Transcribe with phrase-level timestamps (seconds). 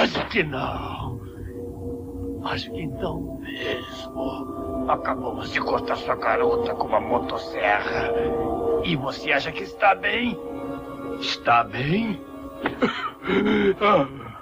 [0.00, 1.20] Acho que não.
[2.44, 4.86] Acho que não mesmo.
[4.88, 8.10] Acabamos de cortar sua garota com uma motosserra.
[8.82, 10.40] E você acha que está bem?
[11.20, 12.18] Está bem?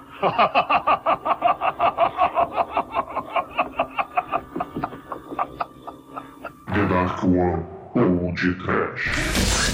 [6.73, 9.68] The Dark One Old Trash.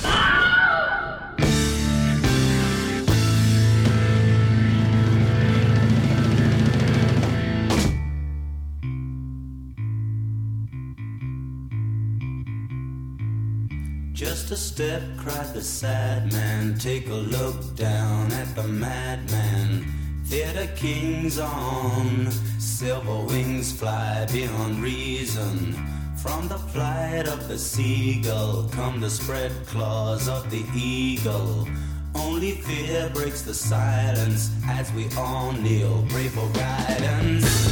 [14.47, 16.77] Just a step, cried the sad man.
[16.77, 19.91] Take a look down at the madman.
[20.25, 25.73] Theater kings on, silver wings fly beyond reason.
[26.17, 31.67] From the flight of the seagull come the spread claws of the eagle.
[32.13, 37.65] Only fear breaks the silence as we all kneel, pray for guidance.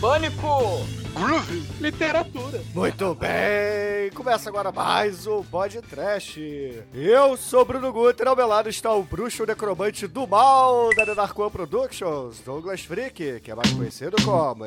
[0.00, 0.84] Pânico!
[1.16, 1.66] Groove.
[1.80, 2.62] Literatura.
[2.74, 6.38] Muito bem, começa agora mais um Pod Trash.
[6.92, 11.50] Eu sou Bruno Guter, ao meu lado está o bruxo necromante do mal da One
[11.50, 14.66] Productions, Douglas Freak, que é mais conhecido como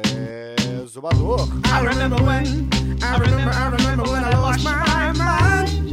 [0.81, 1.47] Exumador.
[1.66, 2.67] I remember when,
[3.03, 5.89] I remember, I remember when I lost my mind.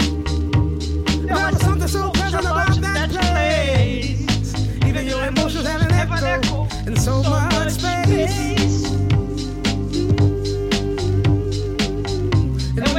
[1.27, 4.55] There was something so pleasant about that place.
[4.87, 8.66] Even your emotions have an echo in so much space.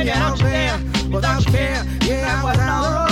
[0.09, 3.06] And when you're out there without care, yeah, I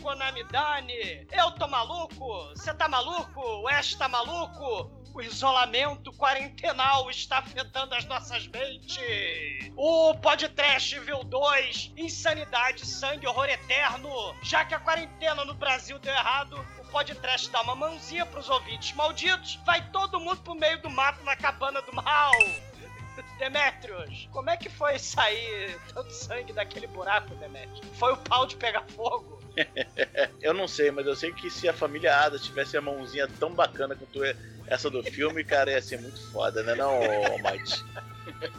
[0.00, 1.26] quando me dane.
[1.30, 2.48] Eu tô maluco?
[2.54, 3.40] Você tá maluco?
[3.40, 4.90] O Ash tá maluco?
[5.14, 9.70] O isolamento quarentenal está afetando as nossas mentes.
[9.76, 14.34] O podcast Evil 2, Insanidade, Sangue, Horror Eterno.
[14.42, 18.92] Já que a quarentena no Brasil deu errado, o podcast dá uma mãozinha pros ouvintes
[18.94, 19.56] malditos.
[19.66, 22.32] Vai todo mundo pro meio do mato na cabana do mal.
[23.38, 27.80] Demetrius, como é que foi sair tanto sangue daquele buraco, Demetrius?
[27.98, 29.40] Foi o pau de pegar fogo?
[30.40, 33.52] eu não sei, mas eu sei que se a família Ada tivesse a mãozinha tão
[33.52, 34.34] bacana quanto é
[34.66, 36.94] essa do filme, cara, ia ser muito foda, né, não,
[37.32, 37.84] Almighty?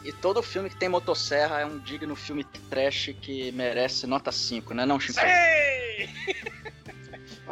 [0.04, 4.74] E todo filme que tem motosserra é um digno filme trash que merece nota 5,
[4.74, 5.18] né não, Chico?
[5.20, 6.08] Ei!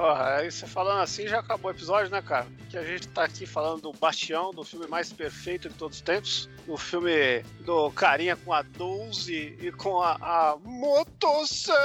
[0.02, 2.48] Porra, aí você falando assim já acabou o episódio, né, cara?
[2.68, 6.02] Que a gente tá aqui falando do Bastião, do filme mais perfeito de todos os
[6.02, 6.50] tempos.
[6.66, 11.78] O filme do carinha com a 12 e com a, a motosserra.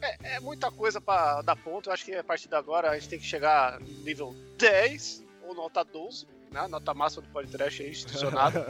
[0.00, 1.88] É, é muita coisa pra dar ponto.
[1.88, 5.24] Eu acho que a partir de agora a gente tem que chegar no nível 10
[5.42, 6.24] ou nota 12.
[6.52, 6.68] Né?
[6.68, 8.60] Nota máxima do podcast aí, institucionado.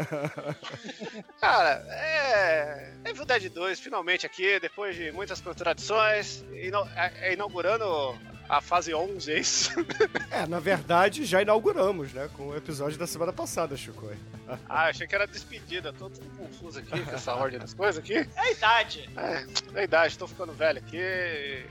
[1.39, 2.95] Cara, é.
[3.05, 8.95] Evil Dead 2, finalmente aqui, depois de muitas contradições, ino- é- é inaugurando a fase
[8.95, 9.71] 11, é isso?
[10.31, 14.09] É, na verdade, já inauguramos, né, com o episódio da semana passada, Chico.
[14.69, 18.15] ah, achei que era despedida, tô tudo confuso aqui com essa ordem das coisas aqui.
[18.15, 19.11] É a idade.
[19.17, 20.99] É, é a idade, tô ficando velho aqui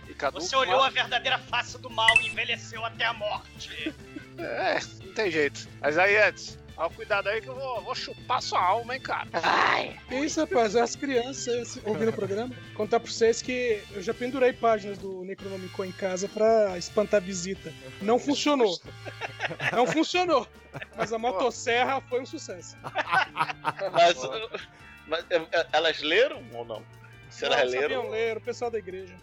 [0.10, 0.42] e caduco.
[0.42, 3.94] Você olhou a verdadeira face do mal e envelheceu até a morte.
[4.40, 5.68] É, não tem jeito.
[5.82, 9.28] Mas aí, Edson, ó, cuidado aí que eu vou, vou chupar sua alma, hein, cara.
[10.08, 10.76] Que isso, rapaz?
[10.76, 12.54] As crianças ouvindo o programa.
[12.76, 17.74] Contar pra vocês que eu já pendurei páginas do Necronomicon em casa pra espantar visita.
[18.02, 18.80] Não funcionou.
[19.72, 20.48] Não funcionou.
[20.96, 22.78] Mas a motosserra foi um sucesso.
[23.94, 24.16] Mas,
[25.08, 26.84] mas, é, é, elas leram ou não?
[27.30, 27.82] Se elas Não, leram.
[27.82, 29.14] sabiam ler, o pessoal da igreja.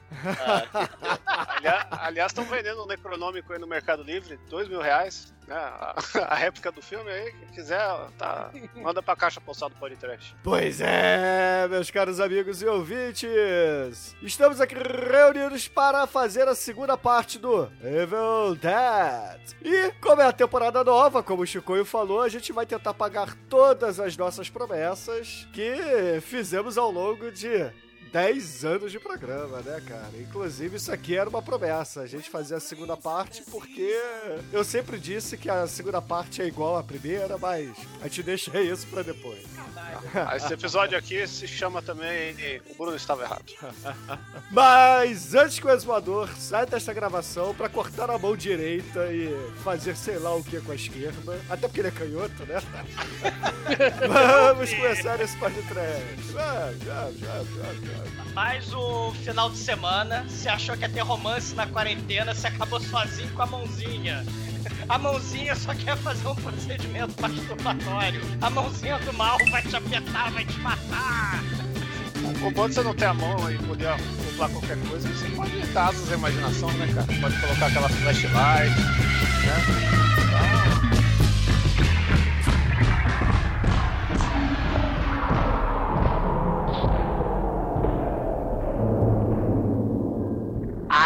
[0.47, 5.34] Ah, Aliás, aliás, estão vendendo um necronômico aí no Mercado Livre, dois mil reais.
[5.47, 5.95] Né, a,
[6.31, 7.81] a réplica do filme aí, quem quiser,
[8.19, 10.35] tá, manda pra caixa postal do podcast.
[10.43, 17.39] Pois é, meus caros amigos e ouvintes, estamos aqui reunidos para fazer a segunda parte
[17.39, 19.41] do Evil Dead.
[19.63, 23.35] E como é a temporada nova, como o Chicoio falou, a gente vai tentar pagar
[23.49, 27.71] todas as nossas promessas que fizemos ao longo de
[28.15, 30.13] 10 anos de programa, né, cara?
[30.21, 32.03] Inclusive, isso aqui era uma promessa.
[32.03, 33.93] A gente fazia a segunda parte porque
[34.53, 37.71] eu sempre disse que a segunda parte é igual à primeira, mas
[38.01, 39.43] a gente deixa isso pra depois.
[40.15, 42.37] Ah, Esse episódio aqui se chama também
[42.71, 43.53] O Bruno Estava Errado.
[44.51, 49.97] Mas antes que o exumador saia desta gravação pra cortar a mão direita e fazer
[49.97, 52.61] sei lá o que com a esquerda, até porque ele é canhoto, né?
[54.09, 56.33] Vamos começar esse podcast.
[56.33, 58.04] Vamos, vamos, vamos, vamos,
[58.35, 62.81] Mais um final de semana, você achou que ia ter romance na quarentena, você acabou
[62.81, 64.25] sozinho com a mãozinha.
[64.89, 68.21] A mãozinha só quer fazer um procedimento masturbatório.
[68.41, 71.43] A mãozinha do mal vai te apertar, vai te matar.
[72.43, 75.59] O bom de você não ter a mão e poder acoplar qualquer coisa, você pode
[75.73, 77.07] dar asas à imaginação, né, cara?
[77.21, 80.14] Pode colocar aquela flashlight, né?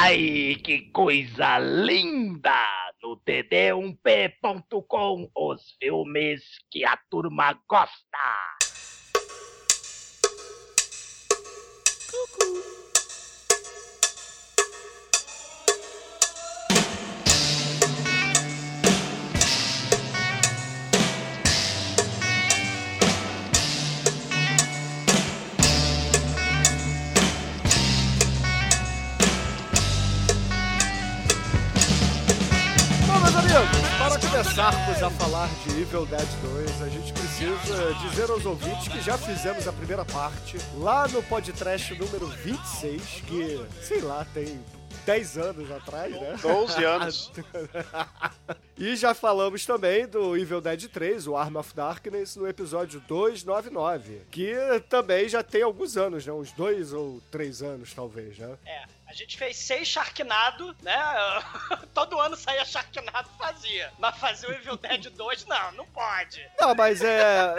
[0.00, 2.54] Ai, que coisa linda!
[3.02, 6.40] No td1p.com, os filmes
[6.70, 7.98] que a turma gosta.
[12.12, 12.67] Bom,
[34.30, 39.16] começarmos a falar de Evil Dead 2, a gente precisa dizer aos ouvintes que já
[39.16, 44.62] fizemos a primeira parte lá no podcast número 26, que, sei lá, tem
[45.06, 46.36] 10 anos atrás, né?
[46.42, 47.32] 12 anos.
[48.76, 54.22] e já falamos também do Evil Dead 3, o Arm of Darkness, no episódio 299,
[54.30, 54.52] que
[54.90, 56.32] também já tem alguns anos, né?
[56.32, 58.58] Uns dois ou três anos, talvez, né?
[58.66, 60.94] É, a gente fez seis Sharknado, né?
[61.94, 63.90] Todo ano saía Sharknado fazia.
[63.98, 66.46] Mas fazer o Evil Dead 2, não, não pode.
[66.60, 67.54] Não, mas é.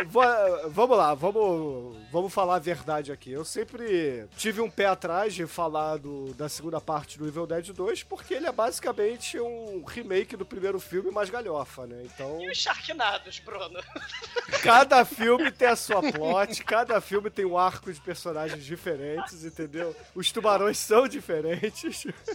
[0.70, 3.32] vamos lá, vamos, vamos falar a verdade aqui.
[3.32, 7.72] Eu sempre tive um pé atrás de falar do- da segunda parte do Evil Dead
[7.74, 12.04] 2, porque ele é basicamente um remake do primeiro filme mais galhofa, né?
[12.06, 13.80] Então, E os Sharknados, Bruno?
[14.62, 19.96] cada filme tem a sua plot, cada filme tem um arco de personagens diferentes, entendeu?
[20.14, 21.39] Os tubarões são diferentes.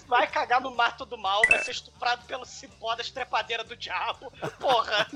[0.06, 4.32] Vai cagar no mato do mal, vai ser estuprado pelo cipó das trepadeiras do diabo.
[4.58, 5.06] Porra!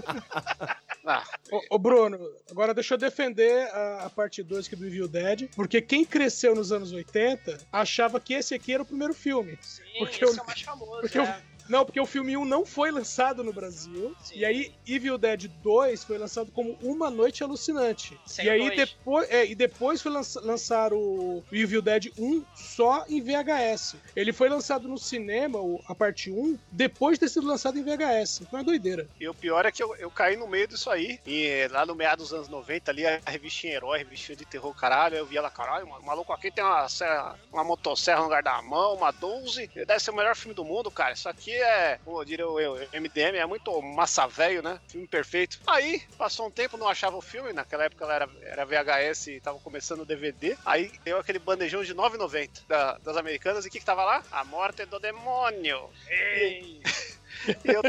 [1.07, 2.19] Ah, Ô, ô, Bruno,
[2.51, 6.55] agora deixa eu defender a, a parte 2 aqui do Evil Dead, porque quem cresceu
[6.55, 9.59] nos anos 80 achava que esse aqui era o primeiro filme.
[9.63, 11.43] Sim, Porque esse eu- é o mais famoso, Porque né?
[11.58, 14.15] o, não, porque o filme 1 não foi lançado no Brasil.
[14.23, 14.39] Sim.
[14.39, 18.19] E aí, Evil Dead 2 foi lançado como Uma Noite Alucinante.
[18.27, 18.77] Sem e aí, dois.
[18.77, 23.97] depois, é, e depois foi lança, lançar o Evil Dead 1 só em VHS.
[24.17, 28.43] Ele foi lançado no cinema, a parte 1, depois de ter sido lançado em VHS.
[28.43, 29.09] Então é doideira.
[29.21, 31.19] E o pior é que eu, eu caí no meio disso aí.
[31.27, 35.17] E lá no meados dos anos 90, ali, a revistinha Herói, revistinha de terror, caralho.
[35.17, 38.43] Eu via lá, caralho, mano, o maluco aqui tem uma, serra- uma motosserra no lugar
[38.43, 39.69] da mão, uma 12.
[39.75, 41.13] Deve ser o melhor filme do mundo, cara.
[41.13, 44.81] Isso aqui é, como diria o eu, MDM, é muito massa velho, né?
[44.89, 45.59] Filme perfeito.
[45.67, 47.53] Aí, passou um tempo, não achava o filme.
[47.53, 50.57] Naquela época ela era, era VHS e tava começando o DVD.
[50.65, 53.65] Aí deu aquele bandejão de 9,90 da- das americanas.
[53.65, 54.23] E o que, que tava lá?
[54.31, 55.91] A morte do demônio.
[56.09, 56.81] Ei,
[57.65, 57.83] E eu,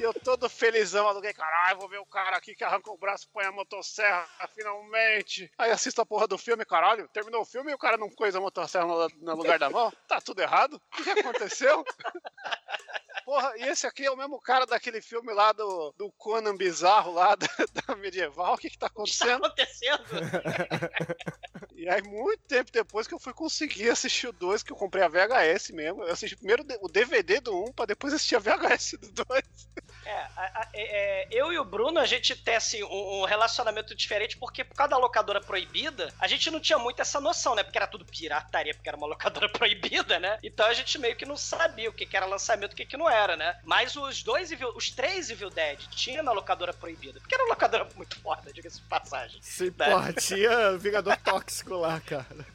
[0.00, 3.44] eu todo felizão, aluguei, caralho, vou ver o cara aqui que arrancou o braço, põe
[3.44, 5.50] a motosserra, finalmente.
[5.58, 8.34] Aí assisto a porra do filme, caralho, terminou o filme e o cara não pôs
[8.34, 9.92] a motosserra no, no lugar da mão?
[10.08, 10.80] Tá tudo errado?
[10.98, 11.84] O que aconteceu?
[13.24, 17.12] Porra, e esse aqui é o mesmo cara daquele filme lá do, do Conan bizarro
[17.12, 17.48] lá da,
[17.86, 19.44] da medieval, o que que tá o que está acontecendo?
[19.44, 20.04] acontecendo?
[21.76, 25.04] E aí, muito tempo depois que eu fui conseguir assistir o 2, que eu comprei
[25.04, 26.02] a VHS mesmo.
[26.02, 29.42] Eu assisti primeiro o DVD do 1 pra depois assistir a VHS do 2.
[30.04, 33.24] É, a- a- é, é, eu e o Bruno, a gente tem assim, um, um
[33.24, 37.54] relacionamento diferente, porque por causa da locadora proibida, a gente não tinha muito essa noção,
[37.56, 37.64] né?
[37.64, 40.38] Porque era tudo pirataria, porque era uma locadora proibida, né?
[40.44, 42.86] Então a gente meio que não sabia o que, que era lançamento e o que,
[42.86, 43.58] que não era, né?
[43.64, 47.50] Mas os dois Evil, os três Evil Dead tinha na locadora proibida, porque era uma
[47.50, 49.38] locadora muito foda, diga-se de passagem.
[49.42, 49.90] Sim, Né?
[49.90, 52.46] porra, tinha Vingador Tóxico lá, cara.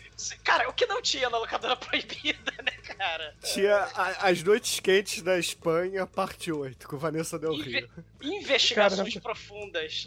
[0.44, 3.34] Cara, o que não tinha na locadora proibida, né, cara?
[3.44, 7.90] Tinha a- As Noites Quentes da Espanha, parte 8, com Vanessa Del Inve- Rio.
[8.22, 10.06] Investigações profundas.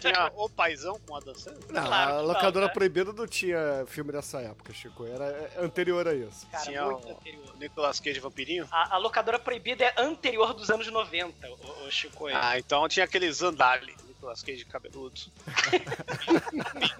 [0.00, 1.50] Tinha o paizão com a dança.
[1.70, 2.72] Não, Claro a que não, locadora né?
[2.72, 5.06] proibida não tinha filme dessa época, Chico.
[5.06, 6.46] Era é, anterior a isso.
[6.50, 7.56] Cara, Tinha muito o- anterior.
[7.58, 8.68] Nicolas Cage vampirinho.
[8.70, 12.26] A, a locadora proibida é anterior dos anos 90, o, o Chico.
[12.26, 15.20] Ah, então tinha aquele Zandali, Nicolas Cage cabeludo.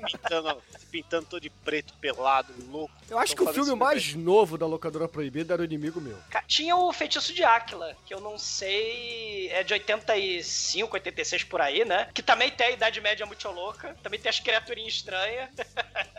[0.06, 2.92] pintando, pintando todo de preto, pelado, louco.
[3.08, 6.18] Eu acho que o filme mais novo da locadora proibida era o inimigo meu.
[6.46, 9.48] Tinha o Feitiço de Áquila, que eu não sei.
[9.48, 12.10] É de 85, 86 por aí, né?
[12.12, 13.96] Que também tem a Idade Média muito louca.
[14.02, 15.48] Também tem as criaturinhas estranhas.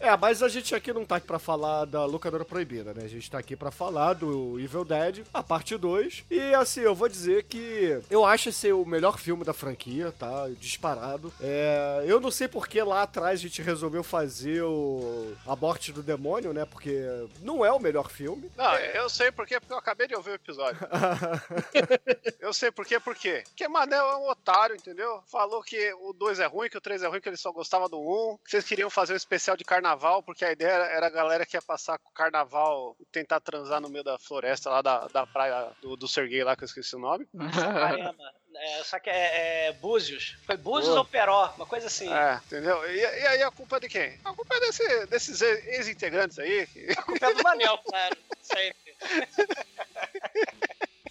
[0.00, 3.04] É, mas a gente aqui não tá aqui pra falar da locadora proibida, né?
[3.04, 6.24] A gente tá aqui pra falar do Evil Dead, a parte 2.
[6.30, 10.48] E assim, eu vou dizer que eu acho esse o melhor filme da franquia, tá?
[10.58, 11.32] Disparado.
[11.40, 16.02] É, eu não sei porque lá atrás a gente resolveu fazer o A Morte do
[16.02, 16.64] Demônio, né?
[16.64, 17.04] Porque
[17.42, 18.50] não é o melhor filme.
[18.56, 20.80] Não, eu sei por quê, porque eu acabei de ouvir o episódio.
[22.40, 23.44] eu sei por quê, por quê?
[23.48, 25.22] Porque Manel é um otário, entendeu?
[25.26, 27.88] Falou que o 2 é ruim, que o 3 é ruim, que ele só gostava
[27.88, 28.38] do 1.
[28.44, 29.89] Que vocês queriam fazer um especial de carnaval,
[30.22, 33.80] porque a ideia era, a galera que ia passar com o carnaval e tentar transar
[33.80, 36.94] no meio da floresta lá da, da praia do, do Serguei lá, que eu esqueci
[36.96, 37.26] o nome.
[37.54, 38.32] Caramba.
[38.56, 40.36] É, só que é, é Búzios.
[40.44, 42.12] Foi Búzios ou Peró, uma coisa assim.
[42.12, 42.84] É, entendeu?
[42.90, 44.18] E, e aí a culpa é de quem?
[44.24, 46.68] A culpa é desse- desses ex-integrantes aí.
[46.96, 48.16] A culpa é do Manel, claro.
[48.42, 48.96] Sempre.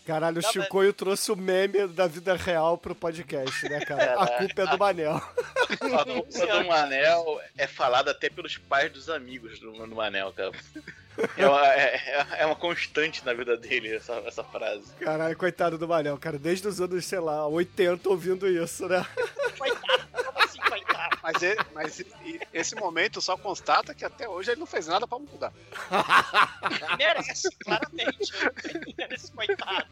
[0.10, 4.16] Caralho, o Chicoio trouxe o meme da vida real pro podcast, né, cara?
[4.20, 5.14] A culpa é do Manel.
[5.16, 10.52] A culpa do Manel é falada até pelos pais dos amigos do, do Manel, cara.
[11.38, 14.92] É uma, é- é uma constante na vida dele essa, essa frase.
[15.00, 16.40] Caralho, coitado do Manel, cara.
[16.40, 19.06] Desde os anos, sei lá, 80 ouvindo isso, né?
[19.58, 20.08] Coitado,
[20.70, 21.18] coitado?
[21.24, 22.04] Mas, e- mas
[22.54, 25.52] esse momento só constata que até hoje ele não fez nada pra mudar.
[26.98, 28.32] Merece, claramente.
[28.98, 29.86] Merece, coitado.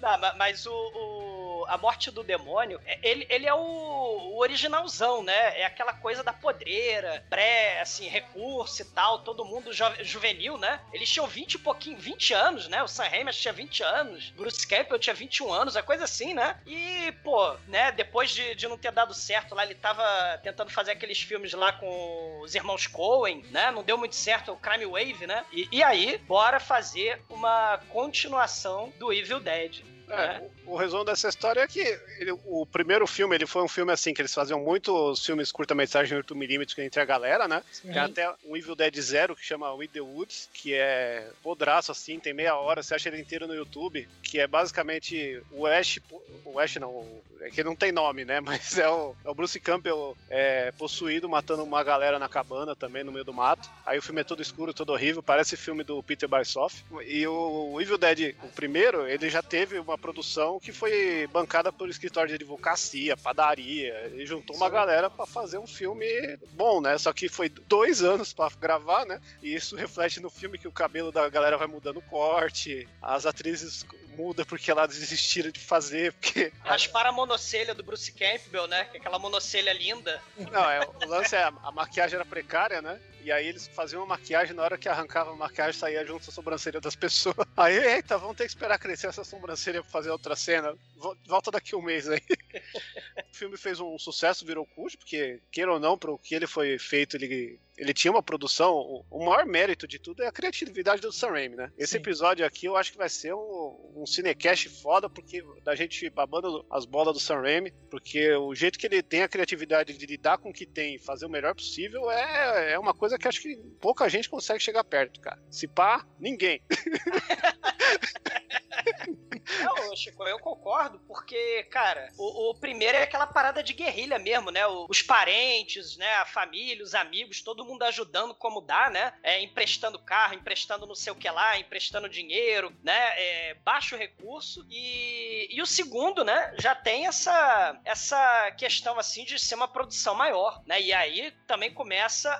[0.00, 4.38] Não, ma- mas o, o- a morte do demônio, é- ele, ele é o, o
[4.38, 5.60] originalzão, né?
[5.60, 9.70] É aquela coisa da podreira, pré, assim, recurso e tal, todo mundo
[10.02, 10.80] juvenil, né?
[10.92, 12.82] Eles tinham 20 e pouquinho, 20 anos, né?
[12.82, 16.58] O Sam Raimi tinha 20 anos, Bruce Campbell tinha 21 anos, é coisa assim, né?
[16.66, 20.04] E, pô, né, depois de, de não ter dado certo lá, ele tava
[20.42, 23.70] tentando fazer aqueles filmes lá com os irmãos Coen, né?
[23.70, 25.44] Não deu muito certo o Crime Wave, né?
[25.52, 29.82] E, e aí, bora fazer uma continuação do Evil Dead.
[30.10, 31.80] É, o, resumo dessa história é que
[32.18, 36.18] ele- o primeiro filme, ele foi um filme assim, que eles faziam muitos filmes curta-metragem
[36.18, 37.62] 8mm entre a galera, né?
[37.82, 42.18] Tem até um Evil Dead Zero, que chama With the Woods, que é podraço assim,
[42.18, 46.00] tem meia hora, você acha ele inteiro no YouTube, que é basicamente o Ash,
[46.44, 48.40] o Ash não, o- é que não tem nome, né?
[48.44, 53.04] Mas é o, é o Bruce Campbell é, possuído, matando uma galera na cabana também,
[53.04, 53.68] no meio do mato.
[53.84, 56.84] Aí o filme é todo escuro, todo horrível, parece filme do Peter Barsoff.
[57.06, 61.88] E o Evil Dead, o primeiro, ele já teve uma produção que foi bancada por
[61.88, 64.10] escritório de advocacia, padaria.
[64.12, 66.06] Ele juntou uma galera pra fazer um filme
[66.52, 66.98] bom, né?
[66.98, 69.20] Só que foi dois anos pra gravar, né?
[69.42, 73.26] E isso reflete no filme que o cabelo da galera vai mudando o corte, as
[73.26, 73.86] atrizes
[74.20, 78.84] mudam porque elas desistiram de fazer, porque Rasparam a monocelha do Bruce Campbell, né?
[78.84, 80.22] Que é aquela monocelha linda.
[80.36, 83.00] Não, é, o lance é a, a maquiagem era precária, né?
[83.22, 86.30] E aí eles faziam uma maquiagem, na hora que arrancava a maquiagem, saía junto com
[86.30, 87.36] a sobrancelha das pessoas.
[87.56, 90.74] Aí, eita, vamos ter que esperar crescer essa sobrancelha pra fazer outra cena.
[90.96, 92.20] Vo- Volta daqui um mês aí.
[93.32, 96.78] o filme fez um sucesso, virou cult, porque, queira ou não, pro que ele foi
[96.78, 98.72] feito, ele, ele tinha uma produção.
[98.74, 101.70] O, o maior mérito de tudo é a criatividade do Sam Raimi, né?
[101.78, 101.98] Esse Sim.
[101.98, 106.64] episódio aqui eu acho que vai ser um, um cinecast foda, porque da gente babando
[106.70, 110.38] as bolas do Sam Raimi, porque o jeito que ele tem a criatividade de lidar
[110.38, 113.40] com o que tem e fazer o melhor possível é, é uma coisa que acho
[113.40, 115.40] que pouca gente consegue chegar perto, cara.
[115.50, 116.60] Se pá, ninguém.
[119.58, 124.50] Não, Chico, eu concordo, porque, cara, o, o primeiro é aquela parada de guerrilha mesmo,
[124.50, 124.66] né?
[124.66, 126.14] O- os parentes, né?
[126.16, 129.12] A família, os amigos, todo mundo ajudando como dá, né?
[129.22, 132.94] É, emprestando carro, emprestando não sei o que lá, emprestando dinheiro, né?
[133.20, 134.64] É, baixo recurso.
[134.70, 136.54] E, e o segundo, né?
[136.58, 140.80] Já tem essa, essa questão, assim, de ser uma produção maior, né?
[140.80, 142.34] E aí também começa a-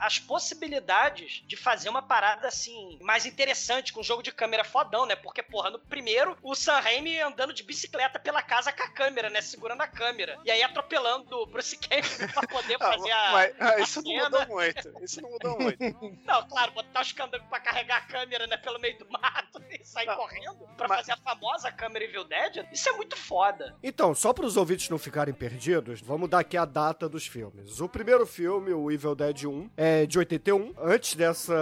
[0.00, 4.64] a- as possibilidades de fazer uma parada, assim, mais interessante, com um jogo de câmera
[4.64, 5.14] fodão, né?
[5.16, 9.30] Porque, porra, no primeiro, o Sam Raimi andando de bicicleta pela casa com a câmera,
[9.30, 9.40] né?
[9.40, 10.38] Segurando a câmera.
[10.44, 13.32] E aí atropelando o Bruce Campbell pra poder Ah, fazer a.
[13.32, 14.24] mas, ah, a isso não cena.
[14.24, 14.92] mudou muito.
[15.02, 15.84] Isso não mudou muito.
[16.24, 19.84] Não, claro, botar os candangos pra carregar a câmera, né, pelo meio do mato e
[19.84, 22.66] sair Não, correndo pra mas- fazer a famosa câmera Evil Dead.
[22.72, 23.76] Isso é muito foda.
[23.82, 27.80] Então, só para os ouvintes não ficarem perdidos, vamos dar aqui a data dos filmes.
[27.80, 31.54] O primeiro filme, o Evil Dead 1, é de 81, antes dessa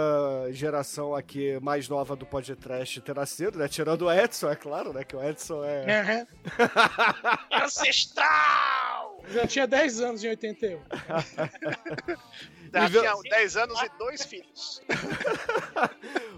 [0.51, 3.67] geração aqui mais nova do podcast ter nascido, né?
[3.67, 5.03] Tirando o Edson, é claro, né?
[5.03, 5.99] Que o Edson é.
[6.01, 6.27] Aham.
[7.63, 9.23] Ancestral!
[9.29, 10.79] Já tinha 10 anos em 81.
[12.73, 14.81] Já tinha 10 anos e dois filhos.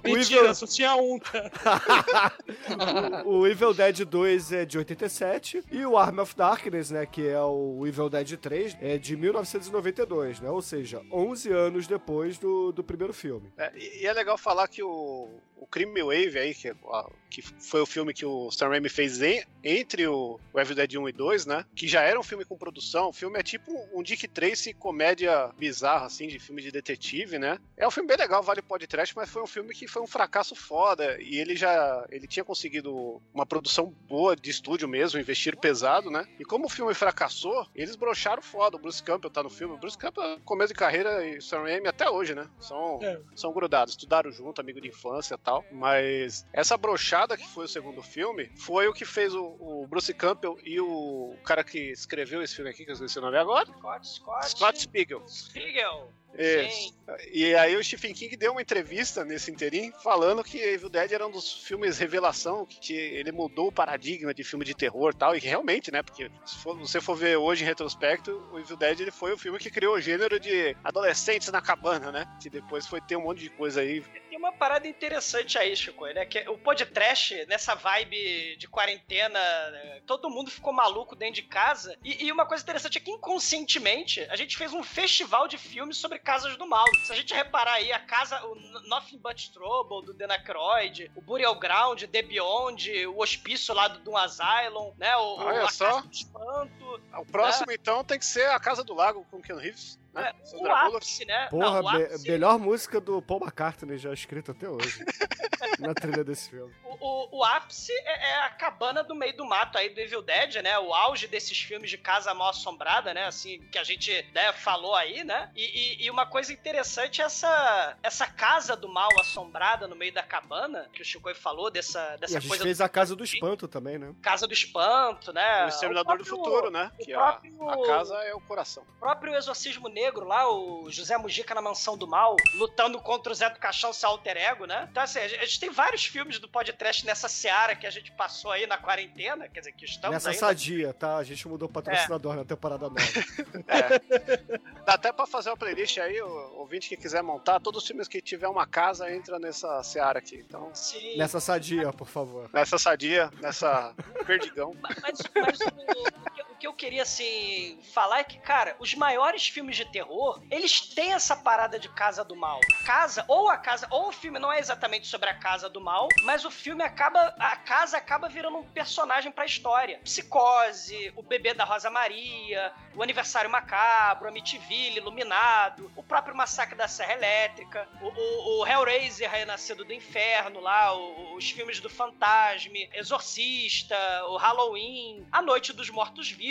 [0.05, 2.31] O Mentira, Evil- só tinha um, tá?
[3.25, 7.27] o, o Evil Dead 2 é de 87 e o Arm of Darkness, né, que
[7.27, 10.49] é o Evil Dead 3, é de 1992, né?
[10.51, 13.51] Ou seja, 11 anos depois do, do primeiro filme.
[13.57, 17.41] É, e e é legal falar que o, o Crime Wave aí, que, ó, que
[17.41, 21.09] foi o filme que o Sam Raimi fez em- entre o, o Evil Dead 1
[21.09, 21.65] e 2, né?
[21.75, 23.09] Que já era um filme com produção.
[23.09, 27.57] O filme é tipo um Dick Tracy comédia bizarra, assim, de filme de detetive, né?
[27.75, 30.55] É um filme bem legal, vale podcast, mas foi um filme que foi um fracasso
[30.55, 31.19] foda.
[31.21, 36.25] E ele já ele tinha conseguido uma produção boa de estúdio mesmo, investir pesado, né?
[36.39, 38.77] E como o filme fracassou, eles brocharam foda.
[38.77, 39.73] O Bruce Campbell tá no filme.
[39.73, 42.47] O Bruce Campbell, começo de carreira, e o Sam Raimi até hoje, né?
[42.59, 43.19] São, É.
[43.35, 45.63] são grudados, estudaram junto, amigo de infância tal.
[45.71, 50.13] Mas essa brochada que foi o segundo filme foi o que fez o, o Bruce
[50.13, 53.67] Campbell e o cara que escreveu esse filme aqui, que eu esqueci o nome agora,
[53.67, 54.49] Scott, Scott.
[54.49, 55.23] Scott Spiegel.
[55.27, 56.09] Spiegel.
[56.37, 56.95] Isso.
[57.31, 61.27] E aí o Stephen King deu uma entrevista nesse interim falando que Evil Dead era
[61.27, 65.35] um dos filmes revelação, que ele mudou o paradigma de filme de terror e tal,
[65.35, 68.75] e que realmente, né, porque se for- você for ver hoje em retrospecto, o Evil
[68.77, 72.49] Dead ele foi o filme que criou o gênero de adolescentes na cabana, né, que
[72.49, 74.03] depois foi ter um monte de coisa aí.
[74.29, 76.25] Tem uma parada interessante aí, Chico, né?
[76.25, 79.39] Que o podcast, nessa vibe de quarentena,
[79.71, 81.97] né, todo mundo ficou maluco dentro de casa.
[82.03, 85.95] E, e uma coisa interessante é que, inconscientemente, a gente fez um festival de filmes
[85.97, 86.83] sobre casas do mal.
[87.05, 88.55] Se a gente reparar aí, a casa, o
[88.89, 93.99] Nothing But Trouble, do Dan Aykroyd, o Burial Ground, The Beyond, o Hospício lá do
[93.99, 95.15] Doom Asylum, né?
[95.15, 96.01] O, o Olha A só.
[96.01, 97.01] Do Espanto.
[97.17, 100.33] O próximo, então, tem que ser A Casa do Lago com Ken Reeves, né, É,
[100.45, 101.47] Sandra o ápice, né?
[101.49, 104.99] Porra, Não, o, me- ápice, melhor música do Paul McCartney já escrita até hoje.
[105.79, 106.73] na trilha desse filme.
[106.83, 110.21] o, o- o ápice é, é a cabana do meio do mato aí do Evil
[110.21, 110.77] Dead, né?
[110.79, 113.25] O auge desses filmes de casa mal assombrada, né?
[113.25, 115.51] Assim, que a gente né, falou aí, né?
[115.55, 115.63] E,
[116.01, 120.23] e- e uma coisa interessante é essa, essa casa do mal assombrada no meio da
[120.23, 123.23] cabana, que o Chico falou, dessa, E dessa a gente coisa fez a Casa do
[123.23, 124.07] Espanto também, né?
[124.07, 125.65] do Casa do Espanto, né?
[125.65, 126.91] O Exterminador do próprio- Futuro, né?
[126.99, 128.83] o Que a, próprio- a casa é o coração.
[128.83, 133.35] O próprio Exorcismo Negro lá, o José Mujica na Mansão do Mal, lutando contra o
[133.35, 134.87] Zé do Caixão, seu alter ego, né?
[134.91, 138.51] Então, assim, a gente tem vários filmes do podcast nessa seara que a gente passou
[138.51, 140.39] aí na quarentena, quer dizer, que estamos Nessa ainda.
[140.39, 141.17] sadia, tá?
[141.17, 142.37] A gente mudou o patrocinador É.
[142.37, 142.95] na temporada nova.
[144.85, 148.07] Dá até pra fazer uma playlist aí, o ouvinte que quiser montar, todos os filmes
[148.07, 150.35] que tiver uma casa entra nessa seara aqui.
[150.37, 151.17] Então, Sim.
[151.17, 152.49] Nessa sadia, por favor.
[152.53, 153.93] nessa sadia, nessa
[154.25, 154.73] perdigão.
[154.81, 156.34] Mas, mas o
[156.65, 161.13] que- eu queria, assim, falar é que, cara, os maiores filmes de terror, eles têm
[161.13, 162.59] essa parada de casa do mal.
[162.85, 166.07] Casa, ou a casa, ou o filme não é exatamente sobre a casa do mal,
[166.23, 169.99] mas o filme acaba, a casa acaba virando um personagem pra história.
[170.03, 176.87] Psicose, o bebê da Rosa Maria, o aniversário macabro, Amityville, Iluminado, o próprio massacre da
[176.87, 182.89] Serra Elétrica, o, o, o Hellraiser Renascido do Inferno lá, o- os filmes do Fantasme,
[182.93, 183.97] Exorcista,
[184.27, 185.89] o Halloween, A Noite dos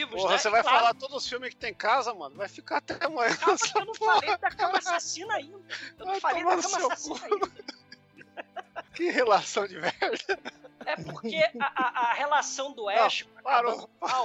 [0.06, 0.38] Mortos-Vivos, Porra, né?
[0.38, 2.36] você vai claro, falar todos os filmes que tem casa, mano.
[2.36, 3.34] Vai ficar até amanhã.
[3.36, 5.58] Calma, eu não falei da cama assassina ainda.
[5.98, 6.58] Eu não falei da cama
[6.92, 7.24] assassina cu.
[7.34, 7.50] ainda.
[8.94, 10.38] Que relação de merda.
[10.86, 14.24] É porque a, a- a relação do Ash a parou, mal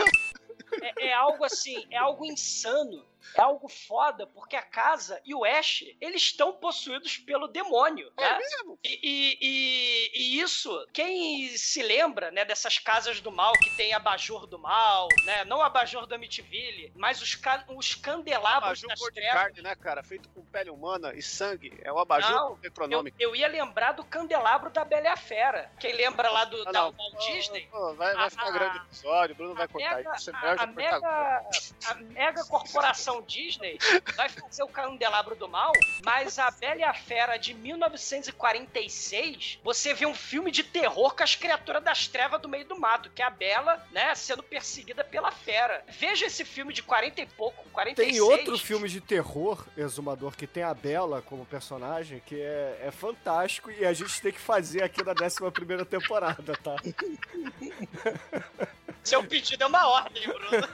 [0.81, 3.03] é, é algo assim, é algo insano.
[3.35, 8.21] É algo foda, porque a casa e o Ash, eles estão possuídos pelo demônio, É
[8.21, 8.37] né?
[8.37, 8.79] mesmo?
[8.83, 14.47] E, e- e- isso, quem se lembra, né, dessas casas do mal que tem abajur
[14.47, 15.43] do mal, né?
[15.45, 19.41] Não abajur do Amityville, mas os, ca- os candelabros Abajur das cor de trevas.
[19.41, 20.03] carne, né, cara?
[20.03, 21.77] Feito com pele humana e sangue.
[21.83, 23.17] É o abajur Não, Eu, necronômico.
[23.19, 25.71] eu ia lembrar do candelabro da Bela e a Fera.
[25.79, 26.91] Quem lembra lá do Ah, da não.
[26.93, 27.67] Walt Disney?
[27.71, 30.23] Pô, vai, vai ficar A- grande o episódio, o Bruno vai cortar mega, isso.
[30.25, 31.49] Você a, a mega,
[31.87, 33.77] a mega corporação Disney
[34.15, 39.93] vai fazer o candelabro do mal, mas a Bela e a Fera de 1946, você
[39.93, 43.21] vê um filme de terror com as criaturas das trevas do meio do mato, que
[43.21, 45.83] é a Bela, né, sendo perseguida pela fera.
[45.87, 48.11] Veja esse filme de 40 e pouco, 46.
[48.11, 52.91] Tem outro filme de terror, Exumador, que tem a Bela como personagem, que é, é
[52.91, 56.75] fantástico e a gente tem que fazer aqui na 11 primeira temporada, tá?
[59.03, 60.67] Seu pedido é uma ordem, Bruno.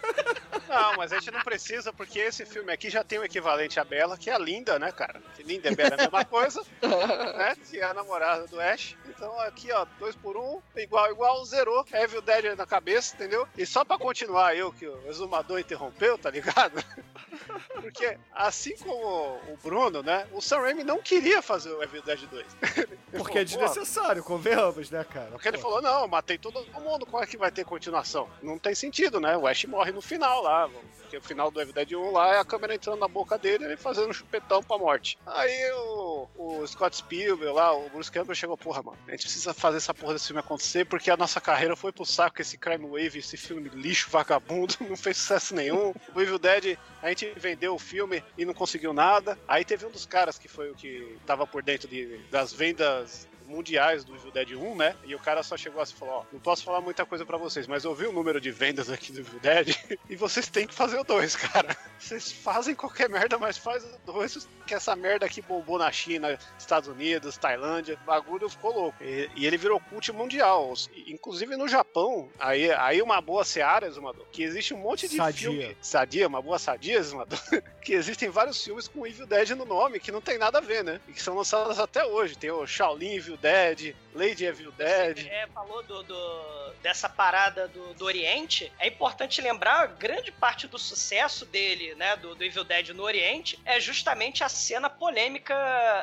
[0.68, 3.84] Não, mas a gente não precisa, porque esse filme aqui já tem o equivalente a
[3.84, 5.22] Bela, que é a Linda, né, cara?
[5.36, 6.62] Que Linda e Bela é a mesma coisa,
[7.38, 7.56] né?
[7.70, 8.96] Que é a namorada do Ash.
[9.08, 11.86] Então aqui, ó, dois por um, igual, igual, zerou.
[11.94, 13.48] Evil Dead na cabeça, entendeu?
[13.58, 16.84] E só pra continuar eu, que o exumador interrompeu, tá ligado?
[17.82, 20.28] Porque, assim como o Bruno, né?
[20.32, 22.46] O Sam Raimi não queria fazer o Evil Dead 2.
[22.78, 25.32] Ele Porque é falou, "Pô, desnecessário, convenhamos, né, cara?
[25.32, 25.64] porque ele Pô.
[25.64, 28.30] falou, não, eu matei todo mundo, como é que vai ter continuação?
[28.42, 29.38] Não tem sentido, né?
[29.38, 30.70] O Ash morre no final lá,
[31.16, 33.64] porque o final do Evil Dead 1 lá é a câmera entrando na boca dele
[33.64, 35.18] e ele fazendo um chupetão pra morte.
[35.26, 39.54] Aí o, o Scott Spielberg lá, o Bruce Campbell chegou, porra, mano, a gente precisa
[39.54, 42.86] fazer essa porra desse filme acontecer porque a nossa carreira foi pro saco esse Crime
[42.86, 45.94] Wave, esse filme lixo, vagabundo, não fez sucesso nenhum.
[46.14, 49.38] O Evil Dead, a gente vendeu o filme e não conseguiu nada.
[49.48, 53.28] Aí teve um dos caras que foi o que tava por dentro de, das vendas
[53.46, 54.96] mundiais do Evil Dead 1, né?
[55.04, 57.38] E o cara só chegou assim e falou: Ó, não posso falar muita coisa pra
[57.38, 59.76] vocês, mas eu vi o número de vendas aqui do Evil Dead
[60.10, 61.76] e vocês têm que fazer o 2, cara.
[62.00, 66.38] Vocês fazem qualquer merda, mas faz o 2, que essa merda aqui bombou na China,
[66.58, 69.04] Estados Unidos, Tailândia, o bagulho ficou louco.
[69.04, 70.74] E, e ele virou cult mundial.
[71.08, 75.50] Inclusive no Japão, aí, aí uma boa seara, Exumador, que existe um monte de Sadia.
[75.50, 75.78] filme.
[75.82, 77.40] Sadia, uma boa sadia, Exumador.
[77.82, 80.84] que existem vários filmes com Evil Dead no nome, que não tem nada a ver,
[80.84, 81.00] né?
[81.08, 82.38] E que são lançados até hoje.
[82.38, 85.28] Tem o Shaolin Evil Dead, Lady Evil Dead.
[85.28, 88.72] É, falou do, do- dessa parada do, do Oriente.
[88.80, 93.60] É importante lembrar, grande parte do sucesso dele, né, do, do Evil Dead no Oriente,
[93.66, 95.56] é justamente a cena polêmica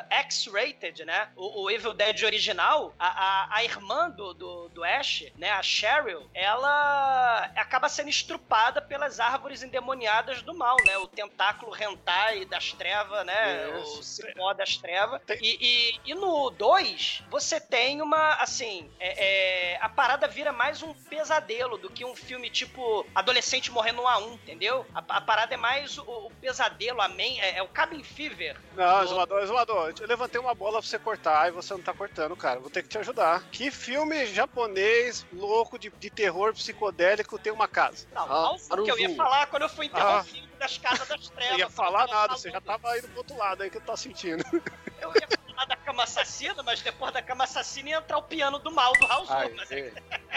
[0.09, 1.29] X-rated, né?
[1.35, 5.63] O, o Evil Dead original, a, a, a irmã do, do, do Ash, né, a
[5.63, 10.97] Cheryl, ela acaba sendo estrupada pelas árvores endemoniadas do mal, né?
[10.97, 13.67] O tentáculo hentai das trevas, né?
[13.67, 15.21] O cipó das trevas.
[15.25, 15.57] Tem- E,
[16.05, 20.93] e, e no 2, você tem uma, assim, é- é, a parada vira mais um
[20.93, 24.85] pesadelo do que um filme tipo adolescente morrendo um a um, entendeu?
[24.93, 28.55] A, a parada é mais o, o pesadelo, a main, é, é o cabin fever.
[28.75, 31.93] Não, do- Exumador, Exumador, eu levantei uma bola pra você cortar e você não tá
[31.93, 32.59] cortando, cara.
[32.59, 33.43] Vou ter que te ajudar.
[33.51, 38.07] Que filme japonês louco de, de terror psicodélico tem uma casa?
[38.13, 41.29] Não, Ah, não o que eu ia falar quando eu fui interrompido das casas das
[41.29, 41.51] trevas.
[41.53, 43.95] Eu ia falar nada, você já tava indo pro outro lado aí que eu tô
[43.97, 44.43] sentindo.
[45.01, 45.27] Eu ia
[45.63, 48.91] falar da cama assassina, mas depois da cama assassina ia entrar o piano do mal
[48.93, 49.91] do House Ai, mas é.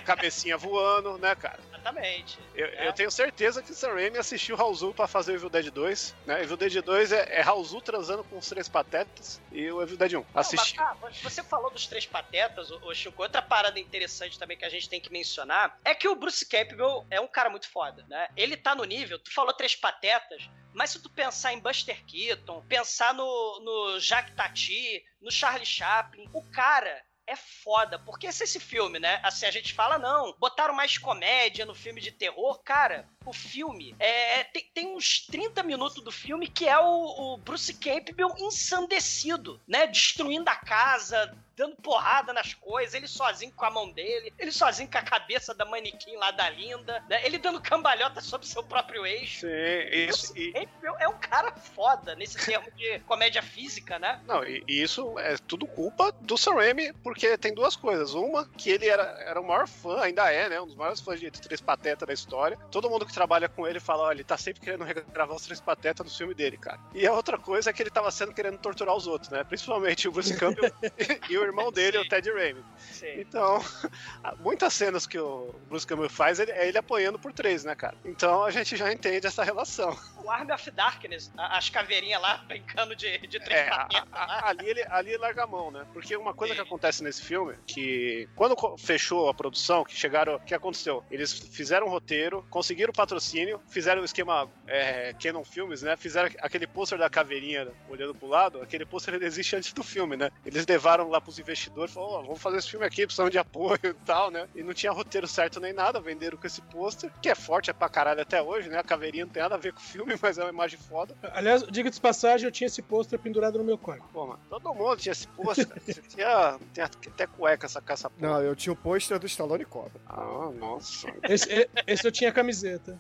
[0.05, 1.59] Cabecinha voando, né, cara?
[1.69, 2.39] Exatamente.
[2.55, 2.89] Eu, É.
[2.89, 6.15] eu tenho certeza que o Sam Raimi assistiu Raul pra fazer o Evil Dead 2,
[6.27, 6.43] né?
[6.43, 10.13] Evil Dead 2 é, é Raul transando com os três patetas e o Evil Dead
[10.15, 10.17] 1.
[10.19, 10.77] Não, Assisti.
[10.77, 13.23] mas, ah, você falou dos três patetas, ô, ô Chico.
[13.23, 17.07] Outra parada interessante também que a gente tem que mencionar é que o Bruce Campbell
[17.11, 18.29] é um cara muito foda, né?
[18.37, 22.63] Ele tá no nível, tu falou três patetas, mas se tu pensar em Buster Keaton,
[22.69, 28.61] pensar no, no Jacques Tati, no Charlie Chaplin, o cara é foda, porque esse, esse
[28.61, 29.19] filme, né?
[29.23, 32.63] Assim, a gente fala, não, botaram mais comédia no filme de terror.
[32.63, 37.37] Cara, o filme é, tem, tem uns 30 minutos do filme que é o, o
[37.39, 39.87] Bruce Campbell ensandecido, né?
[39.87, 44.91] Destruindo a casa, dando porrada nas coisas, ele sozinho com a mão dele, ele sozinho
[44.91, 47.25] com a cabeça da manequim lá da Linda, né?
[47.25, 49.41] Ele dando cambalhota sobre seu próprio eixo.
[49.41, 49.49] Sim,
[49.93, 50.33] isso.
[50.33, 54.21] Bruce E, Campbell é um cara foda nesse termo de comédia física, né?
[54.27, 58.15] não, e, e isso é tudo culpa do Sam Raimi, porque tem duas coisas.
[58.15, 60.61] Uma, que ele era, era o maior fã, ainda é, né?
[60.61, 62.59] Um dos maiores fãs de Três Patetas da história.
[62.71, 65.61] Todo mundo que trabalha com ele fala, olha, ele tá sempre querendo regravar os Três
[65.61, 66.81] Patetas no filme dele, cara.
[66.95, 69.45] E a outra coisa é que ele tava sendo querendo torturar os outros, né?
[69.45, 70.71] Principalmente o Bruce Campbell
[71.31, 72.63] e o irmão dele, o Ted Raimi.
[72.79, 73.21] Sim.
[73.21, 73.59] Então,
[74.41, 77.97] muitas cenas que o Bruce Campbell faz ele- é ele apanhando por três, né, cara?
[78.05, 79.97] Então a gente já entende essa relação.
[80.23, 84.69] O Army of Darkness, as caveirinhas lá brincando de, de três É, a- a- ali,
[84.69, 85.87] ele, ali ele larga a mão, né?
[85.93, 86.67] Porque uma coisa que Sim.
[86.67, 91.05] acontece nesse filme, que quando fechou a produção, que chegaram, o que aconteceu?
[91.11, 95.97] Eles fizeram um roteiro, conseguiram patrocínio, fizeram o esquema é, Canon Filmes, né?
[95.97, 100.17] Fizeram aquele pôster da caveirinha olhando pro lado, aquele pôster ele existe antes do filme,
[100.17, 100.31] né?
[100.45, 103.79] Eles levaram lá pros investidores, falaram, ó, vamos fazer esse filme aqui, precisamos de apoio
[103.85, 104.47] e tal, né?
[104.55, 107.73] E não tinha roteiro certo nem nada, venderam com esse pôster, que é forte, é
[107.73, 108.79] pra caralho até hoje, né?
[108.79, 111.15] A caveirinha não tem nada a ver com o filme, mas é uma imagem foda.
[111.33, 114.05] Aliás, diga de passagem, eu tinha esse pôster pendurado no meu quarto.
[114.13, 115.67] Pô, mano, todo mundo tinha esse pôster,
[116.09, 118.33] tinha, tem até cueca essa caça porra.
[118.33, 120.01] Não, eu tinha o pôster do Stallone Cobra.
[120.07, 121.07] Ah, nossa.
[121.29, 122.99] Esse, e- esse eu tinha camiseta.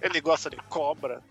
[0.00, 1.22] Ele gosta de cobra.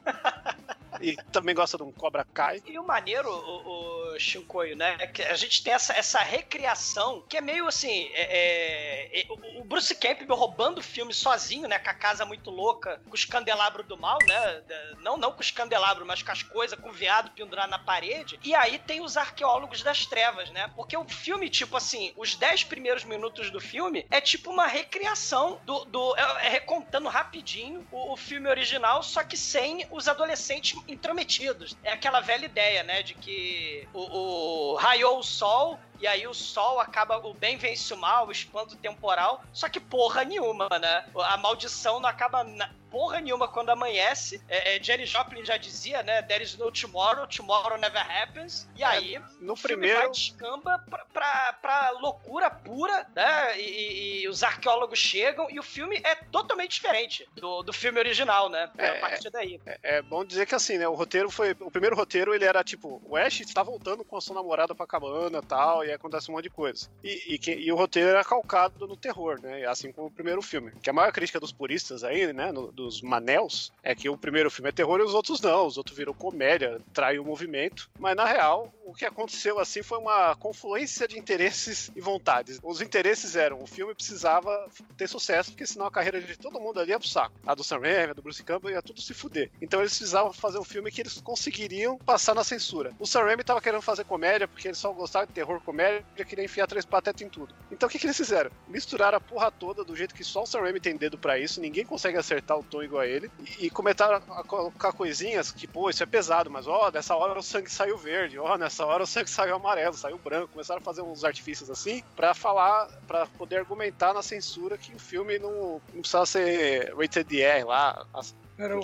[1.04, 2.62] E também gosta de um cobra cai.
[2.66, 4.96] E o maneiro, o, o Shinkoio, né?
[5.08, 8.10] Que a gente tem essa, essa recriação que é meio assim.
[8.14, 9.26] é- é- é-
[9.60, 11.80] o- Bruce Campbell roubando o filme sozinho, né?
[11.80, 14.64] Com a casa muito louca, com os candelabros do mal, né?
[15.00, 18.40] Não, não com os candelabros, mas com as coisas, com o veado pendurado na parede.
[18.44, 20.72] E aí tem os arqueólogos das trevas, né?
[20.76, 25.60] Porque o filme, tipo assim, os 10 primeiros minutos do filme é tipo uma recriação
[25.66, 25.86] do.
[25.86, 31.76] do é, é recontando rapidinho o, o filme original, só que sem os adolescentes intrometidos.
[31.84, 33.04] É aquela velha ideia, né?
[33.04, 35.80] De que o, o raiou o sol.
[36.04, 39.42] E aí o sol acaba, o bem vence o mal, o espanto temporal.
[39.54, 41.06] Só que porra nenhuma, né?
[41.16, 44.40] A maldição não acaba na- porra nenhuma quando amanhece.
[44.48, 46.22] É, é, Jenny Joplin já dizia, né?
[46.22, 48.70] There is no tomorrow, tomorrow never happens.
[48.76, 50.00] E aí, No o filme primeiro.
[50.02, 53.60] vai descamba pra, pra, pra loucura pura, né?
[53.60, 57.98] E, e- e os arqueólogos chegam e o filme é totalmente diferente do, do filme
[57.98, 58.70] original, né?
[58.78, 59.60] É, a partir daí.
[59.82, 60.88] É bom dizer que assim, né?
[60.88, 61.56] O roteiro foi.
[61.62, 64.86] O primeiro roteiro ele era tipo: o Ash está voltando com a sua namorada pra
[64.86, 66.88] cabana e tal, e acontece um monte de coisa.
[67.04, 69.66] E, e, que- e o roteiro era calcado no terror, né?
[69.66, 70.72] Assim como o primeiro filme.
[70.82, 72.52] Que a maior crítica dos puristas aí, né?
[72.52, 75.66] no- dos manels, é que o primeiro filme é terror e os outros não.
[75.68, 77.90] Os outros viram comédia, traiu o movimento.
[77.98, 82.60] Mas na real, o que aconteceu assim foi uma confluência de interesses e vontades.
[82.64, 86.80] Os interesses eram: o filme precisava ter sucesso, porque senão a carreira de todo mundo
[86.80, 87.34] ali ia pro saco.
[87.46, 89.50] A do Sam Raimi, a do Bruce Campbell ia tudo se fuder.
[89.62, 92.92] Então eles precisavam fazer um filme que eles conseguiriam passar na censura.
[93.00, 95.83] O Sam Raimi tava querendo fazer comédia, porque ele só gostava de terror comédia,
[96.26, 97.54] queria enfiar três patetas em tudo.
[97.72, 98.52] Então o que, que eles fizeram?
[98.68, 101.62] Misturaram a porra toda do jeito que só o Sam Raimi tem dedo pra isso,
[101.62, 105.68] ninguém consegue acertar o tom igual a ele, e, e começaram a colocar coisinhas que,
[105.68, 109.04] pô, isso é pesado, mas ó, nessa hora o sangue saiu verde, ó, nessa hora
[109.04, 110.50] o sangue saiu amarelo, saiu branco.
[110.54, 115.00] Começaram a fazer uns artifícios assim pra falar, pra poder argumentar na censura que o
[115.00, 118.06] filme não, não precisava ser rated R lá,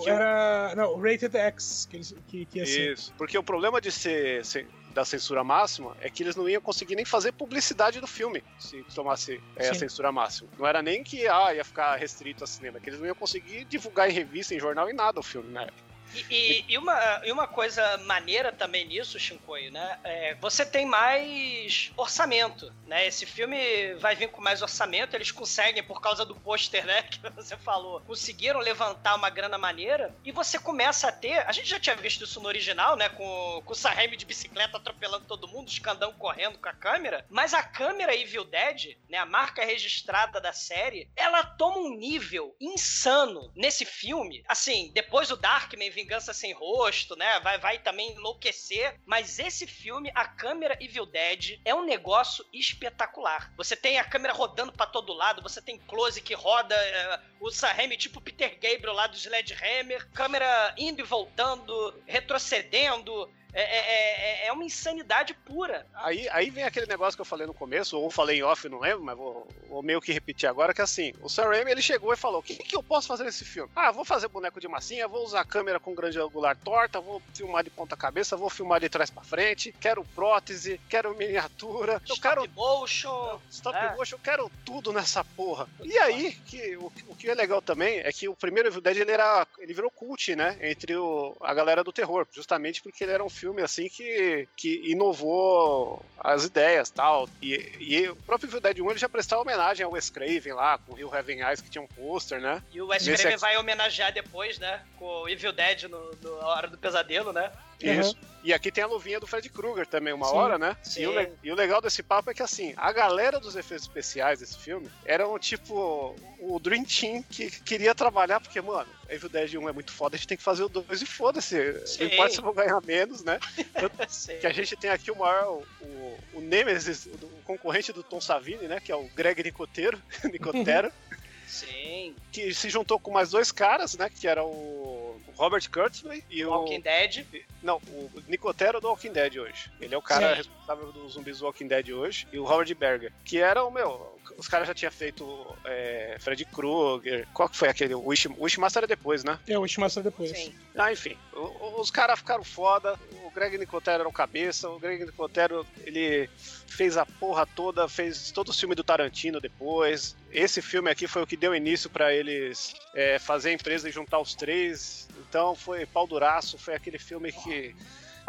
[0.07, 2.93] Era, era não, Rated X que, que, que ia ser.
[2.93, 3.13] Isso.
[3.17, 6.95] Porque o problema de ser, ser- da censura máxima é que eles não iam conseguir
[6.95, 10.49] nem fazer publicidade do filme se tomasse é, a censura máxima.
[10.57, 13.15] Não era nem que ah, ia ficar restrito a cinema, é que eles não iam
[13.15, 15.88] conseguir divulgar em revista, em jornal, em nada o filme na época.
[16.13, 19.99] E, e- e uma, e uma coisa maneira também nisso, Shinkoio, né?
[20.03, 23.05] É, você tem mais orçamento, né?
[23.07, 27.03] Esse filme vai vir com mais orçamento, eles conseguem, por causa do pôster, né?
[27.09, 31.39] Que você falou, conseguiram levantar uma grana maneira e você começa a ter.
[31.47, 33.09] A gente já tinha visto isso no original, né?
[33.09, 36.73] Com, com o Sam Raimi de bicicleta atropelando todo mundo, os candão correndo com a
[36.73, 37.25] câmera.
[37.29, 39.17] Mas a câmera Evil Dead, né?
[39.17, 44.43] A marca registrada da série, ela toma um nível insano nesse filme.
[44.47, 47.39] Assim, depois o Darkman, Vingança Sem Rosto, né?
[47.41, 48.95] Vai, vai também enlouquecer.
[49.05, 53.51] Mas esse filme, a câmera Evil Dead, é um negócio espetacular.
[53.57, 57.51] Você tem a câmera rodando pra todo lado, você tem close que roda é, o
[57.51, 63.29] Sam tipo Peter Gabriel lá do Sledgehammer, câmera indo e voltando, retrocedendo.
[63.53, 65.85] É, é- é- é uma insanidade pura.
[65.95, 68.79] Aí, aí vem aquele negócio que eu falei no começo, ou falei em off, não
[68.79, 72.13] lembro, mas vou, vou meio que repetir agora, que assim, o Sam Raimi, ele chegou
[72.13, 73.69] e falou, o que, que eu posso fazer nesse filme?
[73.75, 77.63] Ah, vou fazer boneco de massinha, vou usar câmera com grande angular torta, vou filmar
[77.63, 82.21] de ponta cabeça, vou filmar de trás pra frente, quero prótese, quero miniatura, eu Stop
[82.21, 83.39] quero motion.
[83.49, 83.95] Stop É.
[83.95, 85.67] motion, eu quero tudo nessa porra.
[85.83, 88.97] E aí, que, o, o que é legal também é que o primeiro Evil Dead
[88.97, 90.57] ele, era, ele virou cult, né?
[90.61, 94.91] Entre o, a galera do terror, justamente porque ele era um filme assim que, que
[94.91, 97.27] inovou as ideias tal.
[97.41, 100.77] E, e o próprio Evil Dead 1 ele já prestava homenagem ao Wes Craven lá,
[100.77, 102.61] com o Rio Heaven Eyes, que tinha um pôster, né?
[102.71, 104.81] E o Wes Craven vai homenagear depois, né?
[104.97, 107.51] Com o Evil Dead no, no- na Hora do Pesadelo, né?
[107.81, 108.17] Isso.
[108.43, 110.35] E aqui tem a luvinha do Fred Krueger também, uma Sim.
[110.35, 110.77] hora, né?
[110.81, 111.01] Sim.
[111.01, 114.39] E o, e o legal desse papo é que, assim, a galera dos efeitos especiais
[114.39, 119.69] desse filme eram, tipo, o Dream Team que queria trabalhar, porque, mano, Evil Dead 1
[119.69, 121.55] é muito foda, a gente tem que fazer o 2 e foda-se.
[121.99, 123.39] Não importa se eu vou ganhar menos, né?
[124.39, 128.21] Que a gente tem aqui o maior, o, o Nemesis, o, o concorrente do Tom
[128.21, 128.79] Savini, né?
[128.79, 130.91] Que é o Greg Nicotero, Nicotero,
[131.49, 132.15] Sim.
[132.31, 134.09] que se juntou com mais dois caras, né?
[134.09, 136.51] Que era o Robert Kurtzman e o...
[136.51, 137.25] Walking Dead.
[137.63, 139.71] Não, o Nicotero do Walking Dead hoje.
[139.81, 140.35] Ele é o cara Sim.
[140.35, 142.27] responsável dos zumbis do Walking Dead hoje.
[142.31, 144.18] E o Howard Berger, que era o meu.
[144.37, 147.27] Os caras já tinham feito é, Freddy Krueger.
[147.33, 147.93] Qual que foi aquele?
[147.93, 149.37] O Wish, Wishmaster era depois, né?
[149.47, 150.29] É, o Estimação depois.
[150.31, 150.53] Sim.
[150.75, 151.17] Ah, enfim.
[151.33, 152.97] o- os caras ficaram foda.
[153.25, 154.69] O Greg Nicotero era o cabeça.
[154.69, 156.29] O Greg Nicotero, ele
[156.67, 160.15] fez a porra toda, fez todo o filme do Tarantino depois.
[160.31, 163.91] Esse filme aqui foi o que deu início pra eles é, fazer a empresa e
[163.91, 165.07] juntar os três.
[165.27, 167.75] Então foi pau duraço, foi aquele filme que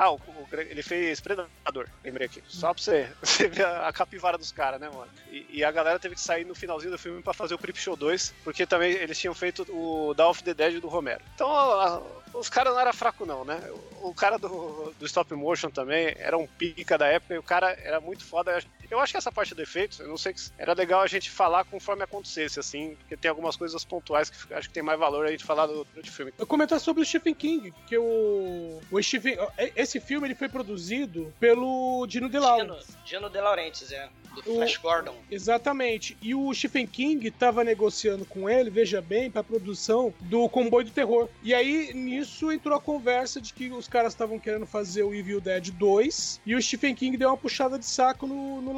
[0.02, 2.42] Ah, o, o ele fez Predador, lembrei aqui.
[2.48, 5.10] Só pra você, você ver a, a capivara dos caras, né, mano?
[5.30, 7.76] E, e a galera teve que sair no finalzinho do filme pra fazer o Creep
[7.76, 11.20] Show 2, porque também eles tinham feito o Dawn of the Dead do Romero.
[11.34, 12.02] Então, a-
[12.34, 13.60] os caras não eram fracos, não, né?
[14.00, 17.42] O, o cara do, do stop motion também era um pica da época e o
[17.42, 18.62] cara era muito foda.
[18.90, 21.30] Eu acho que essa parte do efeito, eu não sei que era legal a gente
[21.30, 25.26] falar conforme acontecesse, assim, porque tem algumas coisas pontuais que acho que tem mais valor
[25.26, 26.32] a gente falar do, do filme.
[26.38, 29.36] Eu comentar sobre o Stephen King, porque o, o Stephen,
[29.76, 32.96] esse filme ele foi produzido pelo Dino De Dino, Laurentiis.
[33.04, 34.08] Dino De Laurentiis, é.
[34.34, 35.14] Do O- Flash Gordon.
[35.30, 36.16] Exatamente.
[36.22, 40.92] E o Stephen King estava negociando com ele, veja bem, para produção do Comboio do
[40.92, 41.28] Terror.
[41.42, 45.40] E aí nisso entrou a conversa de que os caras estavam querendo fazer o Evil
[45.40, 48.72] Dead 2 e o Stephen King deu uma puxada de saco no, no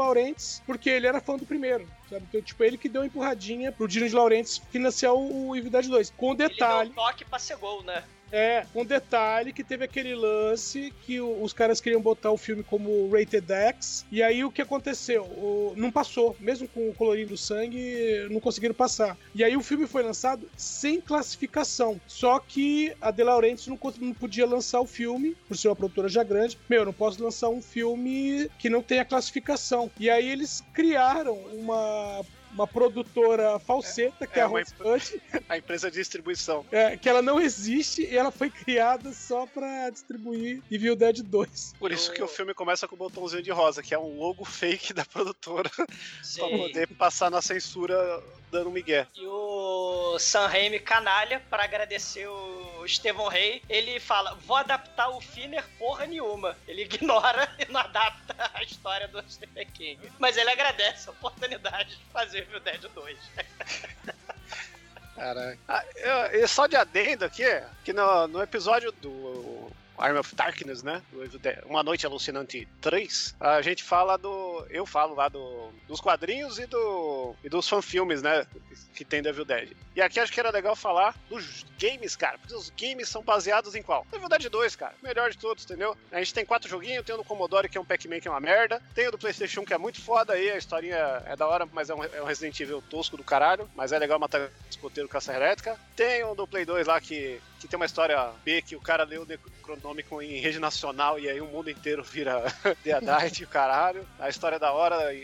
[0.66, 1.86] porque ele era fã do primeiro.
[2.10, 2.24] Sabe?
[2.28, 5.70] Então, tipo, ele que deu uma empurradinha pro Dino de Laurentiis financiar o, o Evil
[5.70, 6.10] Dead 2.
[6.16, 6.90] Com Ele deu detalhe.
[6.90, 8.04] um toque pra ser gol, né?
[8.34, 12.64] É, com detalhe que teve aquele lance que o- os caras queriam botar o filme
[12.64, 15.22] como Rated X, e aí o que aconteceu?
[15.24, 19.18] O- não passou, mesmo com o colorinho do sangue, não conseguiram passar.
[19.34, 24.14] E aí o filme foi lançado sem classificação, só que a De Laurentiis não, não
[24.14, 26.58] podia lançar o filme, por ser uma produtora já grande.
[26.70, 29.90] Meu, eu não posso lançar um filme que não tenha classificação.
[30.00, 32.22] E aí eles criaram uma...
[32.52, 36.64] Uma produtora falseta, que é, É, a uma Rosebud, A empresa de distribuição.
[36.70, 41.74] é, que ela não existe e ela foi criada só pra distribuir Evil Dead 2.
[41.78, 44.44] Por isso que o filme começa com o botãozinho de rosa, que é um logo
[44.44, 45.70] fake da produtora,
[46.36, 49.06] pra poder passar na censura dando um migué.
[49.16, 55.20] E o Sam Raimi canalha, pra agradecer o Estevão Rey, ele fala: vou adaptar o
[55.20, 56.56] Finner porra nenhuma.
[56.68, 60.12] Ele ignora e não adapta a história do Stephen King.
[60.18, 63.18] Mas ele agradece a oportunidade de fazer Evil Dead 2.
[65.16, 65.58] Caralho.
[65.68, 67.44] Ah, eu- e só de adendo aqui,
[67.84, 71.02] que no, no episódio do Arm of Darkness, né?
[71.66, 74.51] Uma Noite Alucinante 3, a gente fala do.
[74.70, 78.46] Eu falo lá do, dos quadrinhos e, do, e dos fanfilmes, né?
[78.94, 79.72] Que tem do Evil Dead.
[79.94, 82.38] E aqui acho que era legal falar dos games, cara.
[82.38, 84.07] Porque os games são baseados em qual?
[84.11, 84.94] No Evil Dead 2, cara.
[85.03, 85.96] Melhor de todos, entendeu?
[86.11, 88.31] A gente tem quatro joguinhos, tem o do Commodore que é um Pac-Man que é
[88.31, 88.83] uma merda.
[88.94, 91.66] Tem o do PlayStation 1 que é muito foda aí, a historinha é da hora,
[91.72, 93.70] mas é um, é um Resident Evil tosco do caralho.
[93.75, 95.79] Mas é legal matar escoteiro com essa elétrica.
[95.96, 99.05] Tem o do Play 2 lá que, que tem uma história B que o cara
[99.05, 102.42] leu o Necronômico em rede nacional e aí o mundo inteiro vira
[102.83, 104.05] Deadite e o caralho.
[104.18, 105.14] A história é da hora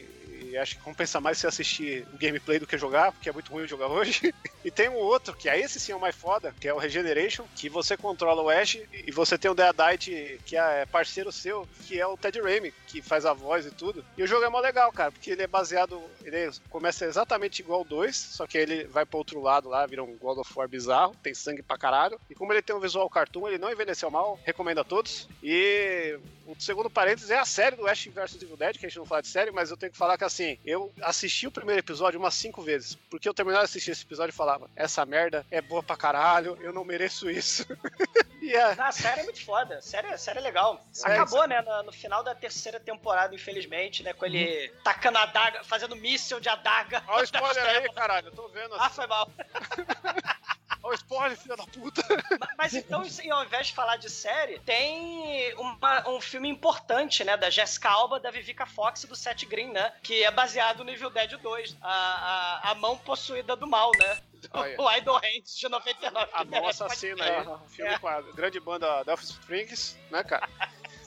[0.51, 3.53] e acho que compensa mais você assistir o gameplay do que jogar, porque é muito
[3.53, 4.35] ruim jogar hoje.
[4.65, 6.79] E tem um outro, que é esse sim é o mais foda, que é o
[6.79, 11.67] Regeneration, que você controla o Ash e você tem o Deadite, que é parceiro seu,
[11.87, 14.05] que é o Ted Raimi, que faz a voz e tudo.
[14.17, 17.83] E o jogo é mó legal, cara, porque ele é baseado, ele começa exatamente igual
[17.83, 20.69] o 2, só que ele vai pro outro lado lá, vira um God of War
[20.69, 22.21] bizarro, tem sangue pra caralho.
[22.29, 25.29] E como ele tem um visual cartoon, ele não envelheceu mal, recomendo a todos.
[25.43, 28.99] E o segundo parênteses é a série do Ash vs Evil Dead, que a gente
[28.99, 31.81] não fala de série, mas eu tenho que falar que assim, eu assisti o primeiro
[31.81, 35.45] episódio umas cinco vezes, porque eu terminava de assistir esse episódio e falava, essa merda
[35.51, 37.67] é boa pra caralho, eu não mereço isso.
[38.41, 39.77] e é, Não, a série é muito foda.
[39.79, 40.85] A série, série é legal.
[41.05, 41.61] É, Acabou, né?
[41.61, 44.13] No, no final da terceira temporada, infelizmente, né?
[44.13, 47.03] Com ele tacando a adaga, fazendo míssel de adaga.
[47.09, 48.75] olha o spoiler aí, caralho, eu tô vendo.
[48.75, 49.31] Ah, foi mal.
[50.89, 52.03] Olha o spoiler, filha da puta.
[52.41, 57.23] Ma- Mas então, assim, ao invés de falar de série, tem uma- um filme importante,
[57.25, 57.37] né?
[57.37, 59.93] Da Jessica Alba, da Vivica Fox e do Seth Green, né?
[60.03, 61.77] Que é baseado no Evil Dead 2.
[61.83, 61.91] A,
[62.65, 64.19] a, a mão possuída do mal, né?
[64.53, 64.77] Olha.
[64.81, 66.31] O Idle Hands de 99.
[66.33, 67.99] A mão assassina aí, um filme É.
[67.99, 70.49] com a grande banda Delphi Springs, né, cara?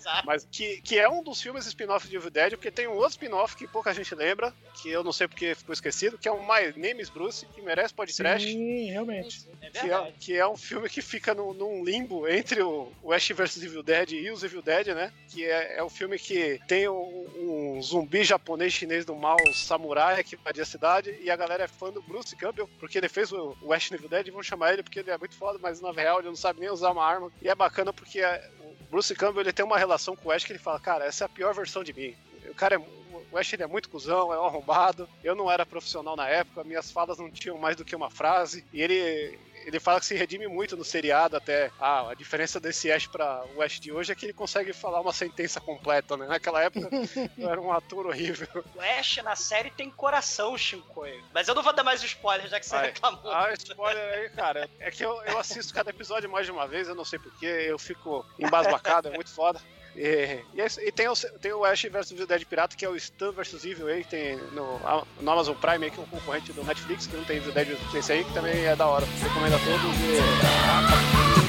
[0.02, 0.26] Exato.
[0.26, 3.12] Mas que, que é um dos filmes spin-off de Evil Dead, porque tem um outro
[3.12, 6.42] spin-off que pouca gente lembra, que eu não sei porque ficou esquecido, que é o
[6.42, 8.48] My Name is Bruce, que merece podcast.
[8.48, 9.48] Sim, realmente.
[9.62, 10.14] É Que é, verdade.
[10.20, 13.84] que é um filme que fica num, num limbo entre o, o Ash vs Evil
[13.84, 15.14] Dead e os Evil Dead, né?
[15.30, 20.24] Que é, é um filme que tem um, um zumbi japonês chinês do mal samurai
[20.24, 23.32] que invadia a cidade e a galera é fã do Bruce Campbell porque ele fez
[23.32, 25.60] o, o Ash no Evil Dead e vão chamar ele porque ele é muito foda,
[25.62, 27.32] mas na real ele não sabe nem usar uma arma.
[27.42, 28.50] E é bacana porque é-
[28.92, 31.26] Bruce Campbell ele tem uma relação com o Ash que ele fala, cara, essa é
[31.26, 32.14] a pior versão de mim.
[32.50, 33.02] O cara é.
[33.32, 35.08] O Ash ele é muito cuzão, é um arrombado.
[35.24, 38.66] Eu não era profissional na época, minhas falas não tinham mais do que uma frase.
[38.74, 41.72] E ele, ele fala que se redime muito no seriado até.
[41.80, 45.02] Ah, a diferença desse Ash pra o Ash de hoje é que ele consegue falar
[45.02, 46.28] uma sentença completa, né?
[46.28, 46.90] Naquela época
[47.38, 48.48] eu era um ator horrível.
[48.76, 51.24] O Ash na série tem coração, Shinkoio.
[51.34, 52.88] Mas eu não vou dar mais spoiler, já que você Ai.
[52.88, 53.32] reclamou.
[53.32, 54.70] Ah, spoiler aí, cara.
[54.80, 57.46] É que eu, eu assisto cada episódio mais de uma vez, eu não sei porquê,
[57.46, 59.62] eu fico embasbacado, é muito foda.
[59.96, 60.68] E, e, é.
[60.80, 63.66] E tem, o, tem o Ash vs Evil Dead Pirata, que é o Stan vs
[63.66, 64.80] Evil aí, tem no,
[65.20, 67.78] no Amazon Prime aí, que é um concorrente do Netflix, que não tem Evil Dead
[67.94, 69.06] esse aí, que também é da hora.
[69.22, 71.42] Recomendo a todos e.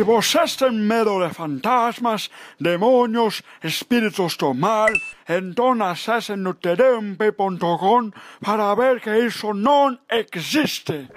[0.00, 4.88] Vocês têm medo de fantasmas, demônios, espíritos do mal,
[5.28, 8.10] então acessem no tdmp.com
[8.42, 11.08] para ver que isso não existe.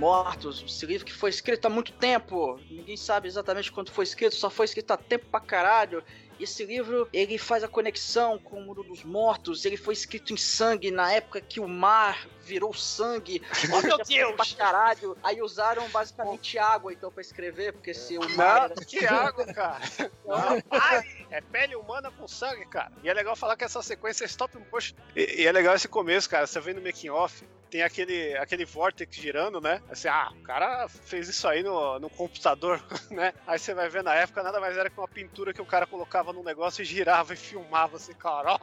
[0.00, 4.34] Mortos, esse livro que foi escrito há muito tempo, ninguém sabe exatamente quando foi escrito,
[4.34, 6.02] só foi escrito há tempo pra caralho.
[6.38, 10.38] Esse livro, ele faz a conexão com o mundo dos mortos, ele foi escrito em
[10.38, 13.42] sangue na época que o mar virou sangue.
[13.70, 14.34] Oh, meu Deus!
[14.36, 15.18] Pra caralho.
[15.22, 18.60] Aí usaram basicamente água, então, pra escrever, porque se o mar...
[18.60, 19.84] Não, era- que água, cara.
[20.24, 22.90] Não, ai, é pele humana com sangue, cara.
[23.04, 24.96] E é legal falar que essa sequência é stop motion.
[25.14, 26.46] E, e é legal esse começo, cara.
[26.46, 29.80] Você vê no making off, tem aquele, aquele vortex girando, né?
[29.90, 33.32] Assim, ah, o cara fez isso aí no, no computador, né?
[33.46, 35.86] Aí você vai ver na época, nada mais era que uma pintura que o cara
[35.86, 38.60] colocava no negócio e girava e filmava assim, caralho.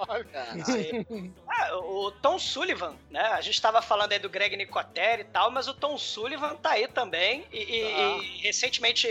[1.48, 3.22] Ah, o Tom Sullivan, né?
[3.34, 6.72] A gente tava falando aí do Greg Nicoteri e tal, mas o Tom Sullivan tá
[6.72, 7.46] aí também.
[7.52, 8.18] E, e- Ah.
[8.22, 9.08] e recentemente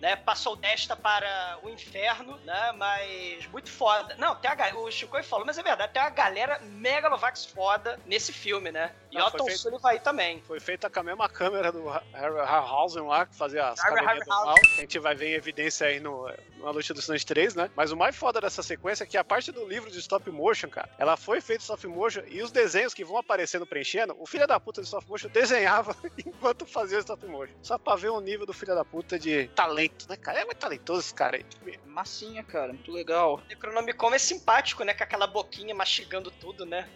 [0.00, 2.72] né, passou desta para o inferno, né?
[2.76, 4.14] Mas muito foda.
[4.18, 8.32] Não, tem a, o Chico falou, mas é verdade, tem uma galera megalovax foda nesse
[8.32, 8.92] filme, né?
[9.10, 10.40] E Não, o foi Tom feito- Sullivan aí também.
[10.42, 14.28] Foi feita com a mesma câmera do Harry Harryhausen lá, que fazia as caveirinhas do
[14.28, 14.54] mal.
[14.54, 17.70] A gente vai ver em evidência aí no, no Alucinações 3, né?
[17.74, 20.68] Mas o mais foda dessa sequência é que a parte do livro de stop motion,
[20.68, 24.26] cara, ela foi feita em stop motion e os desenhos que vão aparecendo preenchendo, o
[24.26, 27.54] filho da puta de stop motion desenhava enquanto fazia o stop motion.
[27.62, 30.40] Só pra ver o nível do filho da puta de talento, né, cara?
[30.40, 31.44] É muito talentoso esse cara aí.
[31.86, 33.34] Massinha, cara, muito legal.
[33.34, 34.94] O Necronomicon é simpático, né?
[34.94, 36.88] Com aquela boquinha mastigando tudo, né?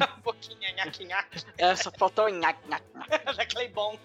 [0.00, 1.27] a boquinha nhaque-nhaque
[1.58, 3.36] É, só faltou o nhaque, nhaque.
[3.36, 3.98] da Claybon.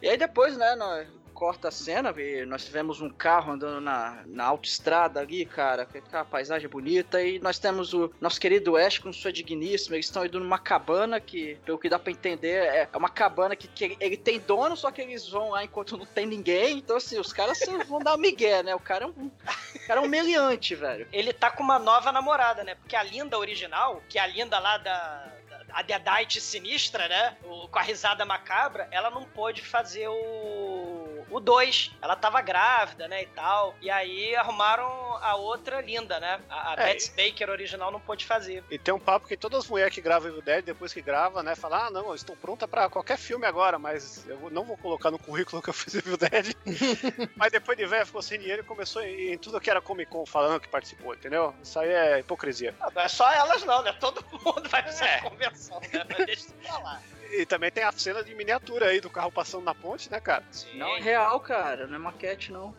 [0.00, 1.08] E aí depois, né, nós
[1.42, 5.98] corta a cena e nós tivemos um carro andando na, na autoestrada ali, cara, com
[5.98, 10.24] aquela paisagem bonita, e nós temos o nosso querido Ash com sua digníssima, eles estão
[10.24, 13.96] indo numa cabana que, pelo que dá pra entender, é é uma cabana que, que
[13.98, 17.32] ele, tem dono, só que eles vão lá enquanto não tem ninguém, então assim, os
[17.32, 20.76] caras vão dar um migué, né, o cara é um, o cara é um meliante,
[20.76, 21.08] velho.
[21.12, 22.76] Ele tá com uma nova namorada, né?
[22.76, 25.32] Porque a Linda original, que é a Linda lá da.
[25.74, 27.36] A Deadite sinistra, né?
[27.42, 31.01] O- com a risada macabra, ela não pôde fazer o.
[31.30, 31.92] O 2.
[32.02, 33.22] Ela tava grávida, né?
[33.22, 33.74] E tal.
[33.80, 34.86] E aí arrumaram
[35.22, 36.40] a outra linda, né?
[36.48, 38.64] A, a É, Betsy Baker original não pôde fazer.
[38.70, 41.42] E tem um papo que todas as mulheres que gravam Evil Dead, depois que grava,
[41.42, 44.76] né, falam, ah, não, eu estou pronta pra qualquer filme agora, mas eu não vou
[44.76, 46.54] colocar no currículo que eu fiz Evil Dead.
[47.36, 50.10] mas depois de velho ficou sem dinheiro e começou em, em tudo que era Comic
[50.10, 51.54] Con falando que participou, entendeu?
[51.62, 52.74] Isso aí é hipocrisia.
[52.80, 53.92] Ah, Não é só elas, não, né?
[54.00, 54.94] Todo mundo vai pra É.
[54.94, 56.04] essa convenção, né?
[56.08, 57.00] Mas deixa pra lá.
[57.32, 60.44] E também tem a cena de miniatura aí do carro passando na ponte, né, cara?
[60.50, 60.76] Sim.
[60.78, 62.74] Não é real, cara, não é maquete, não.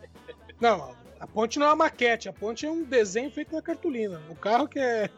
[0.62, 4.22] Não, a ponte não é uma maquete, a ponte é um desenho feito na cartolina.
[4.30, 5.10] O carro que é.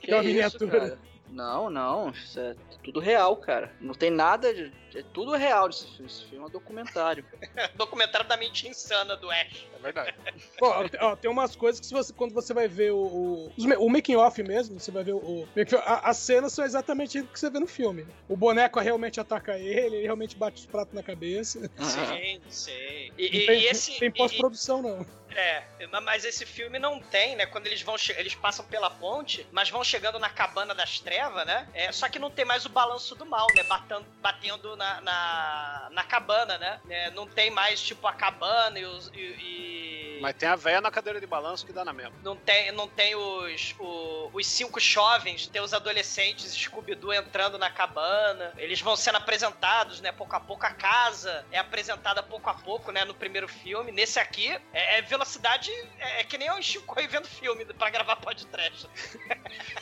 [0.00, 0.80] Que É uma isso, miniatura.
[0.80, 0.98] cara?
[1.32, 2.54] Não, não, isso é
[2.84, 3.74] tudo real, cara.
[3.80, 4.72] Não tem nada de.
[4.94, 6.06] É tudo real desse filme.
[6.10, 7.24] Esse filme é um documentário.
[7.74, 9.66] Documentário da mente insana do Ash.
[9.74, 10.14] É verdade.
[10.60, 13.88] Ó, ó, tem umas coisas que se você, quando você vai ver o, o, o
[13.90, 15.48] making off mesmo, você vai ver o, o
[15.84, 18.06] a- as cenas são exatamente o que você vê no filme.
[18.28, 21.58] O boneco realmente ataca ele, ele realmente bate os pratos na cabeça.
[21.80, 22.72] Sim, sim.
[23.10, 23.98] Não E, e- tem, e esse.
[23.98, 25.06] tem e- pós-produção, não.
[25.34, 25.64] É,
[26.02, 27.46] mas esse filme não tem, né?
[27.46, 31.68] Quando eles vão eles passam pela ponte, mas vão chegando na cabana das trevas, né?
[31.74, 33.62] É, só que não tem mais o balanço do mal, né?
[33.64, 36.80] Batendo, batendo na, na, na cabana, né?
[36.88, 39.08] É, não tem mais, tipo, a cabana e os.
[39.14, 39.91] E, e-
[40.22, 42.12] Mas tem a véia na cadeira de balanço que dá na mesma.
[42.22, 47.70] Não tem, não tem os, o- os cinco jovens, tem os adolescentes Scooby-Doo entrando na
[47.70, 48.52] cabana.
[48.56, 50.12] Eles vão sendo apresentados, né?
[50.12, 50.64] Pouco a pouco.
[50.64, 53.04] A casa é apresentada pouco a pouco, né?
[53.04, 53.90] No primeiro filme.
[53.92, 55.70] Nesse aqui, é, é velocidade.
[55.98, 58.88] É, é que nem o Chico aí vendo filme pra gravar podcast.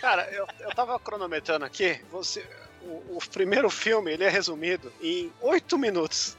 [0.00, 2.46] Cara, eu, eu tava cronometrando aqui, você.
[2.82, 6.36] O, o primeiro filme ele é resumido em oito minutos.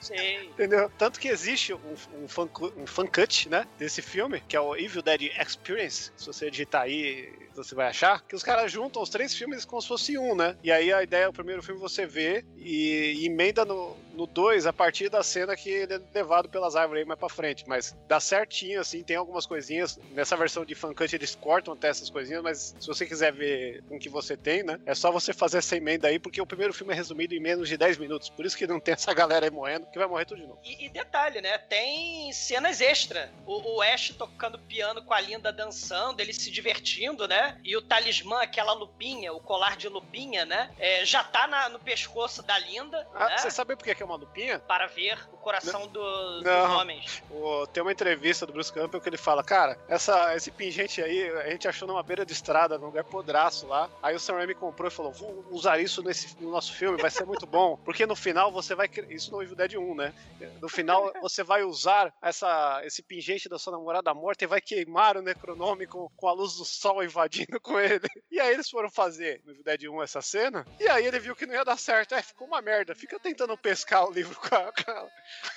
[0.00, 0.14] Sim.
[0.50, 0.90] Entendeu?
[0.98, 1.78] Tanto que existe um,
[2.22, 3.66] um, fan, um fan cut, né?
[3.78, 6.12] Desse filme, que é o Evil Dead Experience.
[6.16, 7.32] Se você digitar aí,
[7.64, 8.22] você vai achar.
[8.26, 10.56] Que os caras juntam os três filmes como se fosse um, né?
[10.62, 14.66] E aí a ideia, o primeiro filme você vê e, e emenda no, no dois
[14.66, 17.64] a partir da cena que ele é levado pelas árvores aí mais pra frente.
[17.66, 19.98] Mas dá certinho, assim, tem algumas coisinhas.
[20.12, 23.82] Nessa versão de fan cut eles cortam até essas coisinhas, mas se você quiser ver
[23.88, 24.78] com o que você tem, né?
[24.86, 27.68] É só você fazer essa emenda aí, porque o primeiro filme é resumido em menos
[27.68, 28.28] de 10 minutos.
[28.28, 29.86] Por isso que não tem essa galera aí moendo.
[29.86, 30.60] que vai morrer tudo de novo.
[30.64, 31.58] E, e detalhe, né?
[31.58, 33.30] Tem cenas extra.
[33.46, 37.49] O, o Ash tocando piano com a Linda dançando, ele se divertindo, né?
[37.64, 40.70] E o talismã, aquela lupinha, o colar de lupinha, né?
[40.78, 43.38] é, já tá na- no pescoço da Linda, Ah, né?
[43.38, 44.58] Você sabe por que é uma lupinha?
[44.60, 46.46] Para ver o coração do- dos
[46.76, 47.22] homens.
[47.30, 51.28] O- tem uma entrevista do Bruce Campbell que ele fala, cara, essa, esse pingente aí
[51.40, 53.88] a gente achou numa beira de estrada, num lugar podraço lá.
[54.02, 57.10] Aí o Sam Raimi comprou e falou, vou usar isso nesse, no nosso filme, vai
[57.10, 57.76] ser muito bom.
[57.84, 58.88] Porque no final você vai...
[59.08, 60.14] Isso no Evil Dead 1, né?
[60.60, 65.16] No final você vai usar essa, esse pingente da sua namorada morta e vai queimar
[65.16, 68.06] o Necronômico com a luz do sol invadindo com ele.
[68.30, 71.46] E aí eles foram fazer no Dead 1 essa cena, e aí ele viu que
[71.46, 72.14] não ia dar certo.
[72.14, 72.94] É, ficou uma merda.
[72.94, 75.08] Fica tentando pescar o livro com a, com a-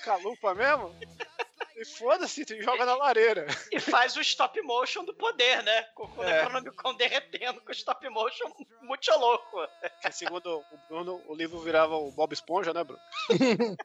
[0.03, 0.93] com a lupa mesmo.
[1.75, 3.47] E foda-se, tu joga na lareira.
[3.71, 5.81] E faz o stop motion do poder, né?
[5.95, 6.43] Com, com o É.
[6.43, 8.45] Necronomicon derretendo com o stop motion
[8.81, 9.57] muito louco.
[9.99, 12.99] Que segundo o Bruno, o livro virava o Bob Esponja, né, Bruno?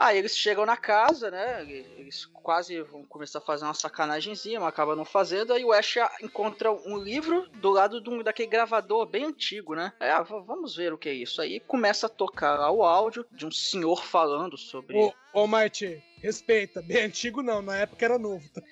[0.00, 1.62] Aí eles chegam na casa, né?
[1.62, 5.52] Eles quase vão começar a fazer uma sacanagemzinha, mas acabam não fazendo.
[5.52, 9.92] Aí o Ash encontra um livro do lado de um, daquele gravador bem antigo, né?
[10.00, 11.42] Aí, ah, vamos ver o que é isso.
[11.42, 14.96] Aí começa a tocar lá o áudio de um senhor falando sobre.
[14.96, 16.80] Ô, ô Marte, respeita.
[16.80, 18.48] Bem antigo não, na época era novo.
[18.48, 18.62] tá?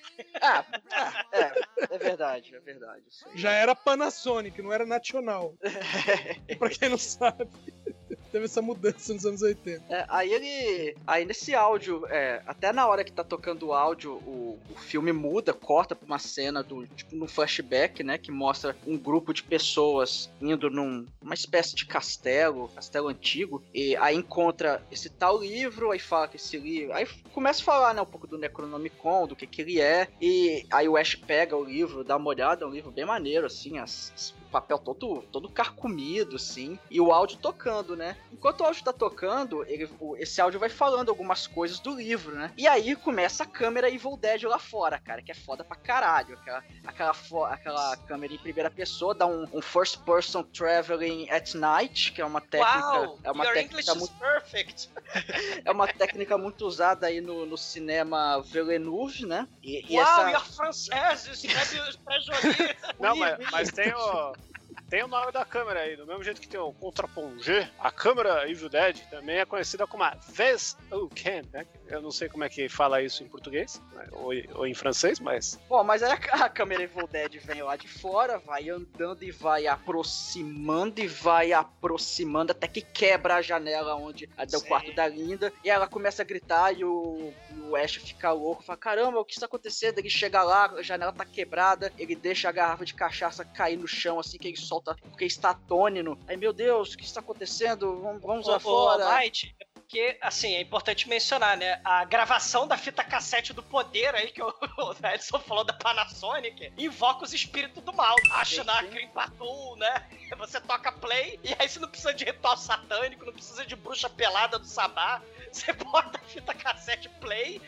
[0.41, 3.05] Ah, ah, é, é verdade, é verdade.
[3.35, 5.55] Já era Panasonic, não era Nacional.
[6.59, 7.51] pra quem não sabe.
[8.31, 9.83] Teve essa mudança nos anos 80.
[9.93, 10.97] É, aí ele.
[11.07, 15.13] Aí nesse áudio, é, até na hora que tá tocando o áudio, o, o filme
[15.13, 16.87] muda, corta pra uma cena do.
[16.89, 18.19] Tipo, num flashback, né?
[18.19, 23.63] Que mostra um grupo de pessoas indo num, uma espécie de castelo, castelo antigo.
[23.73, 26.93] E aí encontra esse tal livro, aí fala que esse livro.
[26.95, 30.09] Aí começa a falar, né, um pouco do Necronomicon, do que que ele é.
[30.21, 33.47] E aí o Ash pega o livro, dá uma olhada, é um livro bem maneiro,
[33.47, 38.17] assim, as, as- papel todo, todo carcomido, assim, e o áudio tocando, né?
[38.33, 39.89] Enquanto o áudio tá tocando, ele,
[40.19, 42.53] esse áudio vai falando algumas coisas do livro, né?
[42.57, 46.37] E aí começa a câmera Evil Dead lá fora, cara, que é foda pra caralho.
[46.39, 51.55] Aquela, aquela, fo- aquela câmera em primeira pessoa dá um, um first person traveling at
[51.55, 52.79] night, que é uma técnica.
[52.79, 53.19] Uau!
[53.23, 54.91] é uma your English técnica is muito perfect!
[55.65, 59.49] é uma técnica muito usada aí no, no cinema Villeneuve, né?
[59.63, 60.31] E, e Uau, essa...
[60.31, 60.43] your
[62.05, 62.77] pra Jolie!
[62.99, 64.33] Não, mas, mas tem o.
[64.89, 68.51] Tem o nome da câmera aí, do mesmo jeito que tem o Contrapongé, a câmera
[68.51, 70.17] Evil Dead também é conhecida como a
[70.91, 71.67] ou Can, né?
[71.89, 74.07] Eu não sei como é que fala isso em português, né?
[74.13, 75.59] ou, ou em francês, mas.
[75.69, 79.31] Bom, mas aí a, a câmera Evil Dead vem lá de fora, vai andando e
[79.31, 84.67] vai aproximando e vai aproximando até que quebra a janela onde é Sim.
[84.67, 85.53] quarto da Linda.
[85.65, 89.25] E ela começa a gritar e o, e o Ash fica louco, fala: Caramba, o
[89.25, 89.99] que está acontecendo?
[89.99, 93.89] Ele chega lá, a janela tá quebrada, ele deixa a garrafa de cachaça cair no
[93.89, 96.19] chão assim que ele solta, porque está atônimo.
[96.27, 98.01] Aí, meu Deus, o que está acontecendo?
[98.01, 99.19] Vamos, vamos lá Ô, ô, fora.
[99.19, 101.81] Might, é porque, assim, é importante mencionar, né?
[101.83, 106.71] A gravação da fita cassete do poder aí, que o, o Edson falou da Panasonic,
[106.77, 108.15] invoca os espíritos do mal.
[108.35, 108.89] Ashna, sim.
[108.89, 110.07] Krimpatul, né?
[110.37, 114.11] Você toca play, e aí você não precisa de ritual satânico, não precisa de bruxa
[114.11, 115.23] pelada do sabá.
[115.51, 117.59] Você bota a fita cassete play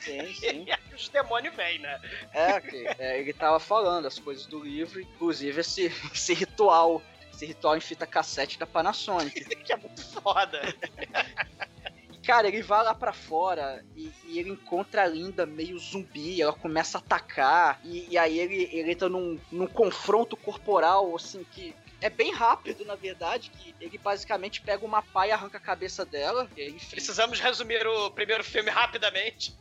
[0.00, 0.64] Sim, sim.
[0.66, 2.00] e aí os demônios vêm, né?
[2.32, 2.62] É,
[2.98, 7.02] é, ele tava falando as coisas do livro, inclusive esse, esse ritual,
[7.38, 9.44] esse ritual em fita cassete da Panasonic.
[9.64, 10.60] Que é muito foda.
[12.24, 16.52] Cara, ele vai lá pra fora e, e ele encontra a Linda meio zumbi, ela
[16.52, 21.74] começa a atacar, e, e aí ele, ele entra num, num confronto corporal, assim, que
[22.00, 26.04] é bem rápido, na verdade, que ele basicamente pega uma pá e arranca a cabeça
[26.04, 29.54] dela, e aí, enfim, Precisamos resumir o primeiro filme rapidamente.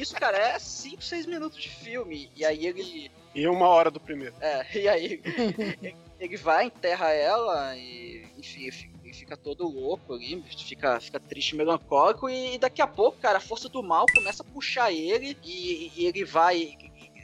[0.00, 4.00] isso, cara, é 5, 6 minutos de filme, e aí ele E uma hora do
[4.00, 4.34] primeiro.
[4.40, 5.22] É, e aí
[6.24, 11.56] ele, vai, enterra ela e, enfim, fi- ele fica todo louco ali, fica, fica triste,
[11.56, 15.90] melancólico e daqui a pouco, cara, a força do mal começa a puxar ele e,
[15.96, 16.76] e ele vai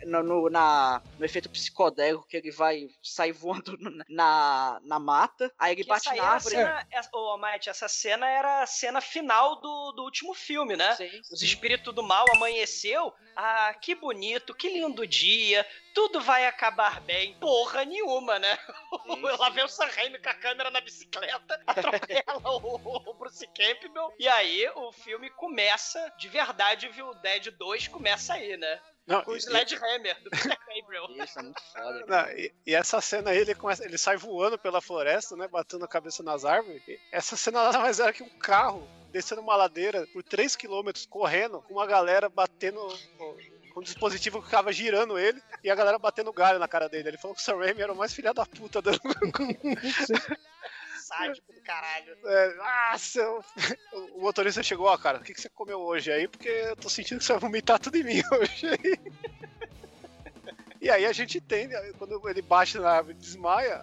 [0.04, 3.76] no, no- na, no efeito psicodélico que ele vai sair voando
[4.08, 6.54] na, na mata, aí ele Que bate na árvore.
[6.54, 10.94] cena, essa- ô, Might, essa cena era a cena final do, do último filme, né?
[10.94, 11.44] Sim, Os sim.
[11.46, 13.12] espíritos do mal amanheceu.
[13.36, 15.66] Ah, que bonito, que lindo dia.
[15.94, 17.34] Tudo vai acabar bem.
[17.40, 18.56] Porra nenhuma, né?
[19.06, 23.46] Sim, Lá vem o Sam Raimi com a câmera na bicicleta, atropela o, o Bruce
[23.48, 24.12] Campbell.
[24.18, 27.08] E aí o filme começa, de verdade, viu?
[27.08, 28.80] O Dead 2 começa aí, né?
[29.08, 31.06] Não, Com o Sledgehammer, do Peter Gabriel.
[31.24, 32.04] Isso é muito foda.
[32.06, 35.48] Não, e, e essa cena aí, ele, começa, ele sai voando pela floresta, né?
[35.48, 36.86] Batendo a cabeça nas árvores.
[36.86, 41.62] E essa cena nada mais era que um carro descendo uma ladeira por 3km correndo,
[41.62, 42.80] com uma galera batendo.
[43.72, 47.08] Com um dispositivo que ficava girando ele e a galera batendo galho na cara dele.
[47.08, 48.90] Ele falou que o Sam Raimi era o mais filha da puta do.
[51.08, 52.16] sádico do caralho.
[52.24, 53.42] É, ah, seu...
[54.14, 56.28] O motorista chegou, ó, cara, o que, que você comeu hoje aí?
[56.28, 58.98] Porque eu tô sentindo que você vai vomitar tudo em mim hoje aí.
[60.80, 63.82] E aí a gente entende, quando ele bate na árvore e desmaia,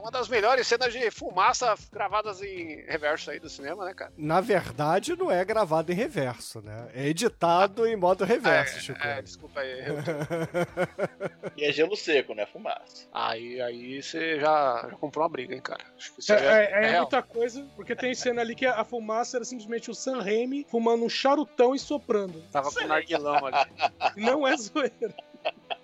[0.00, 4.12] uma das melhores cenas de fumaça gravadas em reverso aí do cinema, né, cara?
[4.16, 6.88] Na verdade, não é gravado em reverso, né?
[6.94, 9.06] É editado em modo reverso, é, Chico.
[9.06, 9.80] é, desculpa aí.
[11.56, 12.46] E é gelo seco, né?
[12.46, 13.06] Fumaça.
[13.12, 15.82] Aí, aí você já, já comprou uma briga, hein, cara.
[15.96, 17.02] Acho que isso É, é- é real.
[17.02, 21.04] muita coisa, porque tem cena ali que a fumaça era simplesmente o Sam Raimi fumando
[21.04, 22.40] um charutão e soprando.
[22.50, 23.70] Tava com narguilão ali.
[24.16, 25.14] Não é zoeira.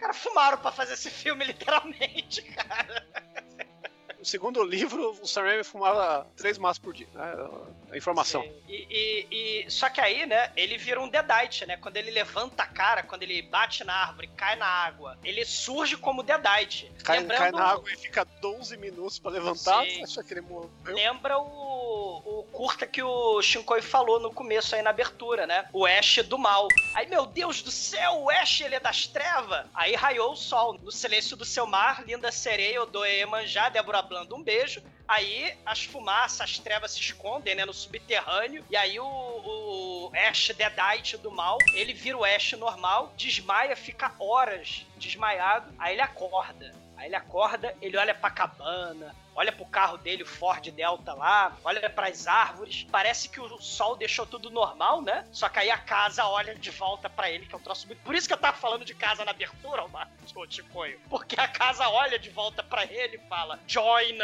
[0.00, 3.06] Cara, fumaram pra fazer esse filme, literalmente, cara.
[4.18, 7.32] No segundo livro, o Sam Raimi fumava três maços por dia, né?
[7.90, 8.44] A informação.
[8.68, 11.78] E, e- e- só que aí, né, ele vira um Deadite, né?
[11.78, 15.96] Quando ele levanta a cara, quando ele bate na árvore, cai na água, ele surge
[15.96, 16.92] como Deadite.
[17.02, 19.86] Cai, Lembrando- cai na água e fica 12 minutos pra levantar.
[19.86, 20.04] Sim.
[20.04, 20.70] Acha que ele morreu?
[20.84, 21.42] Lembra o,
[22.24, 25.68] o curta que o Shinkoi falou no começo aí na abertura, né?
[25.72, 26.68] O Ash do mal.
[26.94, 29.66] Aí, meu Deus do céu, o Ash ele é das trevas.
[29.74, 30.74] Aí raiou o sol.
[30.74, 34.82] No silêncio do seu mar, linda sereia, Odoe Emanjá, Débora Blando, um beijo.
[35.06, 38.64] Aí as fumaças, as trevas se escondem, né, no subterrâneo.
[38.70, 44.14] E aí o, o Ash Deadite do mal, ele vira o Ash normal, desmaia, fica
[44.18, 45.74] horas desmaiado.
[45.78, 46.72] Aí ele acorda.
[46.96, 51.56] Aí ele acorda, ele olha pra cabana, olha pro carro dele, o Ford Delta lá,
[51.64, 52.86] olha pras árvores.
[52.90, 55.26] Parece que o sol deixou tudo normal, né?
[55.32, 58.02] Só que aí a casa olha de volta pra ele, que é um troço muito.
[58.02, 59.84] Por isso que eu tava falando de casa na abertura,
[60.34, 61.00] ô Ticoio.
[61.08, 64.18] Porque a casa olha de volta pra ele e fala: Join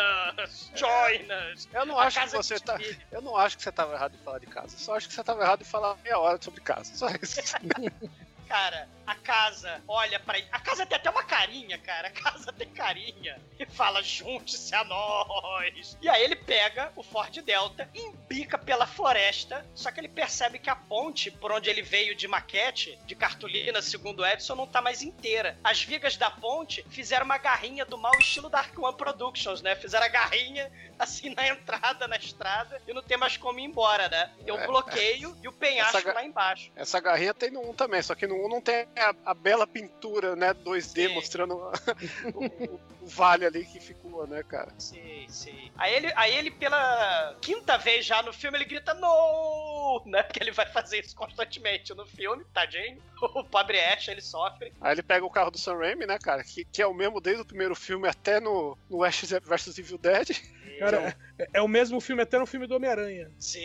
[0.44, 0.70] us!
[0.74, 1.68] Join us!
[1.72, 2.78] Eu não A acho que casa você tá.
[3.10, 4.76] Eu não acho que você tava errado em falar de casa.
[4.78, 6.94] Só acho que você tava errado em falar meia hora sobre casa.
[6.94, 7.40] Só isso.
[8.48, 10.46] Cara, a casa olha pra ele.
[10.52, 12.08] A casa tem até uma carinha, cara.
[12.08, 13.40] A casa tem carinha.
[13.58, 15.96] E fala: junte-se a nós.
[16.00, 19.66] E aí ele pega o Ford Delta, embica pela floresta.
[19.74, 23.82] Só que ele percebe que a ponte por onde ele veio de maquete, de cartolina,
[23.82, 25.58] segundo o Edson, não tá mais inteira.
[25.64, 29.74] As vigas da ponte fizeram uma garrinha do mal estilo Dark One Productions, né?
[29.74, 34.08] Fizeram a garrinha assim na entrada, na estrada, e não tem mais como ir embora,
[34.08, 34.30] né?
[34.48, 34.66] O É.
[34.66, 36.70] bloqueio e o penhasco Essa lá embaixo.
[36.74, 39.66] Essa garrinha tem no 1 também, só que no 1 não tem a, a bela
[39.66, 40.52] pintura, né?
[40.54, 41.14] 2D Sim.
[41.14, 41.72] mostrando o,
[42.34, 44.72] o- o vale ali que ficou, né, cara?
[44.78, 45.70] Sim, sim.
[45.76, 50.22] Aí ele, aí ele, pela quinta vez já no filme, ele grita no, né?
[50.22, 52.98] Porque ele vai fazer isso constantemente no filme, tadinho.
[53.22, 54.72] O pobre Ash, ele sofre.
[54.80, 56.42] Aí ele pega o carro do Sam Raimi, né, cara?
[56.44, 59.98] Que, que é o mesmo desde o primeiro filme até no, no Ash vs Evil
[59.98, 60.30] Dead.
[60.78, 63.30] Cara, é, é o mesmo filme até no filme do Homem-Aranha.
[63.38, 63.60] Sim,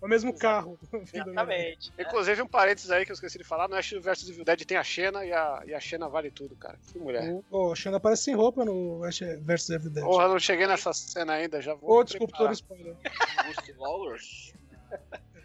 [0.00, 0.78] É o mesmo carro.
[1.12, 1.92] exatamente.
[1.98, 4.76] Inclusive, um parênteses aí que eu esqueci de falar: no Ash vs Evil Dead tem
[4.76, 6.78] a Xena e a, e a Xena vale tudo, cara.
[6.92, 7.30] Que mulher.
[7.50, 10.04] O, o Xana aparece sem roupa no Ash vs Evil Dead.
[10.04, 11.90] Porra, eu não cheguei nessa cena ainda, já vou.
[11.90, 12.92] Ô, desculpa, tô no preparar.
[12.92, 12.96] spoiler.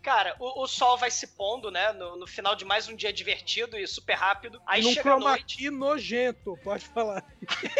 [0.04, 1.94] Cara, o, o sol vai se pondo, né?
[1.94, 4.62] No, no final de mais um dia divertido e super rápido.
[4.68, 5.70] Aí Num chega a chroma noite.
[5.72, 7.26] nojento, pode falar.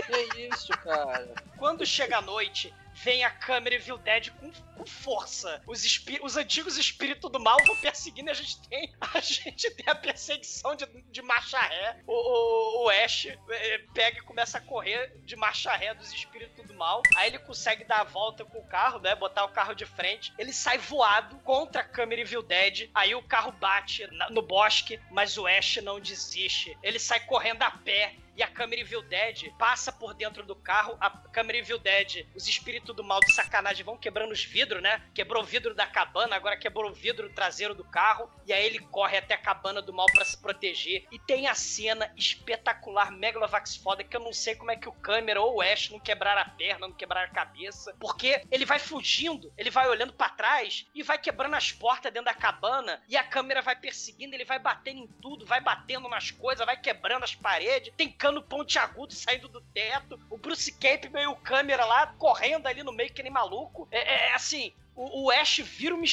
[0.08, 1.36] Que isso, cara?
[1.58, 5.62] Quando chega a noite, vem a câmera Evil Dead com, com força.
[5.68, 5.84] Os,
[6.22, 9.96] os antigos espíritos do mal vão perseguindo e a gente tem, a gente tem a
[9.96, 12.02] perseguição de, de marcha ré.
[12.08, 16.66] O, o, o Ash eh, pega e começa a correr de marcha ré dos espíritos
[16.66, 17.02] do mal.
[17.18, 19.16] Aí ele consegue dar a volta com o carro, né?
[19.16, 20.34] Botar o carro de frente.
[20.38, 22.90] Ele sai voado contra a câmera Evil Dead.
[22.94, 26.78] Aí o carro bate na- no bosque, mas o Ash não desiste.
[26.84, 30.98] Ele sai correndo a pé e a câmera Evil Dead passa por dentro do carro.
[31.00, 35.02] A câmera Evil Dead, os espíritos do mal de sacanagem vão quebrando os vidros, né?
[35.14, 38.30] Quebrou o vidro da cabana, agora quebrou o vidro traseiro do carro.
[38.46, 41.06] E aí ele corre até a cabana do mal pra se proteger.
[41.12, 44.94] E tem a cena espetacular, Megalovax foda, que eu não sei como é que o
[44.94, 47.96] câmera ou o Ash não quebraram a perna, não quebraram a cabeça.
[48.00, 52.26] Porque ele vai fugindo, ele vai olhando pra trás e vai quebrando as portas dentro
[52.26, 53.02] da cabana.
[53.08, 56.78] E a câmera vai perseguindo, ele vai batendo em tudo, vai batendo nas coisas, vai
[56.78, 57.94] quebrando as paredes.
[57.96, 60.18] Tem cano pontiagudo saindo do teto.
[60.30, 63.86] O Bruce Campbell e o câmera lá correndo ali no meio que nem maluco.
[63.92, 66.06] É, é assim, o, o Ash vira uma,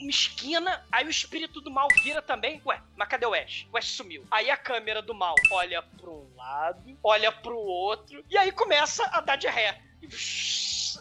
[0.00, 2.62] uma esquina, aí o espírito do mal vira também.
[2.64, 3.66] Ué, mas cadê o Ash?
[3.72, 4.24] O Ash sumiu.
[4.30, 9.04] Aí a câmera do mal olha pra um lado, olha pro outro, e aí começa
[9.06, 9.82] a dar de ré.
[10.00, 10.06] E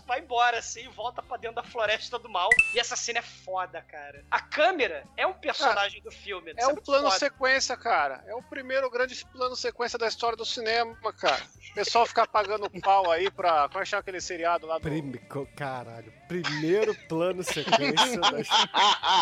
[0.06, 2.50] vai embora assim, volta pra dentro da floresta do mal.
[2.74, 4.24] E essa cena é foda, cara.
[4.32, 6.52] A câmera é um personagem do filme.
[6.58, 7.20] É Isso um plano foda.
[7.20, 8.24] sequência, cara.
[8.28, 11.42] É o primeiro grande plano sequência da história do cinema, cara.
[11.72, 13.68] O pessoal ficar pagando pau aí pra.
[13.68, 14.82] Como é que chama aquele seriado lá do.
[14.82, 15.18] Prime...
[15.56, 16.14] Caralho.
[16.28, 18.20] Primeiro plano sequência.
[18.20, 18.48] das-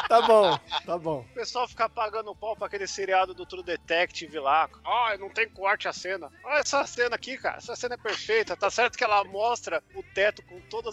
[0.07, 1.19] Tá bom, tá bom.
[1.19, 4.69] O pessoal ficar pagando pau pra aquele seriado do True Detective lá.
[4.85, 6.31] Ah, não tem corte a cena.
[6.43, 7.57] Olha essa cena aqui, cara.
[7.57, 8.55] Essa cena é perfeita.
[8.55, 10.89] Tá certo que ela mostra o teto com toda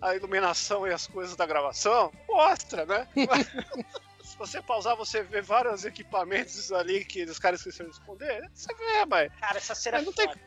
[0.00, 3.08] a, a iluminação e as coisas da gravação, mostra, né?
[4.22, 8.48] Se você pausar, você vê vários equipamentos ali que os caras esqueceram de esconder.
[8.54, 9.30] Você vê, mas.
[9.40, 10.40] Cara, essa cena Mas é não tem- foda.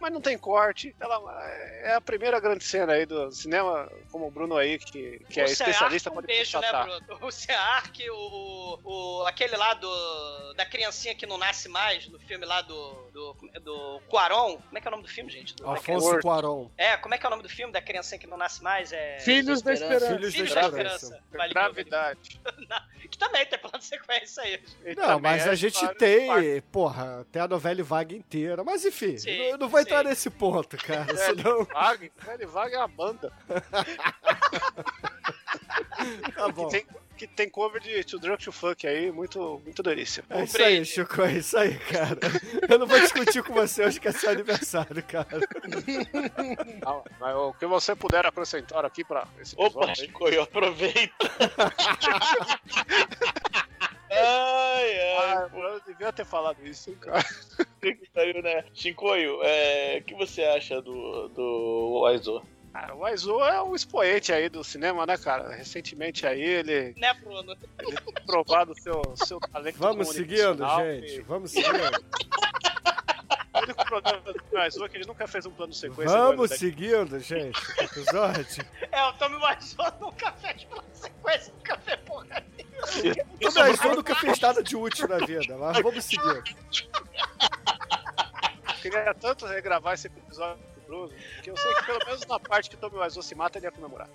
[0.00, 0.94] Mas não tem corte.
[0.98, 1.20] Ela
[1.82, 5.44] é a primeira grande cena aí do cinema, como o Bruno aí, que, que é
[5.44, 6.86] especialista, Search, um pode beijo, né, constatar.
[7.06, 7.18] Bruno?
[7.26, 12.18] O Search, o, o, o- aquele lá do, da criancinha que não nasce mais, no
[12.18, 14.56] filme lá do, do, do Cuaron.
[14.56, 15.54] Como é que é o nome do filme, gente?
[15.54, 16.68] Do- Alfonso Cuarón.
[16.78, 18.92] É, como é que é o nome do filme da criancinha que não nasce mais?
[18.92, 19.18] É...
[19.20, 20.06] Filhos da Esperança.
[20.06, 20.94] Filhos da Filhos da Esperança.
[21.06, 21.24] Esperança.
[21.32, 22.40] Valeu, Gravidade.
[23.10, 24.62] Que também tem plano de sequência aí.
[24.96, 28.62] Não, mas é a gente tem, porra, tem a novela vaga inteira.
[28.62, 31.12] Mas enfim, Sim, não, não vou entrar nesse ponto, cara.
[31.12, 31.64] É, Senão.
[31.64, 33.32] Vague, Velho Vague é a banda.
[36.34, 36.68] Tá bom.
[36.68, 36.86] Que tem,
[37.18, 40.24] que tem cover de To Drunk to Funk aí, muito, muito delícia.
[40.30, 42.18] É isso aí, Chico, é isso aí, cara.
[42.68, 45.40] Eu não vou discutir com você hoje que é seu aniversário, cara.
[46.82, 49.94] Não, mas o que você puder acrescentar aqui pra esse Opa.
[49.94, 51.12] Chico, eu aproveito.
[54.10, 55.36] ai, ai.
[55.36, 57.24] Ah, eu devia ter falado isso, hein, cara.
[58.14, 58.64] Saiu, né?
[58.74, 62.42] Shinkoio, é, o que você acha do, do Aizo?
[62.72, 65.50] Cara, o Aizo é um expoente aí do cinema, né, cara?
[65.54, 67.56] Recentemente aí ele, Né, Bruno?
[67.80, 71.14] ele tem provado seu, seu talento Vamos seguindo, gente.
[71.16, 72.04] e Vamos seguindo.
[73.52, 76.16] O único problema do Aizo é que ele nunca fez um plano de sequência.
[76.16, 77.60] Vamos seguindo, gente.
[77.80, 78.64] Episódio.
[78.92, 82.44] É, o Tommy Wiseau nunca fez plano de sequência, nunca fez porra.
[83.46, 86.42] O Brasil nunca fez nada de útil na vida, mas vamos seguindo.
[88.68, 91.12] Eu queria tanto regravar esse episódio do Bruno,
[91.42, 93.66] que eu sei que pelo menos na parte que o Tommy Wiseau se mata, ele
[93.66, 94.08] ia comemorar.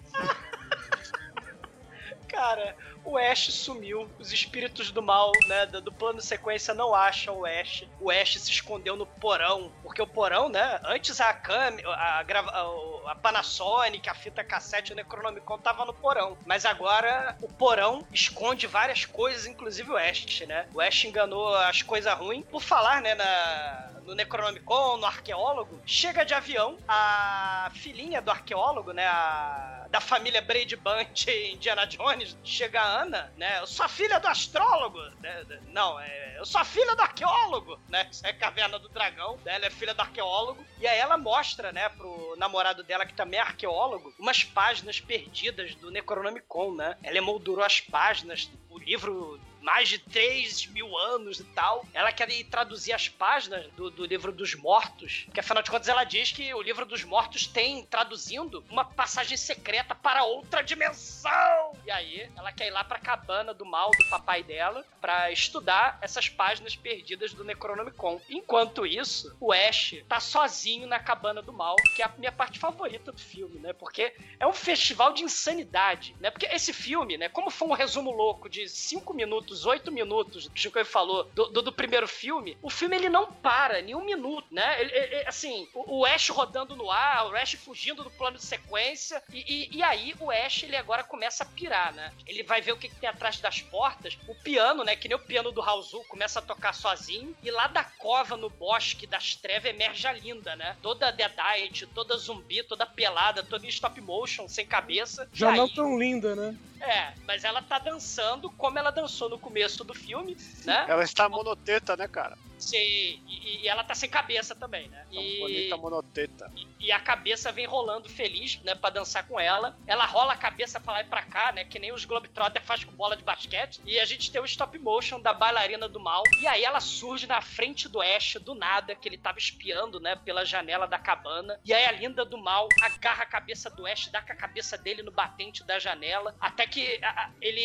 [2.27, 4.09] Cara, o Ash sumiu.
[4.19, 7.85] Os espíritos do mal, né, do, plano sequência não acham o Ash.
[7.99, 9.71] O Ash se escondeu no porão.
[9.83, 14.95] Porque o porão, né, antes a câmera, a, a, a Panasonic, a fita cassete, o
[14.95, 16.37] Necronomicon tava no porão.
[16.45, 20.67] Mas agora o porão esconde várias coisas, inclusive o Ash, né?
[20.73, 22.45] O Ash enganou as coisas ruins.
[22.45, 28.91] Por falar, né, na, no Necronomicon, no arqueólogo, chega de avião a filhinha do arqueólogo,
[28.93, 33.87] né, a, da família Brady Bunch e Indiana Jones, chega a Ana, né, eu sou
[33.89, 38.77] filha do astrólogo, né, não, é, eu sou filha do arqueólogo, né, isso é Caverna
[38.77, 42.83] do Dragão, né, ela é filha do arqueólogo, e aí ela mostra, né, pro namorado
[42.83, 48.49] dela, que também é arqueólogo, umas páginas perdidas do Necronomicon, né, ela emoldurou as páginas,
[48.69, 51.85] o livro mais de 3 mil anos e tal.
[51.91, 55.89] Ela quer ir traduzir as páginas do, do livro dos mortos, porque afinal de contas
[55.89, 61.73] ela diz que o livro dos mortos tem, traduzindo, uma passagem secreta para outra dimensão.
[61.83, 65.97] E aí ela quer ir lá pra cabana do mal do papai dela pra estudar
[66.01, 68.21] essas páginas perdidas do Necronomicon.
[68.29, 72.59] Enquanto isso, o Ash tá sozinho na cabana do mal, que é a minha parte
[72.59, 73.73] favorita do filme, né?
[73.73, 76.29] Porque é um festival de insanidade, né?
[76.29, 80.55] Porque esse filme, né, como foi um resumo louco de 5 minutos, 8 minutos, que
[80.55, 84.03] o Chico falou, do, do, do primeiro filme, o filme ele não para nem um
[84.03, 84.81] minuto, né?
[84.81, 88.43] Ele- ele- assim, o, o Ash rodando no ar, o Ash fugindo do plano de
[88.43, 92.11] sequência, e, e- e aí o Ash ele agora começa a pirar, né?
[92.25, 94.95] Ele vai ver o que, que tem atrás das portas, o piano, né?
[94.95, 95.75] Que nem o piano do Raul
[96.07, 100.55] começa a tocar sozinho, e lá da cova no bosque das trevas emerge a linda,
[100.55, 100.75] né?
[100.81, 105.27] Toda deadite, toda zumbi, toda pelada, toda em stop motion, sem cabeça.
[105.33, 106.55] Já não aí, tão linda, né?
[106.85, 110.85] É, mas ela tá dançando como ela dançou no começo do filme, né?
[110.87, 112.37] Ela está monoteta, né, cara?
[112.57, 115.05] Sim, e, e ela tá sem cabeça também, né?
[115.11, 116.51] Uma E, bonita monoteta.
[116.79, 119.77] e a cabeça vem rolando feliz, né, pra dançar com ela.
[119.87, 122.83] Ela rola a cabeça pra lá e pra cá, né, que nem os Globetrotter faz
[122.83, 123.81] com bola de basquete.
[123.85, 126.23] E a gente tem o stop motion da bailarina do mal.
[126.41, 130.15] E aí ela surge na frente do Ash, do nada, que ele tava espiando, né,
[130.15, 131.59] pela janela da cabana.
[131.65, 134.77] E aí a linda do mal agarra a cabeça do Ash, dá com a cabeça
[134.77, 137.61] dele no batente da janela, até que a, a- ele,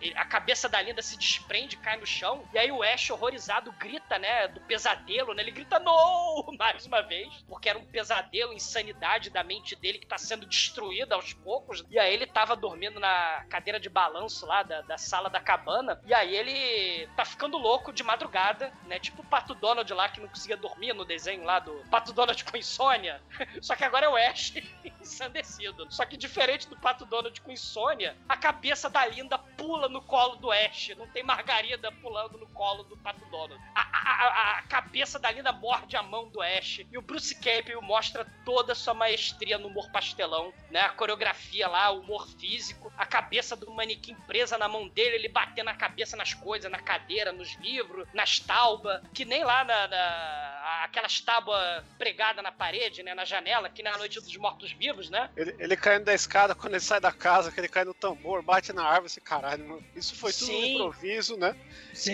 [0.00, 2.44] ele- a cabeça da linda se desprende, cai no chão.
[2.52, 5.42] E aí o Ash, horrorizado, grita, né, do pesadelo, né?
[5.42, 6.46] Ele grita, não!
[6.58, 11.14] Mais uma vez, porque era um pesadelo, insanidade da mente dele que tá sendo destruída
[11.14, 11.84] aos poucos.
[11.90, 16.00] E aí ele tava dormindo na cadeira de balanço lá da, da sala da cabana.
[16.06, 18.98] E aí ele tá ficando louco de madrugada, né?
[18.98, 22.42] Tipo o Pato Donald lá que não conseguia dormir no desenho lá do Pato Donald
[22.44, 23.20] com insônia.
[23.60, 24.54] Só que agora é o Ash
[25.00, 25.86] ensandecido.
[25.90, 30.36] Só que diferente do Pato Donald com insônia, a cabeça da Linda pula no colo
[30.36, 30.90] do Ash.
[30.96, 33.60] Não tem Margarida pulando no colo do Pato Donald.
[33.92, 36.80] A a, cabeça da Linda morde a mão do Ash.
[36.90, 40.80] E o Bruce Campbell mostra toda a sua maestria no humor pastelão, né?
[40.80, 45.28] A coreografia lá, o humor físico, a cabeça do manequim presa na mão dele, ele
[45.28, 49.88] batendo a cabeça nas coisas, na cadeira, nos livros, nas taubas, que nem lá na,
[49.88, 53.14] na- aquelas tábuas pregadas na parede, né?
[53.14, 55.30] Na janela, que na Noite dos Mortos-Vivos, né?
[55.36, 58.42] Ele, ele caindo da escada quando ele sai da casa, que ele cai no tambor,
[58.42, 59.82] bate na árvore, esse caralho, mano.
[59.94, 60.74] Isso foi tudo Sim.
[60.74, 61.54] improviso, né?
[61.92, 62.12] Sim.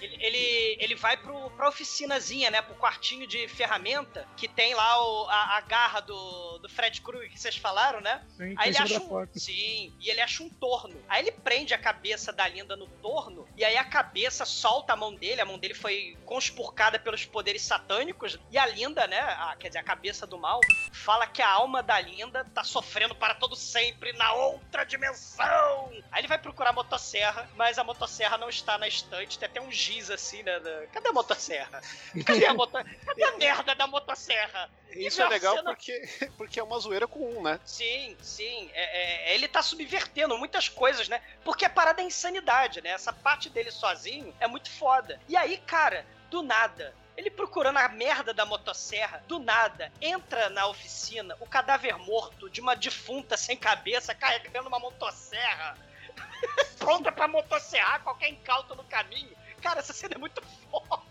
[0.00, 2.62] ele, ele, ele vai pro, pra oficinazinha, né?
[2.62, 7.30] Pro quartinho de ferramenta, que tem lá o- a, a garra do, do Fred Krueger
[7.30, 8.22] que vocês falaram, né?
[8.36, 9.08] Sim, Aí ele acha um,
[9.40, 11.00] sim, e ele acha um torno.
[11.08, 14.96] Aí ele prende a cabeça da Linda no torno, e aí a cabeça solta a
[14.96, 19.56] mão dele, a mão dele foi conspurcada pelos poderes satânicos, e a Linda, né, a-
[19.58, 20.60] quer dizer, a cabeça do mal,
[20.92, 25.90] fala que a alma da Linda tá sofrendo para todo sempre na outra dimensão.
[26.10, 29.60] Aí ele vai procurar a motosserra, mas a motosserra não está na estante, tem até
[29.60, 30.58] um giz assim, né?
[30.60, 31.80] da- Cadê a motosserra?
[32.24, 32.72] Cadê a, moto...
[32.72, 34.70] Cadê a merda da motosserra?
[34.90, 37.60] Isso é a legal cena- porque, porque é uma zoeira com um, né?
[37.64, 38.70] Sim, sim.
[38.72, 41.22] É, é, ele tá subvertendo muitas coisas, né?
[41.44, 42.90] Porque a parada é insanidade, né?
[42.90, 45.20] Essa parte dele sozinho é muito foda.
[45.28, 46.94] E aí, cara, do nada.
[47.16, 52.60] Ele procurando a merda da motosserra, do nada, entra na oficina o cadáver morto de
[52.60, 55.76] uma defunta sem cabeça carregando uma motosserra.
[56.78, 59.36] Pronta pra motosserrar qualquer incauto no caminho.
[59.60, 61.02] Cara, essa cena é muito foda.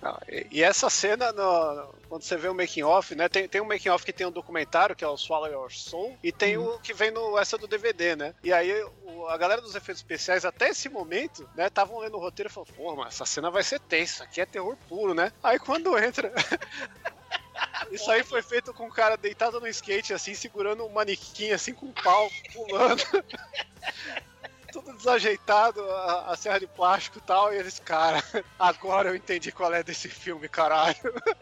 [0.00, 3.26] Não, e, e essa cena, no- quando você vê o making off, né?
[3.28, 6.18] Tem, tem um making off que tem um documentário, que é o Swallow Your Soul,
[6.22, 8.34] e tem o que vem no essa do DVD, né?
[8.42, 8.70] E aí
[9.02, 12.52] o- a galera dos efeitos especiais, até esse momento, né, estavam lendo o roteiro e
[12.52, 15.32] falaram, pô, mas essa cena vai ser tensa, aqui é terror puro, né?
[15.42, 16.30] Aí quando entra.
[17.90, 21.72] Isso aí foi feito com um cara deitado no skate, assim, segurando um manequim, assim,
[21.74, 23.02] com um pau, pulando.
[24.74, 28.20] Tudo desajeitado, a, a serra de plástico e tal, e eles, cara,
[28.58, 30.96] agora eu entendi qual é desse filme, caralho.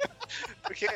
[0.62, 0.87] porque,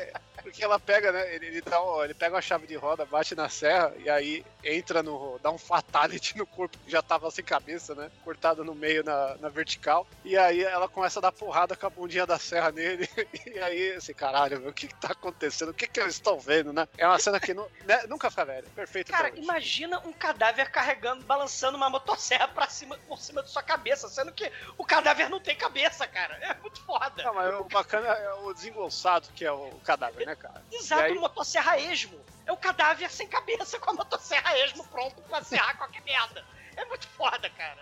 [0.47, 1.35] porque ela pega, né?
[1.35, 5.03] Ele, ele dá ele pega uma chave de roda, bate na serra, e aí entra
[5.03, 5.41] no.
[5.43, 8.09] dá um fatality no corpo que já tava sem cabeça, né?
[8.23, 10.07] Cortado no meio na, na vertical.
[10.25, 13.09] E aí ela começa a dar porrada com a bundinha da serra nele.
[13.47, 15.71] E aí, assim, caralho, meu, o que, que tá acontecendo?
[15.71, 16.87] O que, que eu estou vendo, né?
[16.99, 18.67] É uma cena que nu- né, nunca fica velha.
[18.75, 19.11] Perfeito.
[19.11, 24.09] Cara, imagina um cadáver carregando, balançando uma motosserra pra cima, por cima de sua cabeça,
[24.09, 26.35] sendo que o cadáver não tem cabeça, cara.
[26.43, 27.23] É muito foda.
[27.23, 30.63] Não, mas o bacana é o desengonçado que é o cadáver, né, cara?
[30.73, 32.19] Exato, aí- motosserra esmo.
[32.47, 36.45] É o cadáver sem cabeça com a motosserra esmo pronto pra serrar qualquer merda.
[36.77, 37.79] É muito foda, cara.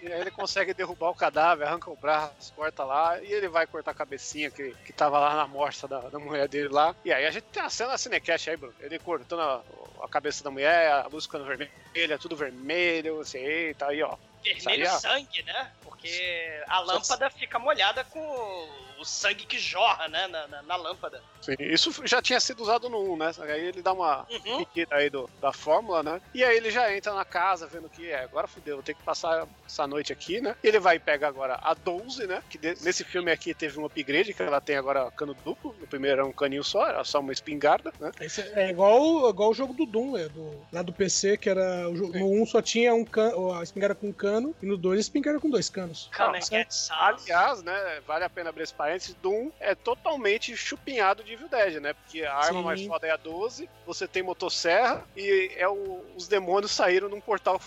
[0.00, 3.66] E aí ele consegue derrubar o cadáver, arranca o braço, corta lá, e ele vai
[3.66, 6.94] cortar a cabecinha que, que tava lá na morsa da, da mulher dele lá.
[7.04, 8.74] E aí a gente tem a cena cinecast aí, Bruno.
[8.80, 9.62] Ele cortando a,
[10.02, 14.16] a cabeça da mulher, a luz ficando vermelha, tudo vermelho, assim, eita, aí ó.
[14.42, 14.90] Vermelho Saía?
[14.98, 15.72] sangue, né?
[15.82, 18.68] Porque a lâmpada fica molhada com
[19.04, 20.26] o sangue que jorra, né?
[20.26, 21.22] Na, na- na lâmpada.
[21.40, 23.30] Sim, isso já tinha sido usado no 1, né?
[23.40, 24.64] Aí ele dá uma Uhum.
[24.90, 26.20] aí do, da fórmula, né?
[26.34, 29.02] E aí ele já entra na casa vendo que é, agora fudeu, vou ter que
[29.02, 30.56] passar essa noite aqui, né?
[30.62, 32.42] E ele vai e pega agora a 12, né?
[32.48, 35.74] Que de- nesse filme aqui teve um upgrade, que ela tem agora cano duplo.
[35.78, 38.10] No primeiro era um caninho só, era só uma espingarda, né?
[38.20, 41.88] Esse é igual, igual o jogo do Doom, é, do, lá do PC, que era.
[41.88, 44.98] o No 1 só tinha um cano, a espingarda com um cano, e no 2
[44.98, 46.08] a espingarda com dois canos.
[46.18, 46.50] And certo?
[46.50, 46.98] get some.
[47.00, 51.80] Aliás, né, vale a pena abrir esse parênteses, Doom é totalmente chupinhado de Evil Dead,
[51.80, 51.92] né?
[51.94, 52.64] Porque a arma Sim.
[52.64, 57.20] mais foda é a 12, você tem motosserra e é o- os demônios saíram num
[57.20, 57.60] portal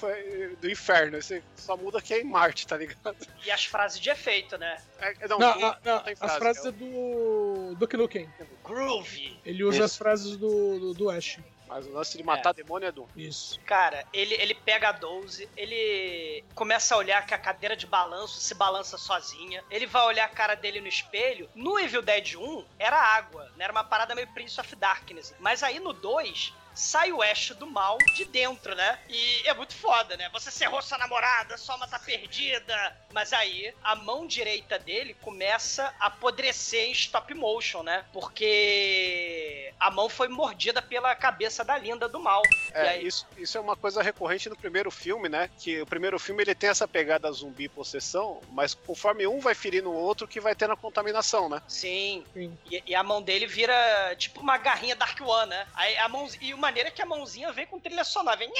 [0.61, 1.21] do inferno.
[1.21, 3.15] Você só muda que é em Marte, tá ligado?
[3.45, 4.77] E as frases de efeito, né?
[4.99, 8.29] É, não, Não, Doom a- não, tem as frase, frases é é do Duke Nukem.
[8.63, 9.39] Groovy.
[9.45, 9.85] Ele usa Isso.
[9.85, 11.39] as frases do, do, do Ash.
[11.67, 13.07] Mas o lance de matar demônio é Doom.
[13.15, 13.59] Isso.
[13.61, 18.39] Cara, ele, ele pega a 12, ele começa a olhar que a cadeira de balanço
[18.39, 19.63] se balança sozinha.
[19.69, 21.49] Ele vai olhar a cara dele no espelho.
[21.53, 23.65] No Evil Dead 1 era água, né?
[23.65, 25.35] Era uma parada meio Prince of Darkness.
[25.39, 28.99] Mas aí no 2 sai o Ash do mal de dentro, né?
[29.09, 30.29] E é muito foda, né?
[30.33, 32.95] Você cerrou sua namorada, sua alma tá perdida.
[33.13, 38.05] Mas aí a mão direita dele começa a apodrecer em stop motion, né?
[38.13, 42.41] Porque a mão foi mordida pela cabeça da linda do mal.
[42.45, 45.49] E É, aí- isso, isso é uma coisa recorrente no primeiro filme, né?
[45.59, 49.55] Que o primeiro filme ele tem essa pegada zumbi e possessão, mas conforme um vai
[49.55, 51.61] ferindo o outro, que vai tendo a contaminação, né?
[51.67, 52.23] Sim.
[52.33, 52.57] Sim.
[52.69, 55.67] E, e a mão dele vira tipo uma garrinha Dark One, né?
[55.75, 58.51] Aí a mão, e o maneiro é que a mãozinha vem com trilha sonora, vem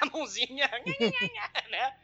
[0.00, 1.94] a mãozinha, nha, nha, nha, nha, né?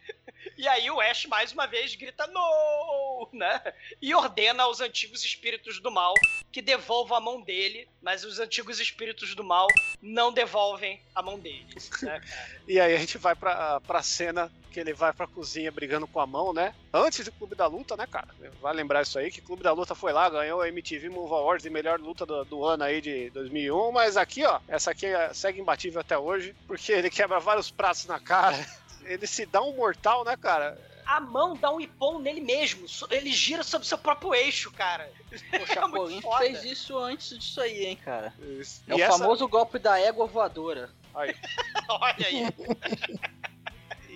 [0.57, 3.61] E aí o Ash mais uma vez grita no, né?
[4.01, 6.14] E ordena aos antigos espíritos do mal
[6.53, 9.66] que devolvam a mão dele, mas os antigos espíritos do mal
[10.01, 11.66] não devolvem a mão dele,
[12.03, 12.21] né?
[12.69, 16.21] E aí a gente vai pra, pra cena que ele vai pra cozinha brigando com
[16.21, 16.75] a mão, né?
[16.93, 18.29] Antes do Clube da Luta, né, cara?
[18.61, 21.33] Vai lembrar isso aí, que o Clube da Luta foi lá, ganhou a MTV Move
[21.33, 25.07] Awards de melhor luta do, do ano aí de 2001, mas aqui, ó, essa aqui
[25.07, 28.57] é- segue imbatível até hoje, porque ele quebra vários pratos na cara,
[29.05, 30.79] ele se dá um mortal, né, cara?
[31.07, 32.85] A mão dá um ipom nele mesmo.
[33.11, 35.11] Ele gira sobre o seu próprio eixo, cara.
[35.62, 36.37] O Chapolin foda.
[36.45, 38.35] fez isso antes disso aí, hein, cara.
[38.39, 40.91] É E o essa- famoso golpe da égua voadora.
[41.14, 41.35] Aí.
[41.89, 42.45] Olha aí.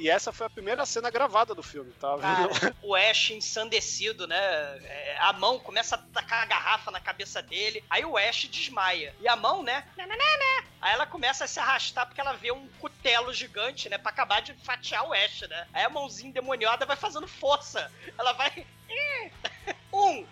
[0.03, 2.19] E essa foi a primeira cena gravada do filme, tá?
[2.19, 4.37] Cara, o Ash ensandecido, né?
[4.37, 7.85] É, A mão começa a tacar a garrafa na cabeça dele.
[7.89, 9.15] Aí o Ash desmaia.
[9.21, 9.87] E a mão, né?
[10.81, 13.97] Aí ela começa a se arrastar porque ela vê um cutelo gigante, né?
[13.97, 15.69] Pra acabar de fatiar o Ash, né?
[15.73, 17.89] Aí a mãozinha endemoniada vai fazendo força.
[18.19, 18.67] Ela vai.
[19.95, 20.27] Um,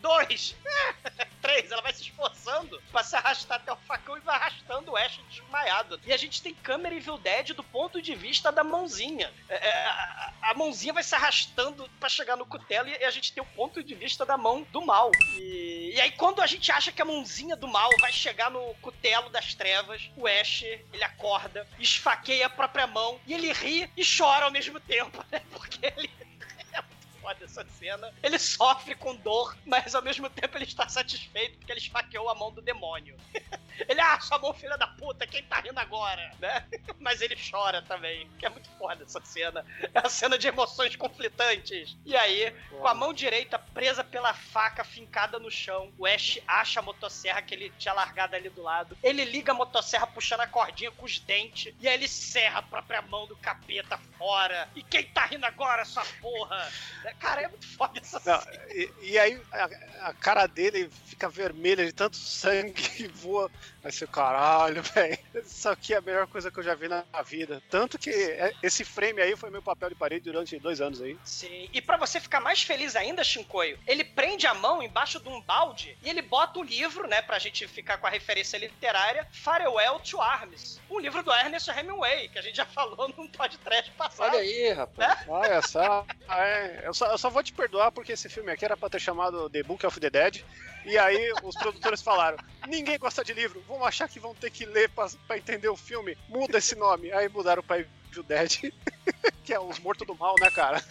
[0.00, 0.56] dois,
[1.40, 1.70] três.
[1.70, 5.20] Ela vai se esforçando pra se arrastar até o facão e vai arrastando o Ash
[5.28, 6.00] desmaiado.
[6.04, 9.32] E a gente tem câmera Evil Dead do ponto de vista da mãozinha.
[9.48, 13.32] É, é, a, a mãozinha vai se arrastando pra chegar no cutelo e a gente
[13.32, 15.10] tem o ponto de vista da mão do mal.
[15.36, 18.74] E, e aí, quando a gente acha que a mãozinha do mal vai chegar no
[18.76, 24.02] cutelo das trevas, o Ash, ele acorda, esfaqueia a própria mão e ele ri e
[24.04, 25.42] chora ao mesmo tempo, né?
[25.52, 26.10] Porque ele
[27.20, 28.12] foda essa cena.
[28.22, 32.34] Ele sofre com dor, mas ao mesmo tempo ele está satisfeito porque ele esfaqueou a
[32.34, 33.16] mão do demônio.
[33.88, 36.30] Ele, ah, sua mão filha da puta, quem tá rindo agora?
[36.38, 36.66] Né?
[36.98, 39.64] Mas ele chora também, que é muito foda essa cena.
[39.94, 41.96] É a cena de emoções conflitantes.
[42.04, 46.80] E aí, com a mão direita presa pela faca fincada no chão, o Ash acha
[46.80, 48.96] a motosserra que ele tinha largado ali do lado.
[49.02, 51.74] Ele liga a motosserra puxando a cordinha com os dentes.
[51.80, 54.68] E aí ele serra a própria mão do capeta fora.
[54.74, 56.70] E quem tá rindo agora, sua porra?
[57.18, 58.62] Cara, é muito foda essa Não, cena.
[58.70, 63.50] e, e aí a, a cara dele fica vermelha de tanto sangue que voa.
[63.82, 65.18] Vai ser caralho, velho.
[65.34, 67.62] Isso aqui é a melhor coisa que eu já vi na vida.
[67.70, 71.16] Tanto que é- esse frame aí foi meu papel de parede durante dois anos aí.
[71.24, 71.68] Sim.
[71.72, 75.40] E pra você ficar mais feliz ainda, Shinkoio, ele prende a mão embaixo de um
[75.40, 79.98] balde e ele bota o livro, né, pra gente ficar com a referência literária, Farewell
[80.00, 80.78] to Arms.
[80.90, 84.28] Um livro do Ernest Hemingway, que a gente já falou num podcast passado.
[84.30, 85.20] Olha aí, rapaz.
[85.26, 86.04] Olha só.
[86.28, 89.00] é, eu, só eu só vou te perdoar porque esse filme aqui era pra ter
[89.00, 90.44] chamado The Book of the Dead.
[90.84, 92.36] E aí os produtores falaram:
[92.66, 95.76] ninguém gosta de livro, vamos achar que vão ter que ler pra, pra entender o
[95.76, 96.16] filme.
[96.28, 97.10] Muda esse nome.
[97.10, 98.72] Aí mudaram pra Evil Dead,
[99.44, 100.82] que é os mortos do mal, né, cara?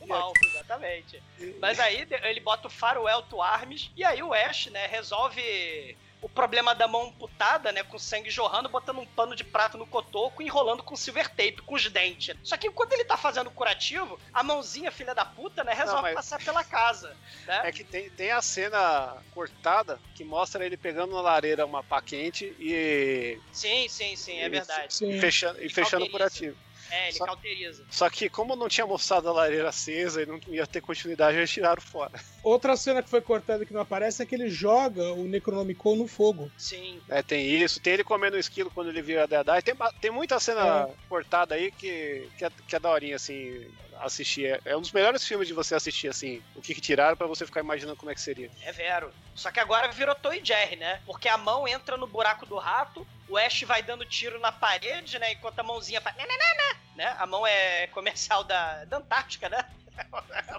[0.00, 1.22] Do mal, exatamente.
[1.60, 6.28] Mas aí ele bota o Farewell to Arms e aí o Ash, né, resolve o
[6.28, 10.40] problema da mão amputada, né, com sangue jorrando, botando um pano de prato no cotoco
[10.40, 12.34] e enrolando com silver tape, com os dentes.
[12.42, 15.96] Só que enquanto ele tá fazendo o curativo, a mãozinha, filha da puta, né, resolve
[15.96, 17.14] Não, mas- passar pela casa,
[17.46, 17.60] né?
[17.64, 22.00] É que tem, tem a cena cortada que mostra ele pegando na lareira uma pá
[22.00, 24.94] quente e, Sim, sim, sim, é e verdade.
[24.94, 25.20] Sim.
[25.20, 26.56] fechando, e fechando o curativo.
[26.90, 27.84] É, ele Só- cauteriza.
[27.90, 31.50] Só que como não tinha mostrado a lareira acesa e não ia ter continuidade, eles
[31.50, 32.12] tiraram fora.
[32.42, 36.06] Outra cena que foi cortada que não aparece é que ele joga o Necronomicon no
[36.06, 36.50] fogo.
[36.58, 37.00] Sim.
[37.08, 39.62] É, tem isso, tem ele comendo o esquilo quando ele vira Deadeye.
[39.62, 43.66] Tem, tem muita cena cortada aí que, que, é, que é daorinha, assim,
[44.00, 44.46] assistir.
[44.46, 47.26] É- É um dos melhores filmes de você assistir, assim, o que, que tiraram pra
[47.26, 48.50] você ficar imaginando como é que seria.
[48.62, 49.10] É vero.
[49.34, 51.00] Só que agora virou Tom e Jerry, né?
[51.06, 55.18] Porque a mão entra no buraco do rato, o Ash vai dando tiro na parede,
[55.18, 55.32] né?
[55.32, 56.16] Enquanto a mãozinha faz.
[56.96, 57.16] Né?
[57.18, 59.64] A mão é comercial da, da Antártica, né?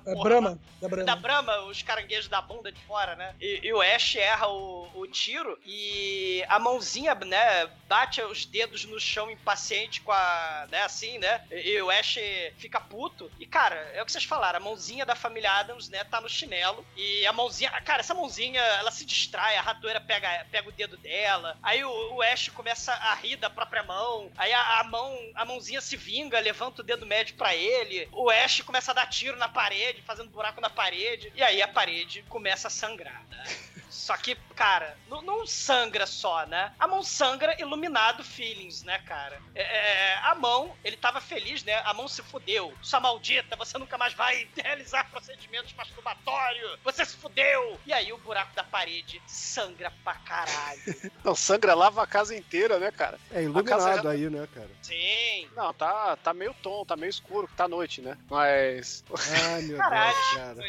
[0.05, 1.05] É Porra, Brahma, da Brahma.
[1.05, 3.36] Da Brahma, os caranguejos da bunda de fora, né?
[3.41, 8.86] E, e o Ash erra o, o tiro e a mãozinha, né, bate os dedos
[8.86, 10.67] no chão impaciente com a.
[10.69, 11.43] né, assim, né?
[11.51, 12.17] E, e o Ash
[12.57, 13.31] fica puto.
[13.39, 16.29] E, cara, é o que vocês falaram, a mãozinha da família Adams, né, tá no
[16.29, 16.86] chinelo.
[16.95, 17.71] E a mãozinha.
[17.81, 21.57] Cara, essa mãozinha, ela se distrai, a ratoeira pega, pega o dedo dela.
[21.63, 24.31] Aí o, o Ash começa a rir da própria mão.
[24.38, 28.07] Aí a, a mão, a mãozinha se vinga, levanta o dedo médio pra ele.
[28.11, 31.32] O Ash começa a dar tiro na parede, fazendo buraco na parede.
[31.36, 33.43] E aí a parede começa a sangrar, né?
[34.06, 36.72] Só que, cara, não, não sangra só, né?
[36.78, 39.36] A mão sangra iluminado feelings, né, cara?
[39.56, 41.82] É, é, a mão, ele tava feliz, né?
[41.86, 42.72] A mão se fudeu.
[42.84, 46.78] Sua maldita, você nunca mais vai realizar procedimentos masturbatórios.
[46.84, 47.80] Você se fudeu.
[47.84, 50.82] E aí o buraco da parede sangra pra caralho.
[51.26, 53.20] Não, sangra lava a casa inteira, né, cara?
[53.32, 54.70] É iluminado já- aí, né, cara?
[54.84, 55.49] Sim.
[55.56, 58.16] Não, tá, tá meio tom, tá meio escuro, tá noite, né?
[58.30, 59.03] Mas.
[59.51, 60.60] Ai, meu Caralho, Deus, cara.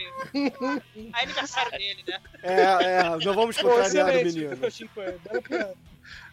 [1.12, 2.20] É aniversário dele, né?
[2.43, 4.70] É, é, não vamos contrariar o menino.
[4.70, 5.16] Chico, é.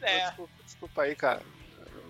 [0.02, 0.26] É.
[0.28, 1.42] Desculpa, desculpa aí, cara.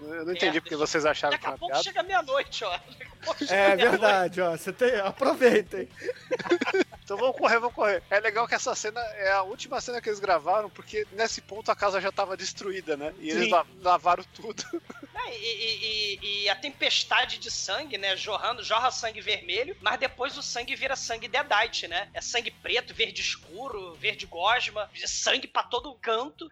[0.08, 1.84] Eu não entendi É, porque vocês acharam Daqui que a era pouco piada.
[1.84, 2.72] chega meia-noite, ó.
[2.72, 4.51] Daqui a pouco chega É verdade, ó.
[4.51, 4.95] Você tem.
[4.99, 5.88] Aproveitem.
[7.04, 8.01] Então vamos correr, vamos correr.
[8.10, 11.70] É legal que essa cena é a última cena que eles gravaram, porque nesse ponto
[11.70, 13.14] a casa já tava destruída, né?
[13.20, 13.49] E eles Sim.
[13.49, 14.64] la- lavaram tudo.
[15.26, 18.16] É, e, e- e- e a tempestade de sangue, né?
[18.18, 22.10] Jorrando, jorra sangue vermelho, mas depois o sangue vira sangue Deadite, né?
[22.14, 26.49] É sangue preto, verde escuro, verde gosma, sangue pra todo canto.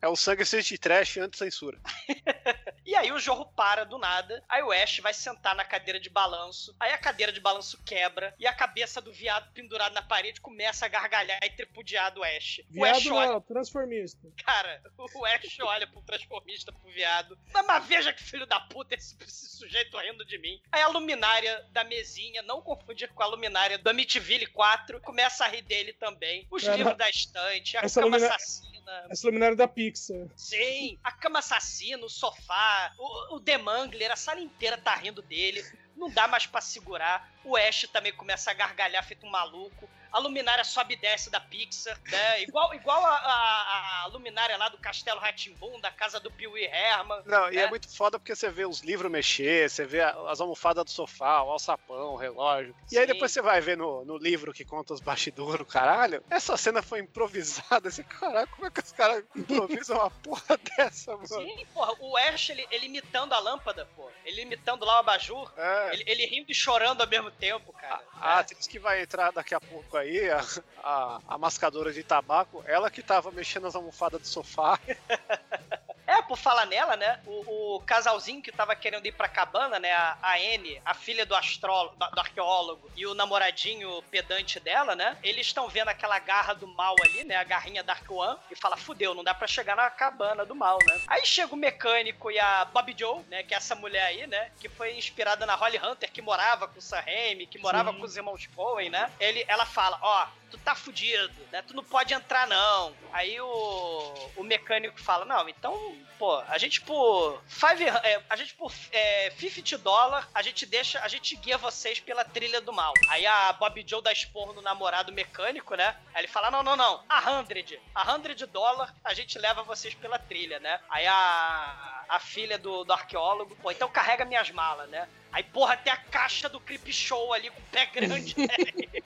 [0.00, 1.78] É o sangue de trash anti-censura.
[2.92, 4.44] E aí o jorro para do nada.
[4.46, 6.76] Aí o Ash vai sentar na cadeira de balanço.
[6.78, 8.34] Aí a cadeira de balanço quebra.
[8.38, 12.60] E a cabeça do viado pendurado na parede começa a gargalhar e tripudiar do Ash.
[12.76, 13.28] o Ash Viado olha.
[13.32, 14.28] não, transformista.
[14.44, 14.82] Cara,
[15.14, 17.38] o Ash olha pro transformista, pro viado.
[17.50, 20.60] Mas, mas veja que filho da puta esse, esse sujeito rindo de mim.
[20.70, 25.48] Aí a luminária da mesinha, não confundir com a luminária do Amityville 4, começa a
[25.48, 26.46] rir dele também.
[26.50, 28.81] Os Cara, livros da estante, a essa cama lumina- assassina.
[29.10, 30.26] Essa luminária da Pixar.
[30.36, 35.22] Sim, a cama assassina, o sofá, o, o The Mangler, a sala inteira tá rindo
[35.22, 35.64] dele.
[35.96, 37.32] Não dá mais pra segurar.
[37.44, 39.88] O Ash também começa a gargalhar feito um maluco.
[40.12, 42.42] A luminária sobe e desce da Pixar, né?
[42.42, 47.22] Igual, igual a, a- a luminária lá do Castelo Ratimbum, da casa do Wee Herman.
[47.24, 47.62] Não, e né?
[47.62, 51.42] é muito foda porque você vê os livros mexer, você vê as almofadas do sofá,
[51.42, 52.74] o alçapão, o relógio.
[52.90, 56.22] E aí depois você vai ver no, no livro que conta os bastidores, caralho.
[56.28, 57.88] Essa cena foi improvisada.
[57.88, 61.26] Esse caralho, como é que os caras improvisam uma porra dessa, mano?
[61.26, 64.10] Sim, porra, o Ash, ele, ele imitando a lâmpada, pô.
[64.24, 65.50] Ele imitando lá o abajur.
[65.56, 65.90] É.
[65.94, 68.02] Ele, ele rindo e chorando ao mesmo tempo, cara.
[68.20, 70.40] A atriz que vai entrar daqui a pouco aí, a,
[70.82, 74.78] a, a mascadora de tabaco, ela que tava mexendo as almofadas do sofá.
[76.12, 77.20] É, por falar nela, né?
[77.24, 79.92] O, o casalzinho que tava querendo ir pra cabana, né?
[79.92, 84.94] A, a Anne, a filha do astrólogo, do, do arqueólogo, e o namoradinho pedante dela,
[84.94, 85.16] né?
[85.22, 87.36] Eles estão vendo aquela garra do mal ali, né?
[87.36, 90.78] A garrinha Dark One, e fala: fudeu, não dá pra chegar na cabana do mal,
[90.86, 91.00] né?
[91.08, 93.42] Aí chega o mecânico e a Bob Joe, né?
[93.42, 94.50] Que é essa mulher aí, né?
[94.60, 97.98] Que foi inspirada na Holly Hunter, que morava com o Sam Raimi, que morava Sim.
[97.98, 99.10] com os irmãos Coen, né?
[99.18, 101.62] Ele, ela fala: ó, tu tá fudido, né?
[101.62, 102.94] Tu não pode entrar, não.
[103.10, 107.42] Aí o, o mecânico fala: não, então, pô, a gente por.
[107.48, 111.98] Five, é, a gente por é, 50 dólares, a gente deixa, a gente guia vocês
[111.98, 112.92] pela trilha do mal.
[113.08, 115.96] Aí a Bob Joe dá esporro no namorado mecânico, né?
[116.14, 119.94] Aí ele fala: não, não, não, a 100, a 100 dólares, a gente leva vocês
[119.94, 120.78] pela trilha, né?
[120.90, 125.08] Aí a, a filha do, do arqueólogo, pô, então carrega minhas malas, né?
[125.32, 128.54] Aí, porra, tem a caixa do Creep Show ali com o pé grande, né?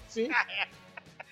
[0.09, 0.28] Sim.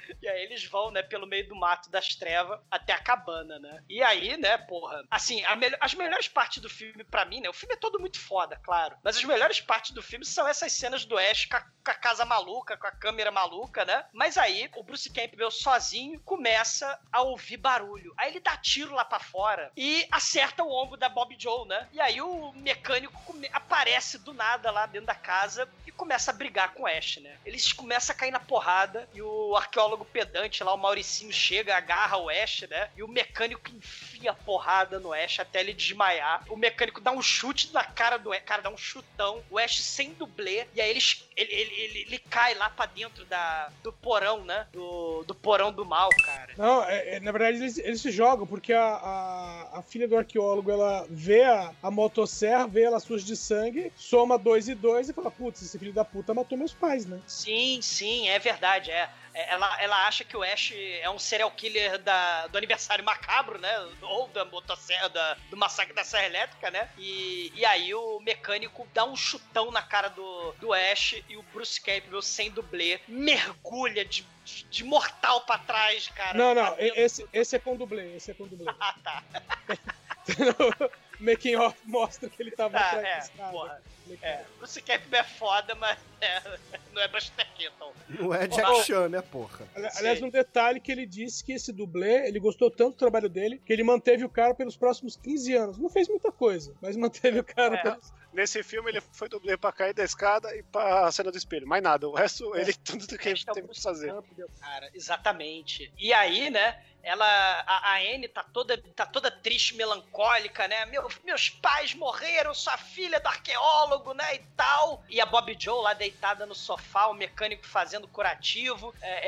[0.23, 3.83] E aí eles vão, né, pelo meio do mato das trevas até a cabana, né?
[3.89, 7.49] E aí, né, porra, assim, melhor- as melhores partes do filme pra mim, né?
[7.49, 8.97] O filme é todo muito foda, claro.
[9.03, 11.95] Mas as melhores partes do filme são essas cenas do Ash com a, com a
[11.95, 14.05] casa maluca, com a câmera maluca, né?
[14.13, 18.15] Mas aí o Bruce Campbell sozinho começa a ouvir barulho.
[18.17, 21.87] Aí ele dá tiro lá pra fora e acerta o ombro da Bob Joe, né?
[21.93, 23.15] E aí o mecânico
[23.53, 27.39] aparece do nada lá dentro da casa e começa a brigar com o Ash, né?
[27.45, 32.17] Eles começam a cair na porrada e o arqueólogo pedante lá, o Mauricinho, chega, agarra
[32.17, 32.89] o Ash, né?
[32.97, 36.43] E o mecânico enfia a porrada no Ash até ele desmaiar.
[36.49, 39.43] O mecânico dá um chute na cara do Ash, cara, dá um chutão.
[39.51, 41.01] O Ash sem dublê, e aí ele,
[41.37, 44.67] ele, ele, ele, ele cai lá pra dentro da, do porão, né?
[44.73, 46.55] Do, do porão do mal, cara.
[46.57, 50.17] Não, é- é, na verdade eles, eles se jogam, porque a, a, a filha do
[50.17, 55.09] arqueólogo ela vê a, a motosserra, vê ela suja de sangue, soma dois e dois
[55.09, 57.21] e fala: Putz, esse filho da puta matou meus pais, né?
[57.27, 59.11] Sim, sim, é verdade, é.
[59.35, 63.59] É, Ela, ela acha que o Ash é um serial killer da, do aniversário macabro,
[63.59, 63.89] né?
[64.01, 66.89] Ou da motosserra, da, do massacre da Serra Elétrica, né?
[66.97, 71.43] E, e aí o mecânico dá um chutão na cara do, do Ash e o
[71.53, 74.25] Bruce Campbell, sem dublê, mergulha de,
[74.71, 76.39] de, mortal pra trás, cara.
[76.39, 78.73] não, não, dentro esse, esse é com dublê, esse é com dublê.
[78.81, 79.23] Ah, tá.
[81.21, 83.83] o making off mostra que ele tava Tá, atrás é, porra.
[84.21, 84.45] É,
[84.85, 86.41] Campbell é foda, mas é,
[86.93, 87.93] não é Buster Keaton.
[88.11, 89.67] Não é Jack Chan, né, porra?
[89.75, 89.99] Ali- Sim.
[89.99, 93.61] Aliás, um detalhe que ele disse que esse dublê, ele gostou tanto do trabalho dele,
[93.65, 95.79] que ele manteve o cara pelos próximos 15 anos.
[95.79, 97.83] Não fez muita coisa, mas manteve o cara É.
[97.83, 98.13] pelos...
[98.35, 101.67] Nesse filme ele foi dublê pra cair da escada e pra cena do espelho.
[101.67, 102.09] Mais nada.
[102.09, 104.13] O resto, ele tudo do que ele é teve que fazer.
[104.61, 105.93] Cara, exatamente.
[105.99, 106.83] E aí, né?
[107.07, 107.27] Ela,
[107.67, 110.87] a, a Anne tá toda, tá toda triste, melancólica, né?
[110.87, 114.37] Meu, meus pais morreram, sua filha é do arqueólogo, né?
[114.37, 115.05] E tal.
[115.11, 118.95] E a Bob Joe lá deitada no sofá, o mecânico fazendo curativo.
[119.03, 119.21] É,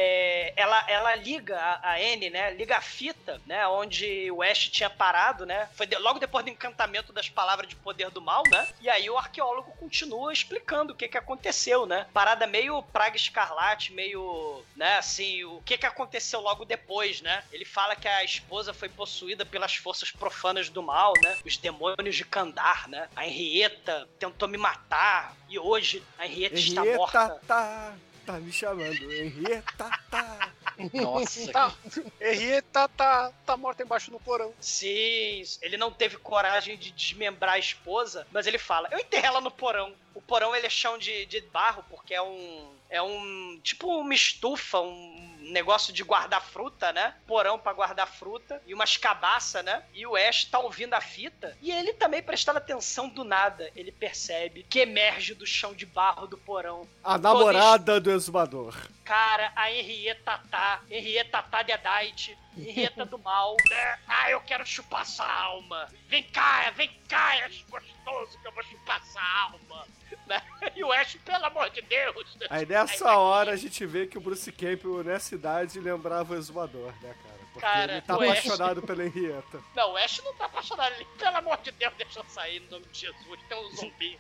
[0.49, 2.51] é, ela, ela liga a, a Anne, né?
[2.55, 3.67] Liga a fita, né?
[3.69, 5.69] Onde o Ash tinha parado, né?
[5.75, 8.67] Foi de- logo depois do encantamento das palavras de poder do mal, né?
[8.81, 12.07] E o arqueólogo continua explicando o que que aconteceu, né?
[12.13, 17.45] Parada meio praga escarlate, meio, né, assim, o que que aconteceu logo depois, né?
[17.53, 21.37] Ele fala que a esposa foi possuída pelas forças profanas do mal, né?
[21.45, 23.09] Os demônios de Kandar, né?
[23.15, 27.41] A Henrietta tentou me matar e hoje a Henrietta está morta.
[27.47, 27.95] tá,
[28.27, 29.13] tá me chamando.
[29.13, 30.53] Henrietta tá.
[30.93, 31.75] Nossa, Tá,
[32.21, 34.53] Henrietta tá, tá morta embaixo do porão.
[34.61, 39.41] Sim, ele não teve coragem de desmembrar a esposa, mas ele fala: Eu enterrei ela
[39.41, 39.95] no porão.
[40.17, 42.75] O porão ele é chão de, de barro, porque é um.
[42.89, 43.61] É um.
[43.63, 47.15] Tipo uma estufa, um negócio de guardar fruta, né?
[47.27, 49.85] Porão pra guardar fruta e umas cabaças, né?
[49.93, 53.71] E o Ash tá ouvindo a fita e ele também prestando atenção do nada.
[53.77, 56.89] Ele percebe que emerge do chão de barro do porão.
[57.05, 58.75] A namorada do exumador.
[59.05, 63.55] Cara, a Henrietta tá, Henrietta tá Deadite, Henrietta do mal.
[63.69, 63.99] né?
[64.09, 65.89] Ah, eu quero chupar sua alma.
[66.09, 69.87] Vem cá, vem cá, Ash gostoso que eu vou chupar sua alma.
[70.27, 70.43] Né?
[70.75, 72.37] E o Ash, pelo amor de Deus.
[72.51, 76.93] Aí nessa hora a gente vê que o Bruce Campbell, nessa idade, lembrava o exumador,
[77.01, 77.37] né, cara?
[77.53, 79.61] Porque Cara, ele tá o Ash- apaixonado pela Henrietta.
[79.75, 80.93] Não, o Ash não tá apaixonado.
[80.95, 83.41] Ele, pelo amor de Deus, deixa eu sair no nome de Jesus.
[83.49, 84.19] Tem um zumbi.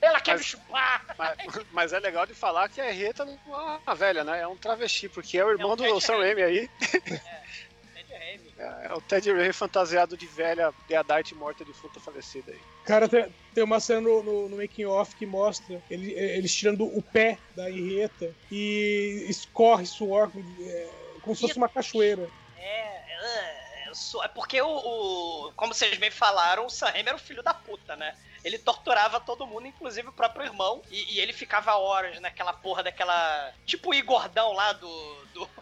[0.00, 1.04] Ela quer Mas- me chupar.
[1.18, 1.36] Mas,
[1.72, 4.40] mas é legal de falar que a Henrietta não é uma velha, né?
[4.42, 6.68] É um travesti, porque é o irmão É um do Sam Raimi aí.
[6.68, 7.20] Ted
[8.26, 8.54] Raimi.
[8.58, 12.60] É o Ted Raimi fantasiado de velha Deadite morta de fruta falecida aí.
[12.84, 16.84] Cara, tem, tem uma cena no, no, no making off que mostra ele- eles tirando
[16.84, 20.30] o pé da Henrietta e escorre suor
[20.60, 20.88] é,
[21.22, 22.28] como se fosse uma cachoeira.
[22.58, 27.16] É, é, sou- é porque o, o- Como vocês bem falaram, o Sam Raimi era
[27.16, 28.14] o filho da puta, né?
[28.44, 30.80] Ele torturava todo mundo, inclusive o próprio irmão.
[30.88, 33.52] E, e ele ficava horas naquela porra daquela.
[33.64, 35.24] Tipo o Igordão lá do.
[35.34, 35.48] do...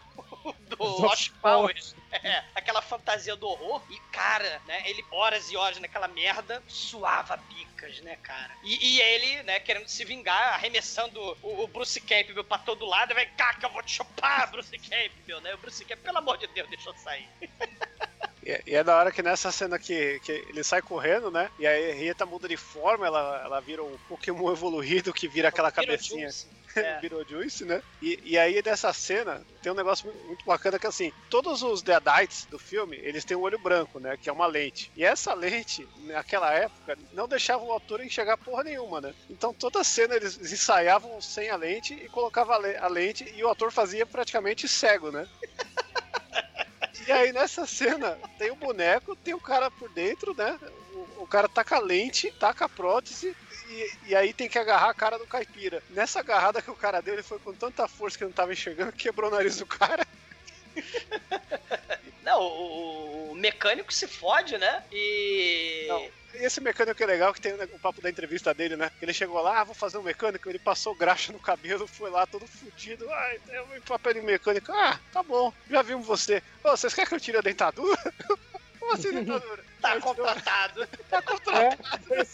[0.69, 0.77] Do
[1.41, 6.61] Powers, é, aquela fantasia do horror, e cara, né, ele horas e horas naquela merda,
[6.67, 8.55] suava bicas, né, cara?
[8.63, 13.13] E, e ele, né, querendo se vingar, arremessando o, o Bruce Campbell pra todo lado,
[13.37, 15.53] cá que eu vou te chupar, Bruce Campbell, né?
[15.53, 17.27] O Bruce Campbell, pelo amor de Deus, deixa eu sair.
[18.45, 21.49] E é- e é da hora que nessa cena que, que ele sai correndo, né?
[21.57, 25.71] E a Henrietta muda de forma, ela, ela vira um Pokémon evoluído que vira aquela
[25.71, 26.27] cabecinha.
[26.27, 26.29] É.
[26.99, 27.81] virou Juice, né?
[28.01, 31.81] E, e aí dessa cena tem um negócio mu- muito bacana que assim, todos os
[31.81, 34.17] Deadites do filme, eles têm um olho branco, né?
[34.17, 34.91] Que é uma lente.
[34.93, 39.13] E essa lente, naquela época, não deixava o autor enxergar porra nenhuma, né?
[39.29, 43.71] Então toda cena eles ensaiavam sem a lente e colocava a lente e o ator
[43.71, 45.25] fazia praticamente cego, né?
[47.07, 50.59] E aí nessa cena tem o boneco, tem o cara por dentro, né?
[50.93, 53.35] O, o cara taca a lente, taca a prótese
[53.69, 55.83] e, e aí tem que agarrar a cara do caipira.
[55.89, 58.53] Nessa agarrada que o cara deu, ele foi com tanta força que eu não tava
[58.53, 60.05] enxergando, que quebrou o nariz do cara.
[62.23, 64.83] Não, o, o mecânico se fode, né?
[64.91, 65.85] E.
[65.87, 66.24] Não.
[66.39, 68.89] Esse mecânico é legal, que tem o papo da entrevista dele, né?
[69.01, 72.25] Ele chegou lá, ah, vou fazer um mecânico, ele passou graxa no cabelo, foi lá
[72.25, 73.09] todo fudido.
[73.09, 74.71] Ai, tem um papel de mecânico.
[74.71, 76.41] Ah, tá bom, já vimos você.
[76.63, 77.97] Ô, vocês querem que eu tire a dentadura?
[78.79, 79.63] Como assim dentadura?
[79.81, 80.87] Tá tirou- contratado.
[81.09, 82.13] Tá contratado.
[82.13, 82.25] É,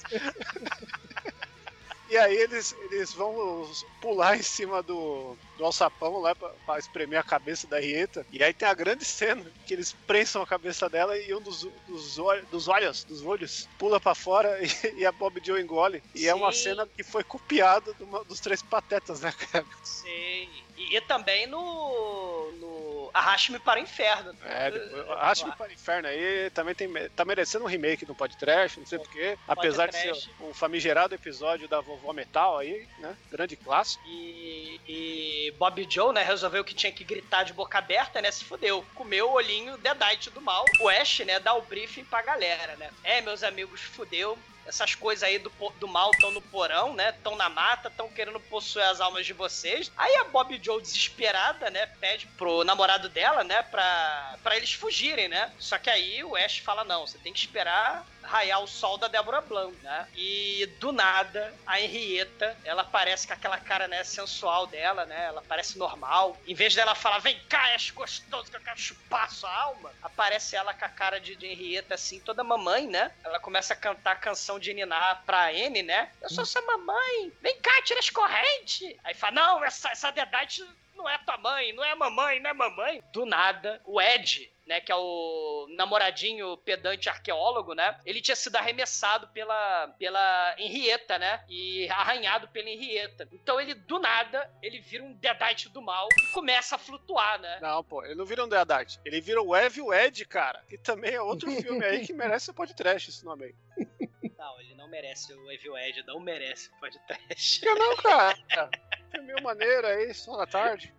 [2.10, 3.70] E aí eles, eles vão
[4.02, 8.26] pular em cima do, do alçapão lá pra, pra espremer a cabeça da Rieta.
[8.32, 11.68] E aí tem a grande cena que eles prensam a cabeça dela e um dos,
[11.88, 16.02] dos, olhos, dos olhos, dos olhos, pula pra fora e, e a Bob Joe engole.
[16.16, 16.64] E é uma Sim.
[16.64, 19.66] cena que foi copiada uma- dos três patetas, né, cara?
[19.84, 20.50] Sim.
[20.82, 22.52] E, e também no.
[22.54, 24.36] no Arraste-me para o Inferno.
[24.46, 28.88] É, que para o inferno aí também tem, tá merecendo um remake no podcast, não
[28.88, 29.38] sei porquê.
[29.48, 33.16] Apesar de ser o famigerado episódio da vovó Metal aí, né?
[33.30, 34.02] Grande clássico.
[34.08, 38.32] E, e Bob Joe, né, resolveu que tinha que gritar de boca aberta, né?
[38.32, 38.86] Se fudeu.
[38.96, 40.66] Comeu o olhinho Deadite do mal.
[40.80, 42.90] O Ash, né, dá o briefing pra galera, né?
[43.04, 44.38] É, meus amigos, fudeu.
[44.66, 47.10] Essas coisas aí do, do mal estão no porão, né?
[47.10, 49.92] Estão na mata, estão querendo possuir as almas de vocês.
[49.98, 51.88] Aí a Bob Joe, desesperada, né?
[52.00, 53.64] Pede pro namorado dela, né?
[53.64, 55.52] Pra, pra eles fugirem, né?
[55.58, 59.10] Só que aí o Ash fala: não, você tem que esperar raiar o sol da
[59.10, 60.08] Débora Blanc, né?
[60.16, 65.26] E do nada, a Henrietta, ela parece com aquela cara, né, sensual dela, né?
[65.26, 66.38] Ela parece normal.
[66.48, 70.56] Em vez dela falar, vem cá, Ash gostoso que eu quero chupar sua alma, aparece
[70.56, 73.12] ela com a cara de, de Henrietta, assim, toda mamãe, né?
[73.24, 76.10] Ela começa a cantar a canção de Niná pra Anne, né?
[76.22, 78.96] Eu sou sua mamãe, vem cá, tira as correntes.
[79.04, 82.54] Aí fala, não, essa, essa Deadite não é tua mãe, não é mamãe, não é
[82.54, 83.04] mamãe.
[83.12, 88.00] Do nada, o Ed, né, que é o namoradinho pedante arqueólogo, né?
[88.06, 91.44] Ele tinha sido arremessado pela, pela Henrietta, né?
[91.50, 93.28] E arranhado pela Henrietta.
[93.34, 97.60] Então ele, do nada, ele vira um Deadite do mal e começa a flutuar, né?
[97.62, 98.98] Não, pô, ele não vira um Deadite.
[99.04, 100.64] Ele vira o Ev e o Ed, cara.
[100.70, 103.56] E também é outro filme aí que merece o podcast esse nome aí.
[104.38, 107.66] Não, ele não merece o Evil Ed, não merece o podcast.
[107.66, 108.38] Eu não, cara.
[109.12, 110.94] Filme maneiro aí, só na tarde.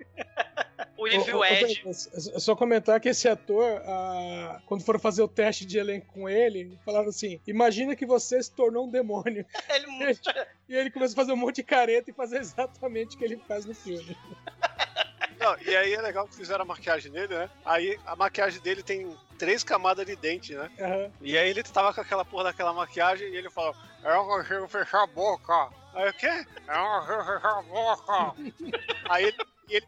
[0.97, 1.75] O Evil Ed.
[1.75, 6.13] Douglas, É só comentar que esse ator, ah, quando foram fazer o teste de elenco
[6.13, 9.45] com ele, falaram assim: imagina que você se tornou um demônio.
[9.75, 10.21] Ele muito.
[10.69, 13.37] E ele começou a fazer um monte de careta e fazer exatamente o que ele
[13.47, 14.17] faz no filme.
[15.43, 17.51] Não, e aí é legal que fizeram a maquiagem nele, né?
[17.65, 20.71] Aí a maquiagem dele tem três camadas de dente, né?
[20.81, 21.11] Aham.
[21.21, 23.75] E aí ele tava com aquela porra daquela maquiagem e ele falou:
[24.05, 25.69] Eu não consigo fechar a boca.
[25.95, 26.47] Aí o quê?
[26.69, 28.35] Eu não consigo fechar a boca.
[29.11, 29.37] aí ele,
[29.69, 29.87] ele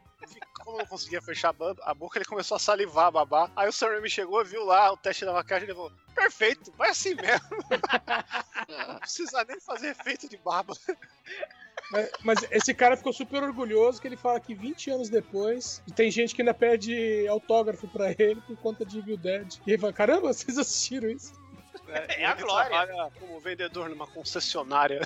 [0.64, 3.50] como não conseguia fechar a boca, ele começou a salivar, babar.
[3.54, 6.72] Aí o Sam Raimi chegou, viu lá o teste da maquiagem e ele falou: Perfeito,
[6.72, 7.48] vai assim mesmo.
[8.88, 10.74] não precisa nem fazer efeito de baba.
[11.90, 16.10] Mas, mas esse cara ficou super orgulhoso que ele fala que 20 anos depois tem
[16.10, 19.58] gente que ainda pede autógrafo pra ele por conta de Evil Dead.
[19.66, 21.32] E ele fala: caramba, vocês assistiram isso?
[21.88, 22.68] É a ele glória.
[22.70, 25.00] trabalha como vendedor numa concessionária.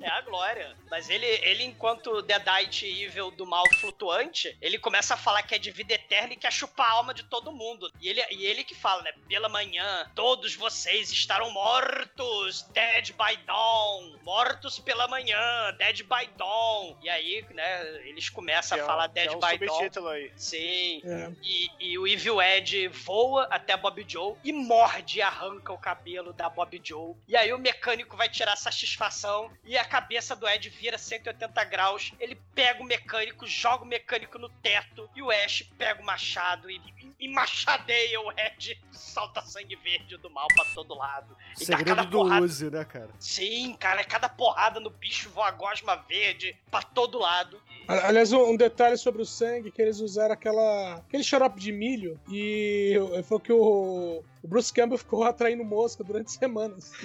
[0.00, 0.76] É a glória.
[0.90, 5.58] Mas ele, ele enquanto Deadite Evil do mal flutuante, ele começa a falar que é
[5.58, 7.90] de vida eterna e quer chupar a alma de todo mundo.
[8.00, 9.12] E ele, e ele que fala, né?
[9.28, 14.16] Pela manhã, todos vocês estarão mortos, dead by dawn.
[14.22, 15.38] Mortos pela manhã,
[15.78, 16.96] dead by dawn.
[17.02, 19.58] E aí, né, eles começam Que a é falar o- dead que é o by
[19.58, 19.74] dawn.
[19.76, 20.32] subtítulo aí.
[20.36, 21.02] Sim.
[21.04, 21.30] É.
[21.42, 25.78] E, e o Evil Ed voa até a Bob Joe e morde e arranca o
[25.92, 27.14] cabelo da Bob Joe.
[27.28, 32.12] E aí o mecânico vai tirar satisfação e a cabeça do Ed vira 180 graus.
[32.18, 36.70] Ele pega o mecânico, joga o mecânico no teto e o Ash pega o machado
[36.70, 38.80] e, e, e machadeia o Ed.
[38.90, 41.36] Salta sangue verde do mal pra todo lado.
[41.60, 43.10] E Segredo cada do porrada- Uzi, né, cara?
[43.18, 47.60] Sim, cara, cada porrada no bicho voa gosma verde pra todo lado.
[47.86, 52.94] Aliás, um detalhe sobre o sangue, que eles usaram aquela, aquele xarope de milho e
[53.24, 56.92] foi que o, o Bruce Campbell ficou atraindo mosca durante semanas.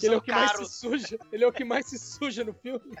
[0.00, 0.64] Ele é o que mais caro.
[0.64, 1.18] se suja.
[1.32, 2.96] Ele é o que mais se suja no filme.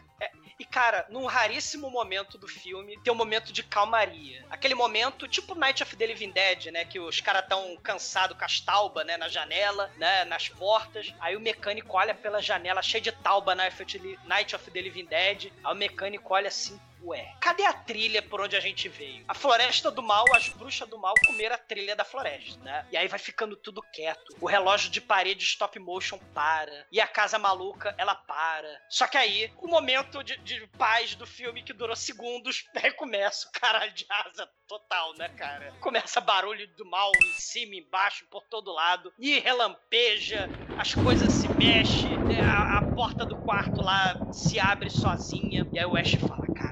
[0.58, 4.44] E, cara, num raríssimo momento do filme, tem um momento de calmaria.
[4.50, 6.84] Aquele momento, tipo Night of the Living Dead, né?
[6.84, 9.16] Que os caras tão cansados com as taubas, né?
[9.16, 10.24] Na janela, né?
[10.24, 11.14] Nas portas.
[11.20, 15.52] Aí o mecânico olha pela janela, cheio de tauba the- Night of the Living Dead.
[15.62, 19.24] Aí o mecânico olha assim, ué, cadê a trilha por onde a gente veio?
[19.28, 22.86] A floresta do mal, as bruxas do mal comeram a trilha da floresta, né?
[22.90, 24.36] E aí vai ficando tudo quieto.
[24.40, 26.86] O relógio de parede stop motion para.
[26.90, 28.80] E a casa maluca, ela para.
[28.88, 33.48] Só que aí, o momento de, de paz do filme que durou segundos, aí começa
[33.48, 35.72] o caralho de asa total, né, cara?
[35.80, 39.12] Começa barulho do mal em cima, embaixo, por todo lado.
[39.18, 40.48] E relampeja,
[40.78, 42.40] as coisas se mexem, né?
[42.40, 45.66] a, a porta do quarto lá se abre sozinha.
[45.72, 46.67] E aí o Ash fala, cara.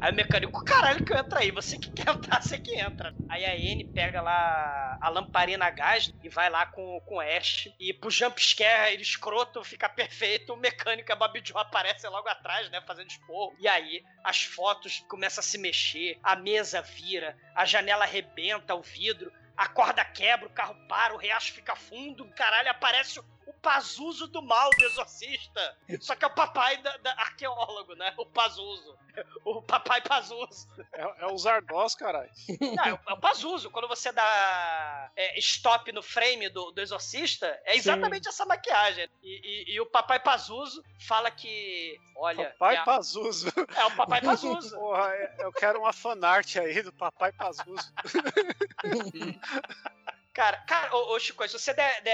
[0.00, 3.12] Aí o mecânico, caralho que eu entro aí, você que quer entrar, você que entra.
[3.28, 7.20] Aí a N pega lá a lamparina a gás e vai lá com, com o
[7.20, 7.68] Ash.
[7.80, 10.52] E pro jump scare, ele escroto, fica perfeito.
[10.52, 13.56] O mecânico, a Babi Joe aparece logo atrás, né, fazendo esporro.
[13.58, 18.82] E aí as fotos começam a se mexer, a mesa vira, a janela arrebenta o
[18.82, 19.32] vidro.
[19.56, 23.18] A corda quebra, o carro para, o riacho fica fundo, caralho, aparece
[23.48, 25.76] o, o Pazuzu do mal do exorcista.
[26.00, 28.14] Só que é o papai da, da arqueólogo, né?
[28.16, 28.96] O Pazuzu.
[29.44, 30.68] O papai Pazuzu.
[30.92, 32.30] É, é o Zardoz, caralho.
[32.60, 33.70] Não, é o, é o Pazuzu.
[33.70, 39.08] Quando você dá é, stop no frame do, do exorcista, é exatamente essa maquiagem.
[39.22, 41.98] E, e- e o papai Pazuzu fala que.
[42.16, 42.50] Olha.
[42.50, 43.48] Papai é, a- Pazuzu.
[43.76, 44.76] é o papai Pazuzu.
[44.76, 47.92] Porra, é- eu quero uma fanart aí do Papai Pazuzu.
[50.38, 52.12] Cara, cara, ô, ô Chico, se você der, der,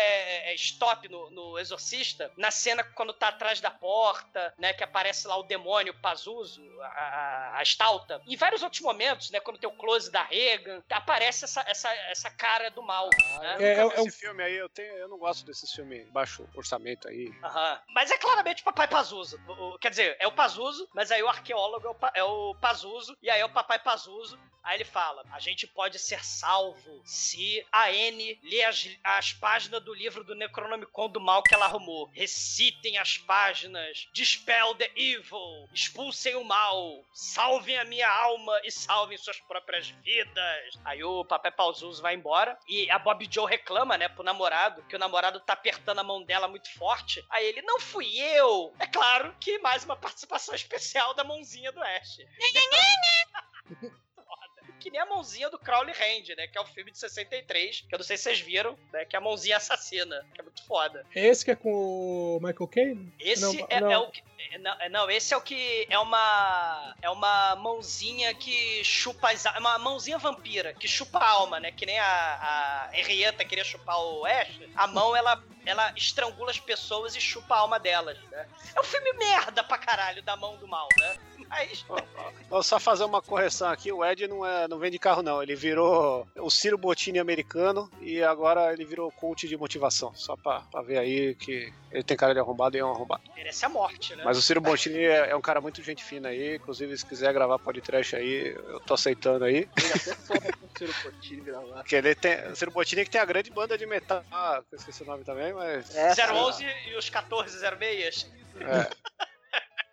[0.49, 5.29] é, stop no, no Exorcista, na cena quando tá atrás da porta, né, que aparece
[5.29, 9.77] lá o demônio Pazuzu, a, a, estalta, e vários outros momentos, né, quando tem o
[9.77, 13.11] close da Regan, aparece essa, essa, essa cara do mal,
[13.43, 13.57] né?
[13.59, 16.49] É, é, Esse é um- filme aí, eu, tenho, eu não gosto desses filmes baixo
[16.55, 17.31] orçamento aí.
[17.43, 17.83] Aham.
[17.91, 19.39] Mas é claramente o Papai Pazuzu.
[19.47, 22.25] O- o- quer dizer, é o Pazuzu, mas aí o arqueólogo é o, Pa- é
[22.25, 24.39] o Pazuzu, e aí é o Papai Pazuzu.
[24.65, 29.83] Aí ele fala: a gente pode ser salvo se a N lê as, as páginas
[29.83, 32.11] do livro do Necronomicon do mal que ela arrumou.
[32.13, 39.19] Recitem as páginas, dispel the evil, expulsem o mal, salvem a minha alma e salvem
[39.19, 40.81] suas próprias vidas.
[40.85, 44.97] Aí o Papai Pazuzu vai embora e a Bob Joe reclama, né, pro namorado, que
[44.97, 47.25] o namorado tá apertando a mão dela muito forte.
[47.31, 48.75] Aí ele, não fui eu!
[48.79, 52.19] É claro que mais uma participação especial da mãozinha do Ash.
[54.95, 56.47] Nem a mãozinha do Crowley Hand, né?
[56.47, 59.05] Que é o filme de 63, que eu não sei se vocês viram, né?
[59.05, 61.05] Que é a mãozinha assassina, que é muito foda.
[61.13, 63.13] Esse que é com o Michael Caine?
[63.19, 63.91] Esse Não, é, não.
[63.91, 64.23] é o que.
[64.53, 65.85] é, Não, é- não, esse é o que.
[65.91, 66.95] É uma.
[67.03, 69.45] É uma mãozinha que chupa as.
[69.45, 71.73] É uma mãozinha vampira, que chupa a alma, né?
[71.73, 72.07] Que nem a,
[72.93, 74.61] a Henrietta queria chupar o Ash.
[74.77, 78.47] A mão, ela ela estrangula as pessoas e chupa a alma delas, né?
[78.77, 81.17] É um filme merda pra caralho da mão do mal, né?
[81.55, 81.87] Mas.
[82.51, 85.57] Vou só fazer uma correção aqui, o Ed não, é, não vende carro não, ele
[85.57, 90.83] virou o Ciro Bottini americano e agora ele virou coach de motivação, só pra, pra
[90.83, 93.23] ver aí que ele tem cara de arrombado e é um arrombado.
[93.35, 94.23] merece a morte, né?
[94.25, 97.33] Mas o Ciro Bottini é, é um cara muito gente fina aí, inclusive se quiser
[97.33, 99.69] gravar podcast aí, eu tô aceitando aí.
[101.87, 104.79] Que ele tem, o Ciro Bottini que tem a grande banda de metal, ah, eu
[104.79, 105.95] esqueci o nome também, mas...
[105.95, 108.31] É, 011 e os 1406.
[108.61, 109.25] É.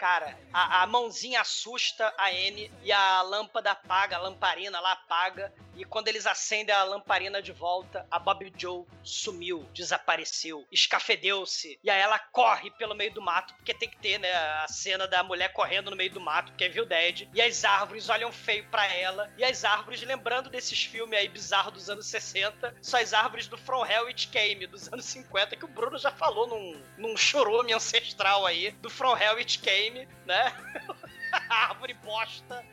[0.02, 5.54] Cara, a, a mãozinha assusta a N e a lâmpada apaga, a lamparina lá apaga.
[5.76, 11.80] E quando eles acendem a lamparina de volta, a Bob Joe sumiu, desapareceu, escafedeu-se.
[11.84, 15.08] E aí ela corre pelo meio do mato, porque tem que ter, né, a cena
[15.08, 17.30] da mulher correndo no meio do mato, que é Evil Dead.
[17.34, 19.32] E as árvores olham feio pra ela.
[19.38, 23.58] E as árvores, lembrando desses filmes aí bizarros dos anos 60, são as árvores do
[23.58, 27.74] From Hell It Came, dos anos 50, que o Bruno já falou num, num chorume
[27.74, 29.91] ancestral aí, do From Hell It Came,
[30.26, 30.54] né?
[31.50, 32.66] a árvore bosta.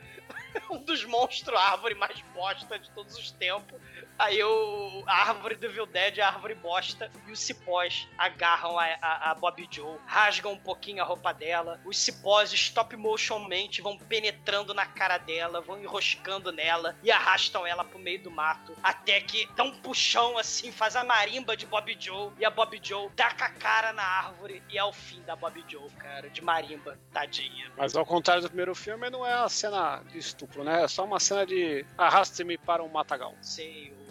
[0.71, 3.81] Um dos monstros árvore mais bosta de todos os tempos.
[4.19, 7.11] Aí o, a árvore do Evil Dead é a árvore bosta.
[7.27, 11.81] E os cipós agarram a, a, a Bob Joe, rasgam um pouquinho a roupa dela.
[11.85, 17.85] Os cipós stop motionmente vão penetrando na cara dela, vão enroscando nela e arrastam ela
[17.85, 18.75] pro meio do mato.
[18.83, 22.33] Até que dá um puxão assim, faz a marimba de Bob Joe.
[22.39, 24.63] E a Bob Joe taca a cara na árvore.
[24.69, 26.99] E é o fim da Bob Joe, cara, de marimba.
[27.13, 27.71] Tadinha.
[27.77, 30.83] Mas ao contrário do primeiro filme, não é a cena de estupro, né?
[30.83, 33.35] É só uma cena de arraste-me para um matagal.
[33.41, 34.08] Sei, o,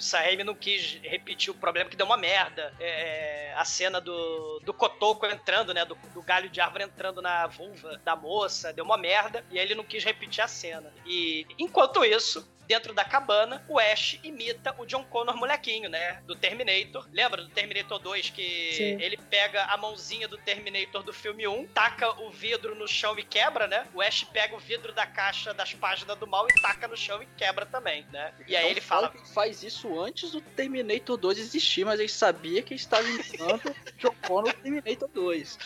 [0.00, 2.74] o Saemi não quis repetir o problema que deu uma merda.
[2.80, 5.84] É, a cena do, do Cotoco entrando, né?
[5.84, 9.44] Do, do galho de árvore entrando na vulva da moça, deu uma merda.
[9.50, 10.92] E ele não quis repetir a cena.
[11.06, 16.22] E enquanto isso, dentro da cabana, o Ash imita o John Connor molequinho, né?
[16.24, 17.04] Do Terminator.
[17.12, 19.02] Lembra do Terminator 2 que Sim.
[19.02, 23.24] ele pega a mãozinha do Terminator do filme 1, taca o vidro no chão e
[23.24, 23.88] quebra, né?
[23.92, 27.20] O Ash pega o vidro da caixa das páginas do mal e taca no chão
[27.20, 28.32] e quebra também, né?
[28.46, 29.10] E aí Então ele fala.
[29.10, 33.74] que faz isso antes do Terminator 2 existir, mas ele sabia que ele estava imitando
[33.98, 35.58] John Connor no Terminator 2.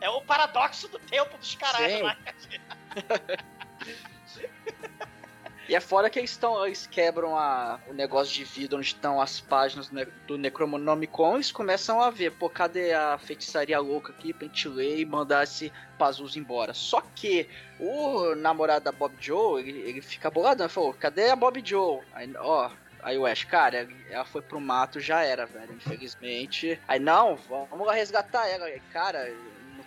[0.00, 2.58] É o paradoxo do tempo dos caralhos Sim.
[5.70, 9.20] E é fora que eles estão, eles quebram a, o negócio de vidro onde estão
[9.20, 14.12] as páginas do, ne do Necronomicon eles começam a ver, pô, cadê a feitiçaria louca
[14.12, 15.72] aqui pra gente ler e mandar esse
[16.34, 16.74] embora.
[16.74, 17.48] Só que
[17.78, 22.00] o namorado da Bob Joe, ele, ele fica boladão, ele falou, cadê a Bob Joe?
[22.12, 22.68] Aí, ó,
[23.02, 26.78] Aí o Ash, cara, ela foi pro mato, já era, velho, infelizmente.
[26.86, 28.68] Aí, não, vamos lá resgatar ela.
[28.92, 29.32] Cara,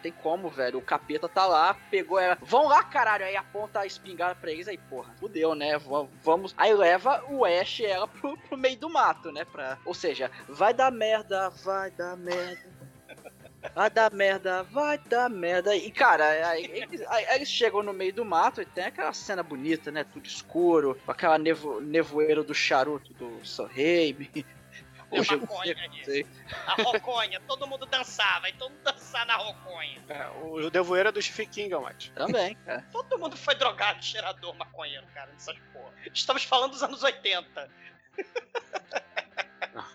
[0.04, 0.78] tem como, velho.
[0.78, 2.38] O capeta tá lá, pegou ela.
[2.42, 3.26] Vão lá, caralho.
[3.26, 4.68] Aí aponta a espingarda pra eles.
[4.68, 5.78] Aí, porra, fudeu, né?
[5.78, 6.54] Va- Vamos.
[6.58, 9.46] Aí leva o Ash e ela pro, pro meio do mato, né?
[9.46, 9.78] Pra...
[9.86, 12.62] Ou seja, vai dar merda, vai dar merda.
[13.74, 15.74] Vai dar merda, vai dar merda.
[15.74, 19.42] E, cara, aí eles, aí eles chegam no meio do mato e tem aquela cena
[19.42, 20.04] bonita, né?
[20.04, 23.40] Tudo escuro, aquela nevo, nevoeiro do charuto do
[23.74, 24.46] Raimi.
[25.14, 26.26] É eu maconha sei.
[26.66, 30.04] A roconha, todo mundo dançava, e todo mundo dançar na roconha.
[30.10, 32.12] É, o Devoeiro é do Stephen King, Mate.
[32.12, 32.86] Também, cara.
[32.92, 35.94] Todo mundo foi drogado, cheirador, maconheiro, cara, nessas porra.
[36.14, 37.70] Estamos falando dos anos 80.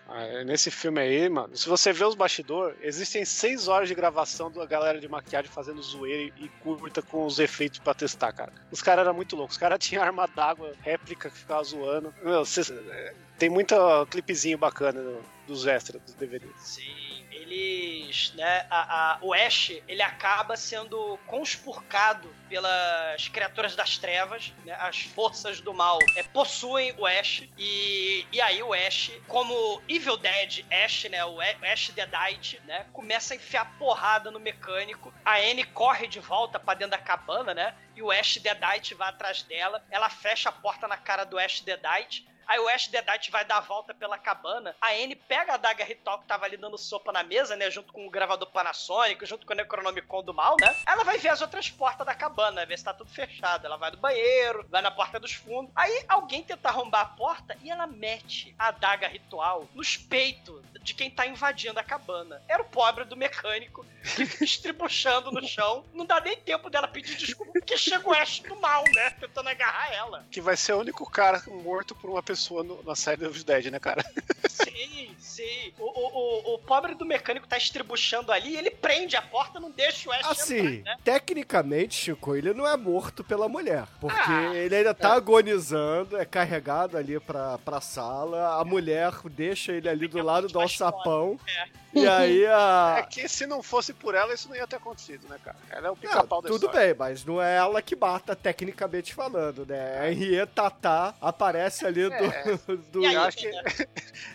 [0.07, 4.51] Ah, Nesse filme aí, mano, se você vê os bastidores, existem seis horas de gravação
[4.51, 8.51] da galera de maquiagem fazendo zoeira e curta com os efeitos pra testar, cara.
[8.71, 9.55] Os caras eram muito loucos.
[9.55, 12.13] Os caras tinham arma d'água, réplica que ficava zoando.
[12.23, 13.75] Meu, é, tem muito
[14.07, 15.01] clipezinho bacana
[15.47, 16.51] dos extras dos DVDs.
[16.57, 17.08] Sim,
[17.53, 24.75] eles, né, a, a- o Ash, ele acaba sendo conspurcado pelas criaturas das trevas, né,
[24.79, 30.17] as forças do mal é, possuem o Ash, e, e aí o Ash, como Evil
[30.17, 35.63] Dead Ash, né, o Ash Deadite, né, começa a enfiar porrada no mecânico, a Anne
[35.65, 39.83] corre de volta pra dentro da cabana, né, e o Ash Deadite vai atrás dela,
[39.89, 43.57] ela fecha a porta na cara do Ash Deadite, Aí o Ash Deadite vai dar
[43.57, 44.75] a volta pela cabana.
[44.81, 47.69] A Anne pega a adaga ritual que tava ali dando sopa na mesa, né?
[47.69, 50.75] Junto com o gravador Panasonic, junto com o Necronomicon do mal, né?
[50.87, 53.67] Ela vai ver as outras portas da cabana, ver se tá tudo fechado.
[53.67, 55.71] Ela vai no banheiro, vai na porta dos fundos.
[55.75, 60.95] Aí alguém tenta arrombar a porta e ela mete a adaga ritual nos peitos de
[60.95, 62.41] quem tá invadindo a cabana.
[62.47, 65.85] Era o pobre do mecânico que fica estribuchando no chão.
[65.93, 69.11] Não dá nem tempo dela pedir desculpa, porque chega o Ash do mal, né?
[69.11, 70.25] Tentando agarrar ela.
[70.31, 73.43] Que vai ser o único cara morto por uma pessoa sua no- na série do
[73.43, 74.03] Dead, né, cara?
[74.49, 75.73] Sim, sim.
[75.77, 79.69] O, o, o, o pobre do mecânico tá estribuchando ali, ele prende a porta, não
[79.71, 80.97] deixa o Ash Assim, entrar, né?
[81.03, 83.85] tecnicamente, Chico, ele não é morto pela mulher.
[83.99, 88.59] Porque Ah, ele ainda tá agonizando, é carregado ali pra, pra sala.
[88.59, 91.39] A mulher deixa ele ali do lado do alçapão.
[91.47, 91.79] É.
[91.91, 93.07] E aí É a.
[93.09, 95.57] que se não fosse por ela, isso não ia ter acontecido, né, cara?
[95.71, 96.87] Ela é o pica-pau da tudo história.
[96.89, 99.97] bem, mas não é ela que mata, tecnicamente falando, né?
[99.99, 102.09] A Henriette Tatá aparece ali do.
[102.31, 102.43] É.
[102.91, 103.51] do- E aí, Eu acho que,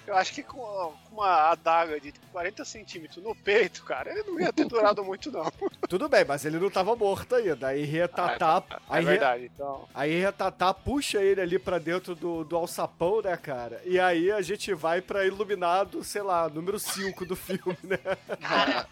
[0.07, 4.41] eu acho que com, com uma adaga de 40 centímetros no peito, cara, ele não
[4.41, 5.45] ia ter durado muito, não.
[5.89, 7.69] Tudo bem, mas ele não tava morto ainda.
[7.69, 8.63] A Henriette Tatá.
[8.89, 9.89] a É Henriette- verdade, então.
[9.95, 13.81] A Henriette Tatá puxa ele ali pra dentro do, do alçapão, né, cara?
[13.85, 17.99] E aí a gente vai pra iluminado, sei lá, número 5 do filme, né?
[18.41, 18.87] Cara,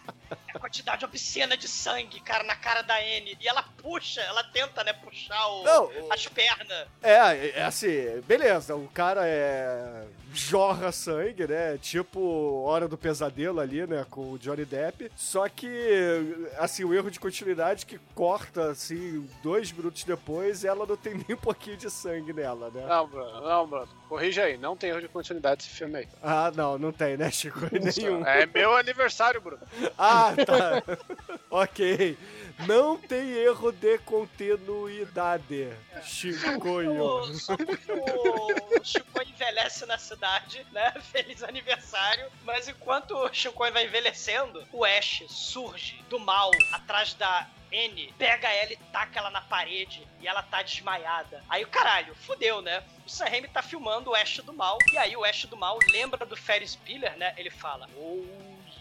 [0.55, 3.37] a quantidade obscena de sangue, cara, na cara da Anne.
[3.41, 6.87] E ela puxa, ela tenta, né, puxar o, Não, as pernas.
[7.03, 10.05] É, é assim, beleza, o cara é.
[10.33, 11.79] jorra sangue, né?
[12.13, 14.05] Tipo Hora do Pesadelo ali, né?
[14.11, 15.11] Com o Johnny Depp.
[15.17, 20.95] Só que, assim, o erro de continuidade que corta, assim, dois minutos depois, ela não
[20.95, 22.85] tem nem um pouquinho de sangue nela, né?
[22.87, 23.89] Não, Bruno, não, Bruno.
[24.11, 26.09] Corrija aí, não tem erro de continuidade esse filme aí.
[26.23, 27.61] Ah, não, não tem, né, Chico?
[27.73, 28.27] Nenhum.
[28.27, 29.63] É meu aniversário, Bruno.
[29.97, 30.83] Ah, tá.
[31.51, 32.19] ok.
[32.67, 35.73] Não tem erro de continuidade.
[36.05, 37.03] Chicoio.
[37.03, 40.93] O, só porque o Chico envelhece na cidade, né?
[41.13, 42.31] Feliz aniversário.
[42.45, 48.49] Mas enquanto o Chico vai envelhecendo, o Ash surge do mal atrás da N, pega
[48.49, 51.43] ela e taca ela na parede e ela tá desmaiada.
[51.49, 52.83] Aí o caralho, fudeu, né?
[53.07, 55.79] O Sam Raimi tá filmando o Ash do mal e aí o Ash do mal
[55.91, 57.33] lembra do Ferris Bueller, né?
[57.37, 58.23] Ele fala: Oh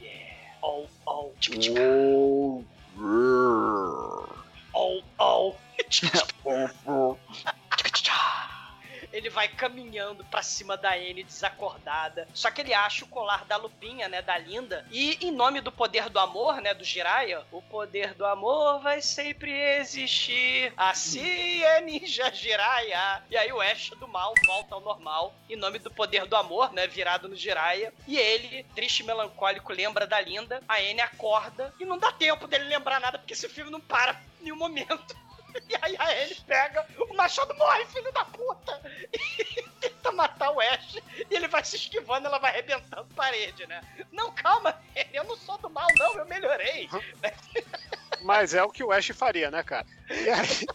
[0.02, 2.64] yeah, oh oh, oh
[3.00, 4.28] Oh,
[5.20, 5.56] oh.
[9.12, 12.28] Ele vai caminhando pra cima da Anne desacordada.
[12.34, 14.86] Só que ele acha o colar da Lupinha, né, da Linda.
[14.92, 19.02] E em nome do poder do amor, né, do Jiraiya, o poder do amor vai
[19.02, 20.74] sempre existir.
[20.78, 23.24] Assim é Ninja Jiraiya.
[23.30, 26.72] E aí o Ash do mal volta ao normal em nome do poder do amor,
[26.74, 27.94] né, virado no Jiraiya.
[28.08, 30.62] E ele, triste e melancólico, lembra da Linda.
[30.68, 34.14] A Anne acorda e não dá tempo dele lembrar nada porque esse filme não para
[34.40, 35.16] em nenhum momento.
[35.70, 38.82] E aí a Ellie pega o machado, morre, filho da puta!
[39.14, 40.98] E tenta matar o Ash.
[41.30, 43.82] E ele vai se esquivando, ela vai arrebentando parede, né?
[44.12, 44.80] Não, calma,
[45.14, 46.90] eu não sou do mal, não, eu melhorei.
[48.22, 49.88] Mas é o que o Ash faria, né, cara?
[50.10, 50.68] E aí.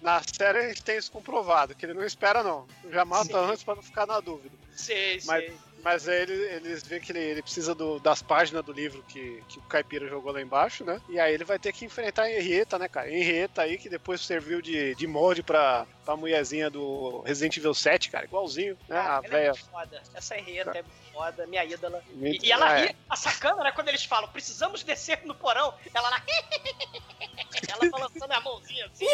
[0.00, 2.66] Na série a gente tem isso comprovado, que ele não espera, não.
[2.90, 3.50] Já mata Sim.
[3.50, 4.56] antes pra não ficar na dúvida.
[4.74, 5.58] Sei, Mas, sei.
[5.82, 9.42] Mas aí eles, eles veem que ele, ele precisa do- das páginas do livro que,
[9.48, 11.00] que o Caipira jogou lá embaixo, né?
[11.08, 13.10] E aí ele vai ter que enfrentar a Henrietta, né, cara?
[13.10, 18.10] Henrietta aí, que depois serviu de, de molde pra, pra mulherzinha do Resident Evil 7,
[18.10, 18.24] cara.
[18.24, 18.96] Igualzinho, né?
[18.96, 19.50] Ah, a ela é velha.
[19.52, 20.02] muito foda.
[20.14, 22.02] Essa Henrietta é foda, minha ídola.
[22.10, 22.86] E, Muito- e ela é.
[22.86, 23.72] ri, a sacana, né?
[23.72, 26.22] Quando eles falam, precisamos descer no porão, ela lá.
[27.68, 29.06] ela balançando a mãozinha assim.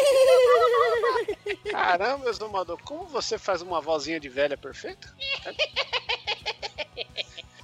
[1.71, 5.13] Caramba, Exumador, como você faz uma vozinha de velha perfeita?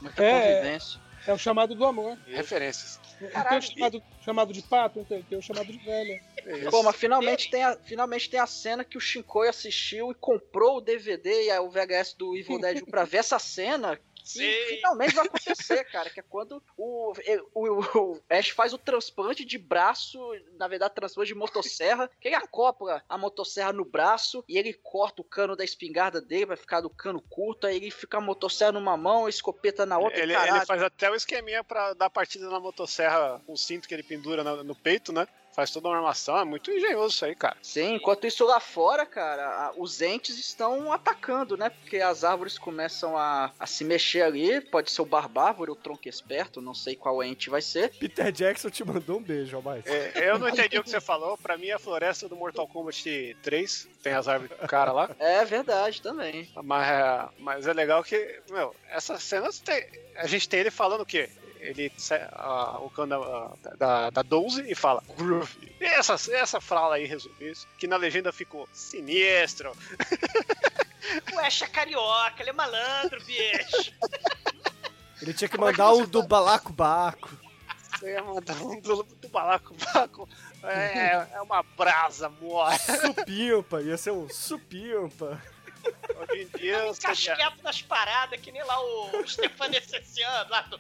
[0.06, 0.56] Muita É.
[0.60, 1.00] convivência.
[1.28, 2.18] É o chamado do amor.
[2.28, 3.00] Referências.
[3.18, 3.28] Tem
[3.58, 6.22] o chamado, chamado de pato, tem, tem o chamado de velha.
[6.38, 10.16] É Pô, mas finalmente tem, a, finalmente tem a cena que o Shinkoi assistiu e
[10.16, 14.00] comprou o DVD e a- o VHS do Evil Dead 1 pra ver essa cena.
[14.26, 14.52] Sim.
[14.68, 16.10] finalmente vai acontecer, cara.
[16.10, 17.14] Que é quando o,
[17.54, 20.20] o, o Ash faz o transplante de braço,
[20.58, 25.22] na verdade, transplante de motosserra, que ele acopla a motosserra no braço e ele corta
[25.22, 28.72] o cano da espingarda dele, vai ficar do cano curto, aí ele fica a motosserra
[28.72, 30.20] numa mão, a escopeta na outra.
[30.22, 33.94] Ele, ele faz até o esqueminha pra dar partida na motosserra com o cinto que
[33.94, 35.28] ele pendura na- no peito, né?
[35.56, 36.38] Faz toda uma armação.
[36.38, 37.56] É muito engenhoso isso aí, cara.
[37.62, 41.70] Sim, enquanto isso lá fora, cara, a- os entes estão atacando, né?
[41.70, 44.60] Porque as árvores começam a, a se mexer ali.
[44.60, 47.90] Pode ser o barbárvore, o tronco esperto, não sei qual ente vai ser.
[47.92, 49.88] Peter Jackson te mandou um beijo, Almighty.
[49.90, 51.38] É, eu não entendi o que você falou.
[51.38, 55.10] Pra mim, a floresta do Mortal Kombat 3 tem as árvores do cara lá.
[55.20, 56.50] É verdade também.
[56.64, 59.86] Mas, é- mas é legal que, meu, essas cenas tem.
[60.18, 61.30] A gente tem ele falando o quê?
[61.66, 61.92] Ele
[62.32, 65.76] a- o cano da, da, da 12 e fala groovy.
[65.80, 67.68] E essa, essa fala aí resume isso.
[67.78, 69.72] Que na legenda ficou sinistro.
[71.34, 73.94] O Ash é carioca, ele é malandro, bicho.
[75.22, 77.30] Ele tinha que é que mandar um do balacobaco.
[77.98, 80.28] Você ia mandar um do, do balacobaco.
[80.64, 82.78] É, é uma brasa mole.
[82.80, 85.42] Supimpa, ia ser um supimpa.
[86.18, 90.80] Hoje em dia, seria- Casqueto das paradas, que nem lá o Stefano Essenciano, lá do...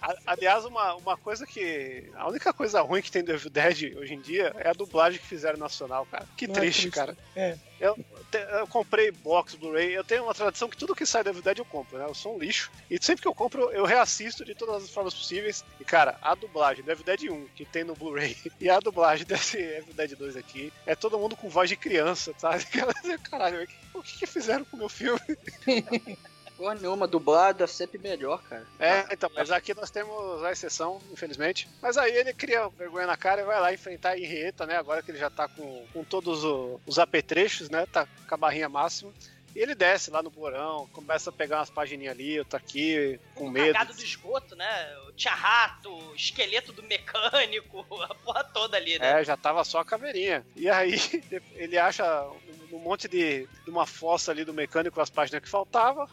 [0.00, 2.10] A- Aliás, uma, uma coisa que.
[2.14, 5.20] A única coisa ruim que tem do Evil Dead hoje em dia é a dublagem
[5.20, 6.26] que fizeram nacional, cara.
[6.36, 6.94] Que Não é triste, triste.
[6.94, 7.16] cara.
[7.36, 7.56] É.
[7.78, 7.94] Eu,
[8.30, 9.92] te- eu comprei box, Blu-ray.
[9.94, 12.04] Eu tenho uma tradição que tudo que sai do Evil Dead eu compro, né?
[12.06, 12.70] Eu sou um lixo.
[12.90, 15.64] E sempre que eu compro, eu reassisto de todas as formas possíveis.
[15.78, 19.26] E, cara, a dublagem do Evil Dead 1, que tem no Blu-ray, e a dublagem
[19.26, 22.64] desse Evil Dead 2 aqui, é todo mundo com voz de criança, sabe?
[23.30, 25.20] Caralho, o que, que fizeram com o meu filme?
[26.60, 28.66] Porra nenhuma, dublada sempre melhor, cara.
[28.78, 31.66] É, então, mas aqui nós temos a exceção, infelizmente.
[31.80, 34.76] Mas aí ele cria vergonha na cara e vai lá enfrentar a Henrietta, né?
[34.76, 37.86] Agora que ele já tá com, com todos o- os apetrechos, né?
[37.86, 39.10] Tá com a barrinha máxima.
[39.56, 43.18] E ele desce lá no porão, começa a pegar umas pagininhas ali, eu tô aqui
[43.34, 43.72] com medo.
[43.72, 44.96] Cagado do esgoto, né?
[45.16, 49.22] Tinha rato, esqueleto do mecânico, a porra toda ali, né?
[49.22, 50.44] É, já tava só a caveirinha.
[50.54, 50.92] E aí
[51.56, 56.06] ele acha um monte de, de uma fossa ali do mecânico as páginas que faltava.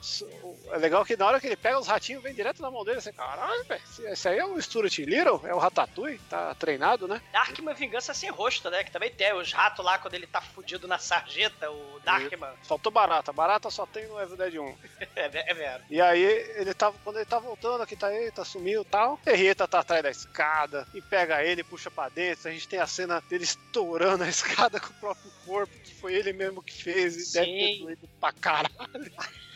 [0.72, 2.98] É legal que na hora que ele pega os ratinhos, vem direto na mão dele.
[2.98, 3.82] Assim, caralho, velho,
[4.12, 5.42] esse- aí é o Stuart Little?
[5.46, 6.20] É o Ratatouille?
[6.30, 7.22] Tá treinado, né?
[7.32, 8.84] Darkman Vingança Sem Rosto, né?
[8.84, 12.54] Que também tem os ratos lá quando ele tá fudido na sarjeta, o Darkman.
[12.64, 13.32] Faltou barata.
[13.34, 14.76] Barata só tem no Evil Dead 1.
[15.18, 15.84] É, é vero.
[15.90, 16.22] E aí,
[16.56, 19.20] ele tava, quando ele tá voltando, aqui tá ele, tá sumiu e tal.
[19.26, 22.48] Henrietta tá atrás da escada e pega ele, puxa pra dentro.
[22.48, 26.14] A gente tem a cena dele estourando a escada com o próprio corpo, que foi
[26.14, 27.16] ele mesmo que fez.
[27.16, 27.84] E deve ter Sim.
[27.84, 28.68] doído pra caralho.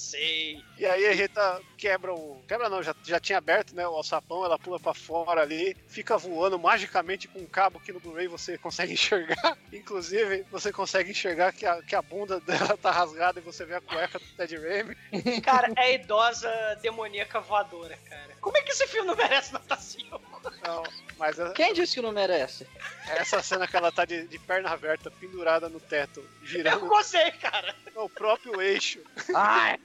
[0.00, 0.62] Sei.
[0.78, 2.42] E aí a Rita quebra o.
[2.48, 3.86] Quebra não, já, já tinha aberto, né?
[3.86, 8.00] O alçapão, ela pula pra fora ali, fica voando magicamente com um cabo que no
[8.00, 9.58] Blu-ray você consegue enxergar.
[9.72, 13.74] Inclusive, você consegue enxergar que a, que a bunda dela tá rasgada e você vê
[13.74, 14.96] a cueca do Ted Raimi.
[15.42, 18.36] Cara, é idosa demoníaca voadora, cara.
[18.40, 20.18] Como é que esse filme não merece nota 5?
[20.66, 20.82] Não,
[21.18, 22.66] mas a- Quem disse que não merece?
[23.08, 27.30] essa cena que ela tá de, de perna aberta, pendurada no teto, Eu girando gostei,
[27.32, 27.74] cara.
[27.96, 29.00] o próprio eixo.
[29.34, 29.78] Ai,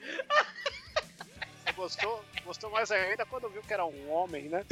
[1.75, 2.23] gostou?
[2.45, 4.63] Gostou mais ainda quando viu que era um homem, né?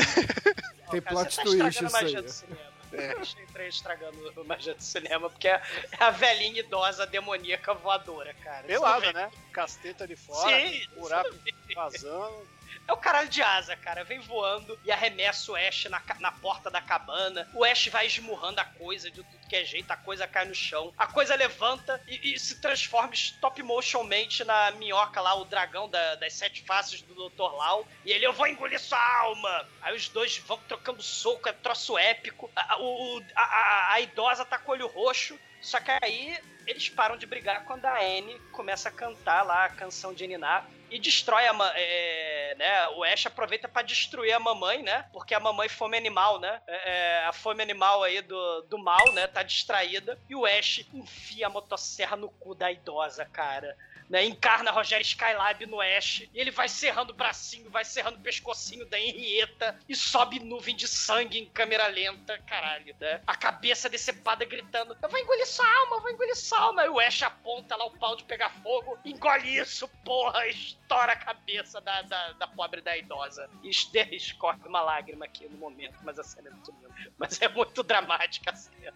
[0.91, 2.03] Tem Cara, plot você tá twist estragando a isso aí.
[2.03, 2.73] magia do cinema.
[2.93, 5.59] Deixa eu entrar estragando a magia do cinema, porque é
[5.99, 8.67] a velhinha idosa demoníaca voadora, cara.
[8.67, 9.31] Pelada, né?
[9.51, 11.29] Casteta de fora, Sim, buraco
[11.73, 12.47] vazando.
[12.85, 14.03] É o caralho de asa, cara.
[14.03, 17.49] Vem voando e arremessa o Ash na, na porta da cabana.
[17.53, 20.53] O Ash vai esmurrando a coisa de tudo que é jeito, a coisa cai no
[20.53, 20.93] chão.
[20.97, 26.15] A coisa levanta e, e se transforma stop motionmente na minhoca lá, o dragão da-
[26.15, 27.53] das sete faces do Dr.
[27.55, 27.87] Lau.
[28.03, 29.69] E ele, eu vou engolir sua alma!
[29.81, 32.51] Aí os dois vão trocando soco, é troço épico.
[32.55, 35.39] A, o- a- a- a idosa tá com o olho roxo.
[35.61, 36.37] Só que aí
[36.67, 40.65] eles param de brigar quando a Anne começa a cantar lá a canção de Niná
[40.93, 42.87] e destrói a ma- é, né?
[42.89, 45.05] O Ash aproveita pra destruir a mamãe, né?
[45.11, 46.61] Porque a mamãe fome animal, né?
[46.67, 46.91] É,
[47.21, 49.25] é, a fome animal aí do, do mal, né?
[49.27, 50.19] Tá distraída.
[50.29, 53.75] E o Ash enfia a motosserra no cu da idosa, cara.
[54.09, 58.21] Né, encarna Rogério Skylab no Ash e ele vai serrando o bracinho, vai serrando o
[58.21, 63.21] pescocinho da Henrietta e sobe nuvem de sangue em câmera lenta, caralho, né?
[63.25, 66.85] A cabeça decepada gritando: Eu vou engolir sua alma, eu vou engolir sua alma.
[66.85, 71.15] E o Ash aponta lá o pau de pegar fogo, engole isso, porra, estoura a
[71.15, 73.49] cabeça da, da, da pobre da idosa.
[73.63, 73.69] E
[74.15, 77.13] escorre uma lágrima aqui no momento, mas a cena é muito linda.
[77.17, 78.93] Mas é muito dramática a cena.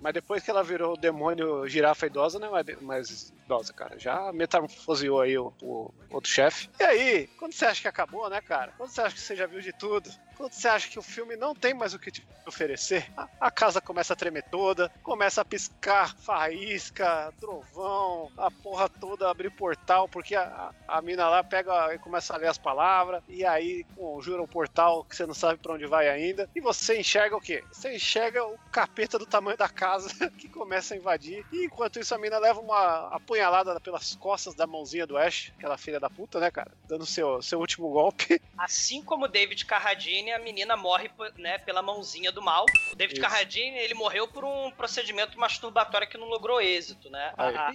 [0.00, 2.48] Mas depois que ela virou o demônio girafa idosa, né?
[2.80, 3.98] Mais idosa, cara.
[3.98, 6.68] Já metamorfoseou aí o, o outro chefe.
[6.80, 8.72] E aí, quando você acha que acabou, né, cara?
[8.76, 10.10] Quando você acha que você já viu de tudo?
[10.38, 13.80] Quando você acha que o filme não tem mais o que te oferecer, a, casa
[13.80, 20.36] começa a tremer toda, começa a piscar faísca, trovão, a porra toda abrir portal, porque
[20.36, 24.46] a, a, mina lá pega e começa a ler as palavras, e aí conjura um
[24.46, 27.64] portal que você não sabe pra onde vai ainda, e você enxerga o quê?
[27.72, 30.08] Você enxerga o capeta do tamanho da casa
[30.38, 34.68] que começa a invadir, e enquanto isso a mina leva uma apunhalada pelas costas da
[34.68, 36.70] mãozinha do Ash, aquela filha da puta, né, cara?
[36.86, 38.40] Dando seu, seu último golpe.
[38.56, 42.64] Assim como o David Carradine, a menina morre né, pela mãozinha do mal.
[42.92, 43.22] O David Isso.
[43.22, 47.32] Carradine, ele morreu por um procedimento masturbatório que não logrou êxito, né?
[47.36, 47.56] A, Aí.
[47.56, 47.72] a,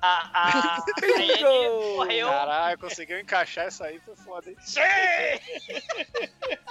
[0.00, 0.84] a, a, a,
[1.96, 2.28] morreu...
[2.28, 4.56] Caralho, conseguiu encaixar isso aí, foi foda, hein?
[4.60, 4.80] Sim!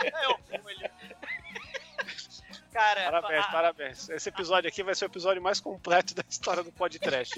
[0.03, 0.91] é orgulho.
[2.71, 4.09] Cara, Parabéns, a- parabéns.
[4.09, 7.33] Esse episódio aqui vai ser o episódio mais completo da história do podcast.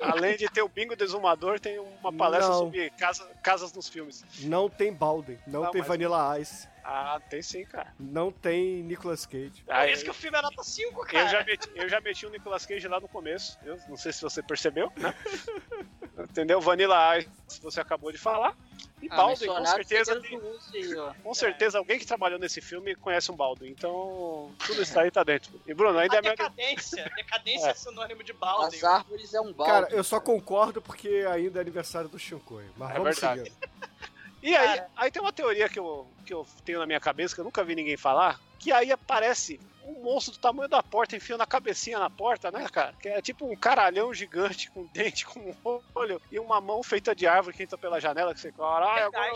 [0.00, 2.58] Além de ter o bingo do exumador, tem uma palestra Não.
[2.58, 4.24] sobre casa- casas nos filmes.
[4.40, 7.94] Não tem Balden, não Não, tem mas- Vanilla Ice, Ah, tem sim, cara.
[8.00, 9.64] não tem Nicolas Cage.
[9.68, 11.18] Ah, isso eu, que o filme é nota 5, cara.
[11.24, 13.56] eu já meti, eu já meti o Nicolas Cage lá no começo.
[13.64, 15.14] Eu não sei se você percebeu, né?
[16.18, 16.60] Entendeu?
[16.60, 17.28] Vanilla Ice,
[17.62, 18.56] você acabou de falar.
[19.04, 21.12] E Ah, Baldwin, com certeza, aí, ó.
[21.22, 23.68] com certeza alguém que trabalhou nesse filme conhece um Baldwin.
[23.68, 25.60] Então, tudo isso aí tá dentro.
[25.66, 27.12] E Bruno, ainda A é decadência.
[27.14, 27.74] Decadência é, É.
[27.74, 28.76] sinônimo de balde.
[28.76, 29.72] As árvores é um balde.
[29.72, 33.44] Cara, eu só concordo porque ainda é aniversário do Shinkoi, mas É vamos verdade.
[33.50, 33.70] seguir.
[34.42, 37.40] E aí, aí tem uma teoria que eu, que eu tenho na minha cabeça, que
[37.42, 41.42] eu nunca vi ninguém falar, que aí aparece um monstro do tamanho da porta enfiando
[41.42, 42.94] a cabecinha na porta, né, cara?
[43.00, 47.14] Que é tipo um caralhão gigante com dente, com um olho e uma mão feita
[47.14, 49.32] de árvore que entra pela janela que você caralho, agora...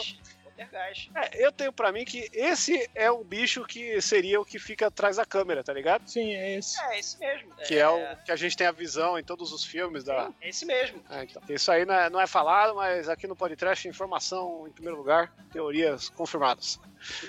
[0.64, 1.10] Poltergeist.
[1.14, 4.86] É, eu tenho pra mim que esse é o bicho que seria o que fica
[4.88, 6.08] atrás da câmera, tá ligado?
[6.08, 6.80] Sim, é esse.
[6.82, 7.54] É, esse mesmo.
[7.66, 10.30] Que é o que a gente tem a visão em todos os filmes da.
[10.40, 11.02] É esse mesmo.
[11.10, 11.42] É, então.
[11.48, 15.32] Isso aí não é, não é falado, mas aqui no podcast, informação em primeiro lugar,
[15.52, 16.78] teorias confirmadas.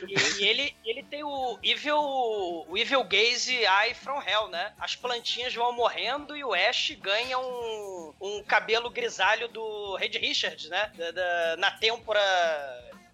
[0.08, 4.74] E, e ele, ele tem o Evil, o Evil Gaze Eye from Hell, né?
[4.80, 10.68] As plantinhas vão morrendo e o Ash ganha um, um cabelo grisalho do Red Richards,
[10.70, 10.92] né?
[10.98, 12.20] Da, da- na têmpora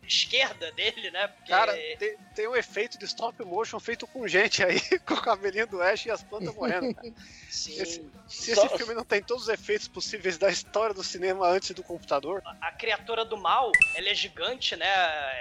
[0.08, 1.28] esquerda dele, né?
[1.28, 5.22] Porque Cara, tem, tem um efeito de stop motion feito com gente aí, com o
[5.22, 6.94] cabelinho do Ash e as plantas morrendo.
[6.94, 7.08] cara.
[7.50, 11.48] sim, Esse- Se esse filme não tem todos os efeitos possíveis da história do cinema
[11.48, 14.88] antes do computador, a criatura do mal, ela é gigante, né?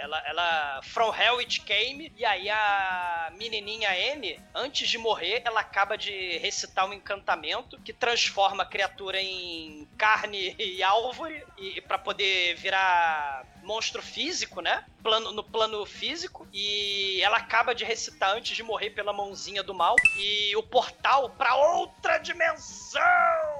[0.02, 5.60] Ela, ela from hell it came, e aí a menininha Anne, antes de morrer, ela
[5.60, 11.98] acaba de recitar um encantamento que transforma a criatura em carne e árvore e para
[11.98, 14.84] poder virar monstro físico, né?
[15.02, 16.46] Plano, no plano físico.
[16.52, 19.96] E ela acaba de recitar antes de morrer pela mãozinha do mal.
[20.16, 23.02] E o portal pra outra dimensão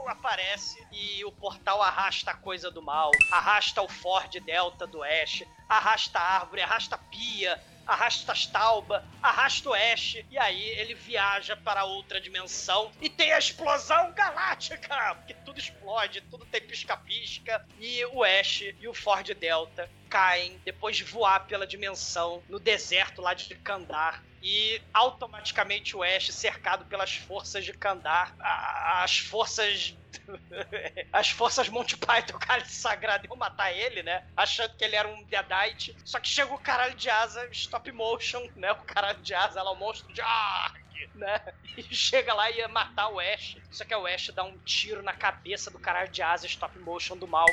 [0.09, 0.85] aparece.
[0.93, 6.19] E o portal arrasta a coisa do mal, arrasta o Ford Delta do Ash, arrasta
[6.19, 11.57] a árvore, arrasta a pia, arrasta as tauba, arrasta o Ash, e aí ele viaja
[11.57, 18.05] para outra dimensão e tem a explosão galáctica, porque tudo explode, tudo tem pisca-pisca, e
[18.07, 23.35] o Ash e o Ford Delta caem depois de voar pela dimensão no deserto lá
[23.35, 24.23] de Kandar.
[24.47, 29.97] E automaticamente o Ash, cercado pelas forças de Kandar, as forças
[31.11, 34.23] as forças Monty Python, o cara sagrado, iam matar ele, né?
[34.37, 35.97] Achando que ele era um Deadite.
[36.05, 38.71] Só que chega o caralho de asa, stop motion, né?
[38.73, 41.41] O caralho de asa, lá o monstro de Ark, né?
[41.75, 43.57] E chega lá e ia matar o Ash.
[43.71, 47.17] Só que o Ash dá um tiro na cabeça do caralho de asa, stop motion
[47.17, 47.47] do mal.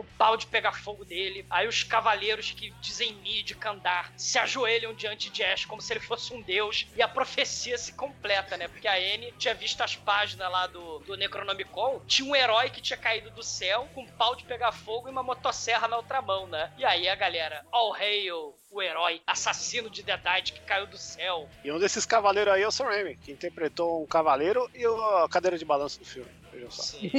[0.00, 1.44] Com o pau de pegar fogo dele.
[1.50, 6.00] Aí os cavaleiros que dizem Mid, Kandar, se ajoelham diante de Ash como se ele
[6.00, 6.86] fosse um deus.
[6.96, 8.66] E a profecia se completa, né?
[8.66, 12.00] Porque a Anne tinha visto as páginas lá do, do Necronomicon.
[12.06, 15.10] Tinha um herói que tinha caído do céu com um pau de pegar fogo e
[15.10, 16.72] uma motosserra na outra mão, né?
[16.78, 21.48] E aí a galera, all hail o herói assassino de Deadite que caiu do céu.
[21.64, 25.28] e um desses cavaleiros aí é o Sam Raimi, que interpretou um cavaleiro e a
[25.28, 26.30] cadeira de balanço do filme.
[26.60, 26.82] Vejam só.
[26.82, 27.10] Sim.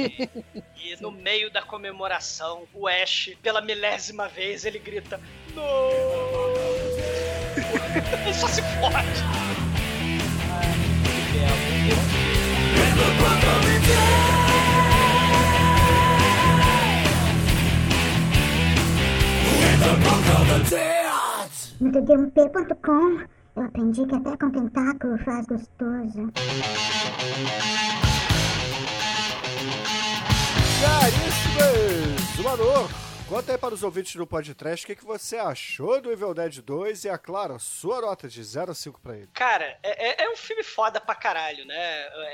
[0.76, 5.20] e no meio da comemoração, o Ash, pela milésima vez, ele grita:
[5.54, 5.90] Não!
[8.30, 9.22] e só se fode.
[21.80, 26.32] No td1p.com eu aprendi que até com tentáculo faz gostoso.
[32.56, 32.86] Zumador,
[33.30, 36.58] conta aí para os ouvintes do podcast o que, que você achou do Evil Dead
[36.60, 39.28] 2 e, é claro, a sua nota de 0 a 5 pra ele.
[39.32, 41.74] Cara, é, é- é um filme foda pra caralho, né?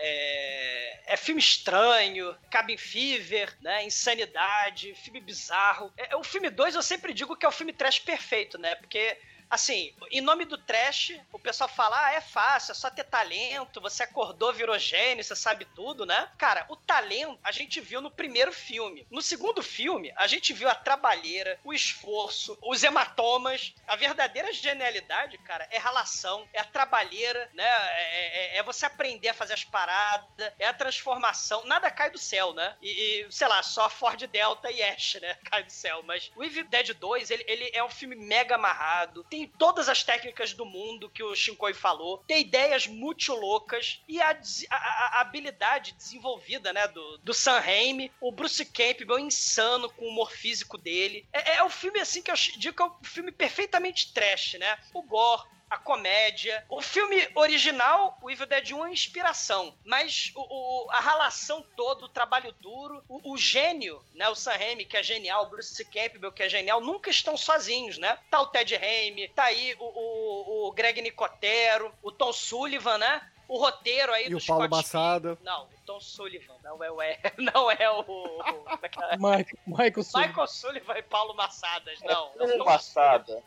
[0.03, 3.85] É, é filme estranho, Cabin Fever, né?
[3.85, 5.93] Insanidade, filme bizarro.
[5.97, 8.74] É, o filme 2 eu sempre digo que é o filme trash perfeito, né?
[8.74, 9.16] Porque.
[9.50, 13.80] Assim, em nome do trash, o pessoal fala, ah, é fácil, é só ter talento,
[13.80, 16.28] você acordou, virou gênio, você sabe tudo, né?
[16.36, 19.06] Cara, o talento a gente viu no primeiro filme.
[19.10, 23.74] No segundo filme, a gente viu a trabalheira, o esforço, os hematomas.
[23.86, 27.64] A verdadeira genialidade, cara, é ralação, é a trabalheira, né?
[27.66, 31.64] É, é- é você aprender a fazer as paradas, é a transformação.
[31.64, 32.76] Nada cai do céu, né?
[32.82, 32.88] E,
[33.26, 35.34] e, sei lá, só Ford Delta e Ash, né?
[35.50, 36.02] Cai do céu.
[36.04, 39.24] Mas o Evil Dead 2, ele, ele é um filme mega amarrado.
[39.24, 42.19] Tem todas as técnicas do mundo que o Shinkoi falou.
[42.27, 44.01] Tem ideias muito loucas.
[44.09, 44.31] E a,
[44.70, 46.86] a- a- habilidade desenvolvida, né?
[46.89, 48.10] Do, do Sam Raimi.
[48.20, 51.27] O Bruce Campbell insano com o humor físico dele.
[51.32, 54.78] É, é o filme, assim, que eu digo que é um filme perfeitamente trash, né?
[54.94, 56.65] O gore, a comédia.
[56.69, 60.40] O filme original, o Evil Dead 1 é inspiração, mas o,
[60.86, 64.97] o- a relação toda, o trabalho duro, o, o gênio, né, o Sam Raimi, que
[64.97, 68.19] é genial, o Bruce Campbell, que é genial, nunca estão sozinhos, né?
[68.31, 73.31] Tá o Ted Raimi, tá aí o, o, o Greg Nicotero, o Tom Sullivan, né?
[73.49, 75.39] O roteiro aí E do o Paulo Scott Massada.
[75.43, 77.01] Não, o Tom Sullivan, não é o...
[77.01, 78.03] É, não é o...
[78.05, 79.16] como é é?
[79.16, 80.28] Michael, Michael Sullivan.
[80.28, 82.31] Michael Sullivan e Paulo Massadas, não.
[82.36, 83.43] não Uma maçada.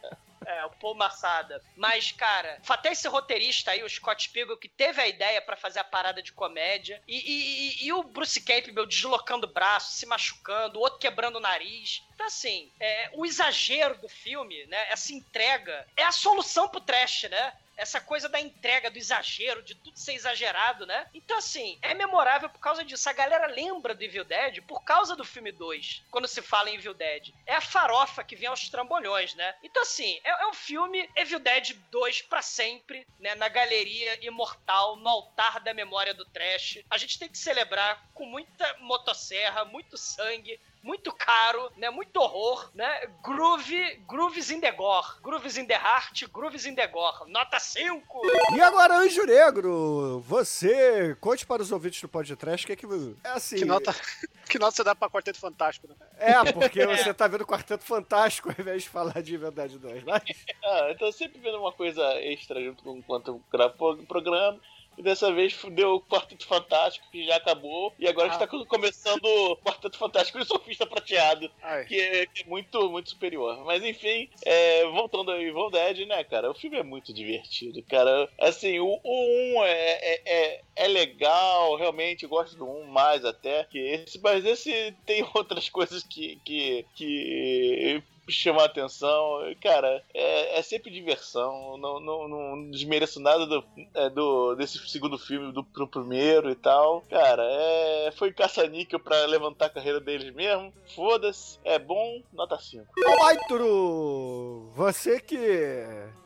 [0.45, 0.65] É?
[0.65, 1.61] O Paul Massada.
[1.76, 5.80] Mas, cara, até esse roteirista aí, o Scott Pilgrim, que teve a ideia pra fazer
[5.80, 7.01] a parada de comédia.
[7.07, 11.38] E, e- e- e o Bruce Campbell deslocando o braço, se machucando, o outro quebrando
[11.38, 12.03] o nariz.
[12.13, 14.88] Então, assim, é, o exagero do filme, né?
[14.89, 17.53] Essa entrega é a solução pro trash, né?
[17.81, 21.07] Essa coisa da entrega, do exagero, de tudo ser exagerado, né?
[21.13, 23.09] Então, assim, é memorável por causa disso.
[23.09, 26.75] A galera lembra do Evil Dead por causa do filme 2, quando se fala em
[26.75, 27.33] Evil Dead.
[27.45, 29.55] É a farofa que vem aos trambolhões, né?
[29.63, 33.33] Então, assim, é, é um filme Evil Dead 2 pra sempre, né?
[33.33, 36.83] Na galeria imortal, no altar da memória do trash.
[36.89, 41.89] A gente tem que celebrar com muita motosserra, muito sangue, muito caro, né?
[41.89, 43.07] Muito horror, né?
[43.23, 45.07] Groove, Grooves in the Gore.
[45.21, 47.29] Grooves in the Heart, Grooves in the Gore.
[47.31, 48.21] Nota 5!
[48.55, 52.85] E agora, Anjo Negro, você conte para os ouvintes do podcast o que é que.
[53.23, 53.57] É assim.
[53.57, 53.93] Que nota,
[54.49, 55.95] que nota você dá pra Quarteto Fantástico, né?
[56.17, 60.21] É, porque você tá vendo Quarteto Fantástico ao invés de falar de Verdade 2, mas.
[60.63, 64.59] Ah, eu tô sempre vendo uma coisa extra junto com enquanto eu gravo o programa.
[64.97, 67.93] E dessa vez deu o Quarteto Fantástico, que já acabou.
[67.97, 71.49] E agora a gente tá começando o Quarteto Fantástico e o Sofista Prateado,
[71.88, 73.63] que é, que é muito, muito superior.
[73.65, 76.51] Mas enfim, é, voltando ao Evil Dead, né, cara?
[76.51, 78.30] O filme é muito divertido, cara.
[78.39, 83.63] Assim, o, o 1 é, é, é, é legal, realmente, gosto do 1 mais até
[83.65, 84.19] que esse.
[84.19, 89.39] Mas esse tem outras coisas que, que, que chamar atenção.
[89.61, 91.77] Cara, é, é sempre diversão.
[91.77, 96.56] Não, não, não desmereço nada do, é, do, desse segundo filme, do pro primeiro e
[96.56, 97.02] tal.
[97.10, 100.73] Cara, é, foi caça-níquel pra levantar a carreira deles mesmo.
[100.95, 101.60] Foda-se.
[101.64, 102.85] É bom, nota 5.
[102.98, 105.38] Ô, Maituru, você que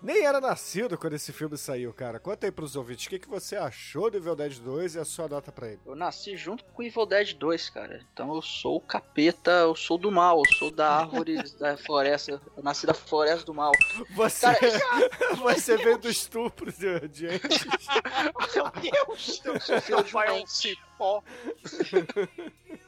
[0.02, 2.20] nem era nascido quando esse filme saiu, cara.
[2.20, 5.06] Conta aí pros ouvintes o que, que você achou do Evil Dead 2 e a
[5.06, 5.80] sua nota pra ele.
[5.86, 8.06] Eu nasci junto com o Evil Dead 2, cara.
[8.14, 12.42] Então eu sou o capeta, eu sou do mal, eu sou da árvore da floresta.
[12.58, 13.72] Eu nasci da floresta do mal.
[14.12, 14.48] Você,
[15.42, 17.66] você veio do estupro de, de antes.
[18.56, 19.42] Meu Deus!
[19.46, 21.22] Eu sou filho de Vai um cipó.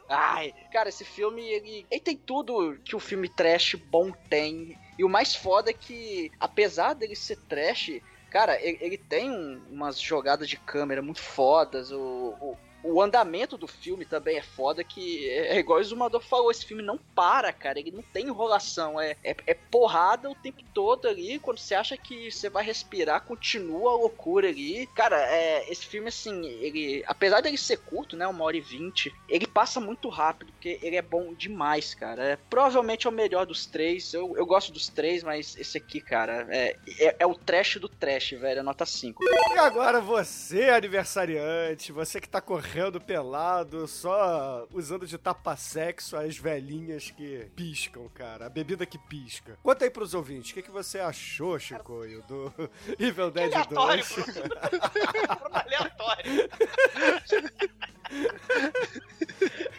[0.09, 4.77] Ai, cara, esse filme, ele, ele tem tudo que o filme trash bom tem.
[4.97, 8.01] E o mais foda é que, apesar dele ser trash,
[8.31, 11.91] cara, ele, ele tem um- umas jogadas de câmera muito fodas.
[11.91, 11.97] O,
[12.39, 12.57] o,
[12.87, 16.65] o andamento do filme também é foda, que é, é igual o Zumador falou, esse
[16.65, 17.79] filme não para, cara.
[17.79, 21.39] Ele não tem enrolação, é, é, é porrada o tempo todo ali.
[21.39, 24.87] Quando você acha que você vai respirar, continua a loucura ali.
[24.95, 27.03] Cara, é, esse filme, assim, ele.
[27.07, 28.25] Apesar dele ser curto, né?
[28.27, 32.23] Uma hora e vinte, ele passa muito rápido, porque ele é bom demais, cara.
[32.23, 34.13] É, provavelmente é o melhor dos três.
[34.13, 37.89] Eu, eu gosto dos três, mas esse aqui, cara, é, é, é o trash do
[37.89, 38.63] trash, velho.
[38.63, 39.23] Nota 5.
[39.23, 47.09] E agora você, aniversariante, você que tá correndo pelado, só usando de tapa-sexo as velhinhas
[47.11, 48.45] que piscam, cara.
[48.45, 49.57] A bebida que pisca.
[49.63, 52.53] Conta aí pros ouvintes, o que, que você achou, Chicoio, do
[52.99, 54.27] Evil Dead aleatório, 2?
[55.51, 56.49] Aleatório.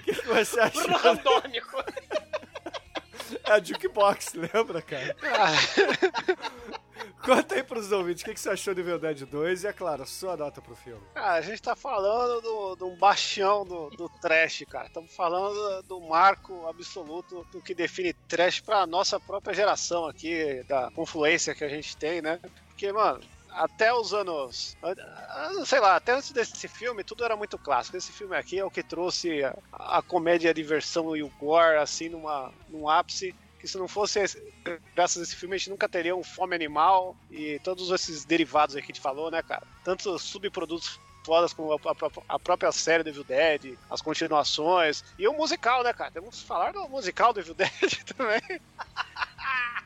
[0.01, 0.97] O que, que você achou?
[0.97, 1.85] Randômico.
[3.45, 5.15] É a Jukebox, lembra, cara?
[7.25, 9.73] Conta aí pros ouvintes, o que, que você achou do Evil Dead 2 e, é
[9.73, 11.03] claro, sua nota pro filme.
[11.15, 14.87] Cara, a gente tá falando do- de um bastião do, do trash, cara.
[14.87, 20.91] Estamos falando do marco absoluto do que define trash pra nossa própria geração aqui, da
[20.93, 22.39] confluência que a gente tem, né?
[22.69, 23.21] Porque, mano,
[23.51, 24.77] até os anos.
[25.67, 27.97] Sei lá, até antes desse filme, tudo era muito clássico.
[27.97, 31.77] Esse filme aqui é o que trouxe a, a comédia, a diversão e o gore,
[31.79, 33.35] assim, numa, num ápice.
[33.61, 34.21] Que se não fosse
[34.95, 38.77] graças a esse filme, a gente nunca teria um Fome Animal e todos esses derivados
[38.77, 39.67] aí que a gente falou, né, cara?
[39.85, 45.27] Tanto subprodutos fodas como a, a- a própria série do Evil Dead, as continuações e
[45.29, 46.11] o musical, né, cara?
[46.11, 47.71] Temos que falar do musical do Evil Dead
[48.17, 48.41] também.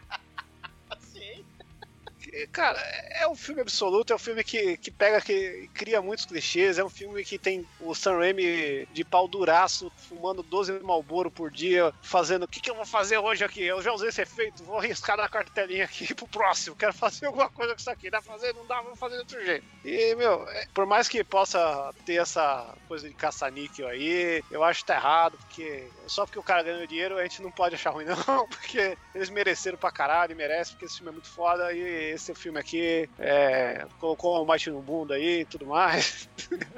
[2.50, 2.78] Cara,
[3.10, 6.84] é um filme absoluto, é um filme que, que pega, que cria muitos clichês, é
[6.84, 11.92] um filme que tem o Sam Raimi de pau duraço, fumando 12 Malboro por dia,
[12.02, 13.62] fazendo o que, que eu vou fazer hoje aqui?
[13.62, 17.50] Eu já usei esse efeito, vou arriscar na cartelinha aqui pro próximo, quero fazer alguma
[17.50, 18.54] coisa com isso aqui, dá pra fazer?
[18.54, 19.66] Não dá, vou fazer de outro jeito.
[19.84, 24.80] E, meu, é, por mais que possa ter essa coisa de caça-níquel aí, eu acho
[24.80, 27.90] que tá errado, porque só porque o cara ganhou dinheiro a gente não pode achar
[27.90, 32.21] ruim, não, porque eles mereceram pra caralho, merecem, porque esse filme é muito foda e
[32.22, 36.28] esse filme aqui é, colocou o Mighty no mundo aí e tudo mais.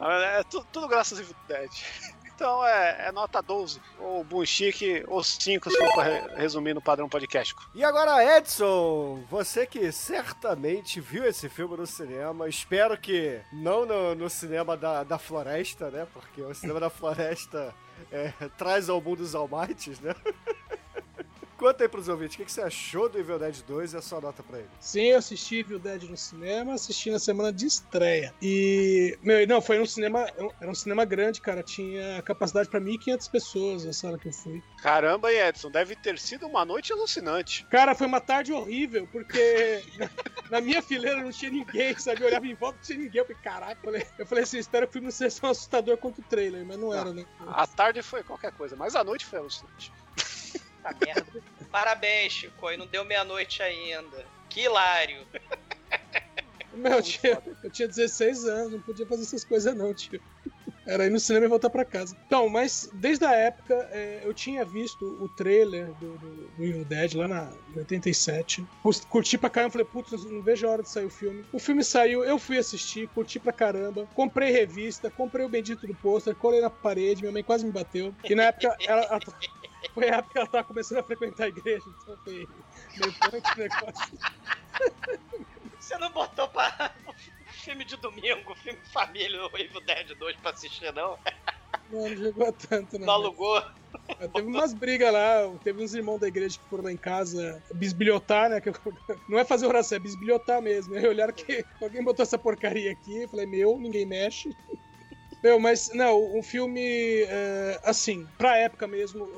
[0.00, 1.70] é tu- tudo graças a Dead.
[2.34, 6.74] Então é, é nota 12, ou bom chique, ou 5, se for pra re- resumir
[6.74, 7.54] no padrão podcast.
[7.72, 14.16] E agora, Edson, você que certamente viu esse filme no cinema, espero que não no,
[14.16, 16.08] no cinema da, da floresta, né?
[16.12, 17.72] Porque o cinema da floresta
[18.10, 20.12] é, traz ao mundo os almighties, né?
[21.56, 24.02] Conta aí pros ouvintes, o que, que você achou do Evil Dead 2 e a
[24.02, 24.68] sua nota pra ele?
[24.80, 28.34] Sim, eu assisti Evil Dead no cinema, assisti na semana de estreia.
[28.42, 30.26] E, meu, não, foi um cinema,
[30.60, 34.62] era um cinema grande, cara, tinha capacidade pra 1.500 pessoas a sala que eu fui.
[34.82, 37.66] Caramba, e Edson, deve ter sido uma noite alucinante.
[37.70, 40.10] Cara, foi uma tarde horrível, porque na,
[40.50, 42.22] na minha fileira não tinha ninguém, sabe?
[42.22, 43.20] Eu olhava em volta não tinha ninguém.
[43.20, 45.50] Eu falei, caraca, eu falei, eu falei assim, espero que o filme não seja tão
[45.50, 47.24] assustador quanto o trailer, mas não era, né?
[47.46, 49.92] A tarde foi qualquer coisa, mas a noite foi alucinante.
[50.84, 51.42] Tá merda.
[51.70, 52.70] Parabéns, Chico.
[52.70, 54.24] E não deu meia-noite ainda.
[54.50, 55.26] Que hilário.
[56.74, 60.20] Meu, eu tinha, eu tinha 16 anos, não podia fazer essas coisas não, tio.
[60.86, 62.14] Era ir no cinema e voltar pra casa.
[62.26, 66.84] Então, mas desde a época é, eu tinha visto o trailer do, do, do Evil
[66.84, 68.66] Dead lá na em 87.
[68.82, 71.42] Cus- Curti pra caramba, falei, putz, não vejo a hora de sair o filme.
[71.52, 74.06] O filme saiu, eu fui assistir, curti pra caramba.
[74.14, 78.14] Comprei revista, comprei o bendito do pôster, colei na parede, minha mãe quase me bateu.
[78.28, 79.20] E na época, ela, ela-
[79.94, 82.48] foi a época que ela tava começando a frequentar a igreja, então foi
[82.96, 84.18] meio punk negócio.
[85.78, 86.94] Você não botou pra
[87.46, 91.16] filme de domingo, filme família, o Evil Dead 2 pra assistir, não?
[91.90, 93.06] Não, não a tanto, não.
[93.06, 93.62] Não alugou?
[94.18, 97.62] Mas Teve umas brigas lá, teve uns irmãos da igreja que foram lá em casa
[97.74, 98.60] bisbilhotar, né?
[99.28, 100.94] não é fazer oração, é bisbilhotar mesmo.
[100.94, 104.50] Aí olharam que alguém botou essa porcaria aqui, falei, meu, ninguém mexe.
[105.44, 109.28] Meu, mas não, um filme, é, assim, pra época mesmo,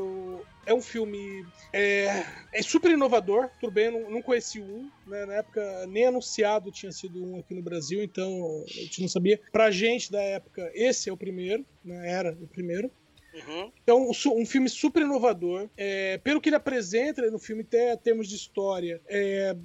[0.64, 3.50] é um filme é, é super inovador.
[3.58, 5.26] Tudo bem, não, não conheci um, né?
[5.26, 9.40] Na época nem anunciado tinha sido um aqui no Brasil, então a gente não sabia.
[9.50, 12.08] Pra gente da época, esse é o primeiro, né?
[12.08, 12.88] Era o primeiro.
[13.34, 13.72] Uhum.
[13.82, 15.68] Então, um filme super inovador.
[15.76, 19.56] É, pelo que ele apresenta no filme, até termos de história, é,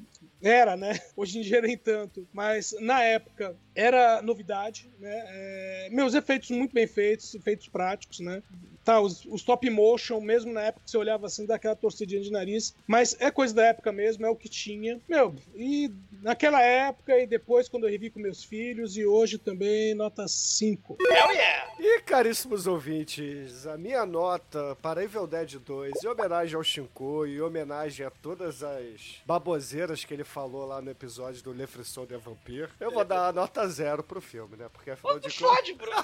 [0.41, 0.99] era, né?
[1.15, 2.27] Hoje em dia nem tanto.
[2.33, 5.23] Mas na época era novidade, né?
[5.27, 8.41] É, meus efeitos muito bem feitos, efeitos práticos, né?
[8.83, 12.21] Tá, os, os top motion, mesmo na época que você olhava assim, dá aquela torcidinha
[12.21, 12.75] de nariz.
[12.87, 14.99] Mas é coisa da época mesmo, é o que tinha.
[15.07, 15.91] Meu, e
[16.21, 20.97] naquela época e depois quando eu revi com meus filhos, e hoje também, nota 5.
[20.99, 21.73] Hell yeah!
[21.79, 27.37] E caríssimos ouvintes, a minha nota para Evil Dead 2, em homenagem ao Shinko e
[27.37, 32.05] em homenagem a todas as baboseiras que ele falou lá no episódio do Le Frisson
[32.05, 34.69] de Vampire, eu vou dar a nota zero pro filme, né?
[34.71, 35.75] Porque afinal de contas.
[35.77, 36.03] Bruno!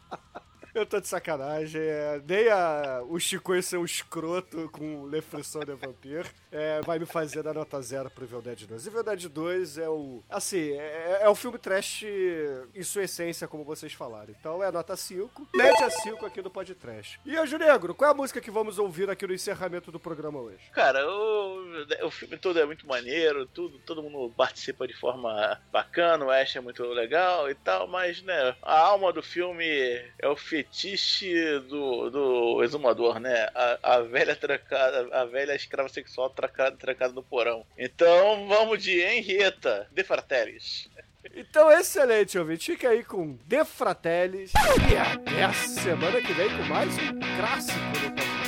[0.74, 1.80] Eu tô de sacanagem.
[1.80, 7.06] É, nem a, o Chico ser um escroto com Le de Vampire é, vai me
[7.06, 8.86] fazer dar nota zero pro Evil Dead 2.
[8.86, 10.22] Evil Dead 2 é o.
[10.28, 12.04] Assim, é, é o filme trash
[12.74, 14.34] em sua essência, como vocês falaram.
[14.38, 15.48] Então é nota 5.
[15.54, 17.20] Média 5 aqui no Podcast.
[17.24, 20.40] E, Anjo Negro, qual é a música que vamos ouvir aqui no encerramento do programa
[20.40, 20.70] hoje?
[20.72, 26.24] Cara, o, o filme todo é muito maneiro, tudo, todo mundo participa de forma bacana,
[26.24, 29.64] o Ash é muito legal e tal, mas, né, a alma do filme
[30.18, 33.48] é o fetiche do, do exumador, né?
[33.54, 37.64] A, a velha trancada, a velha escrava sexual trancada, trancada no porão.
[37.78, 40.88] Então vamos de Henrietta, de Fratellis.
[41.34, 42.72] Então, excelente, ouvinte.
[42.72, 44.52] Fica aí com De Fratellis.
[44.90, 48.40] E até a semana que vem com mais um clássico do podcast.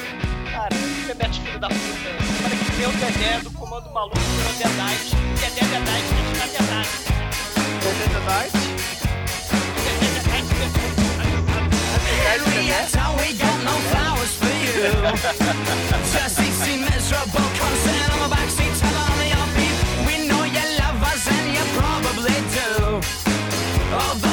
[0.51, 0.77] Cara,
[1.07, 1.79] Bebete filho da puta.
[2.43, 4.17] Para que meu Dedé do comando maluco
[4.59, 5.17] Deadite.
[5.41, 7.13] Dedé tem que ficar Deadite.
[7.83, 8.63] Dedé Deadite?
[9.01, 9.12] Dedé
[12.33, 14.93] Got no flowers for you.
[16.13, 17.49] Just easy, miserable
[18.13, 18.75] on the backseat,
[19.29, 19.79] your beef.
[20.07, 23.01] We know you love us and you probably do.
[23.95, 24.32] Although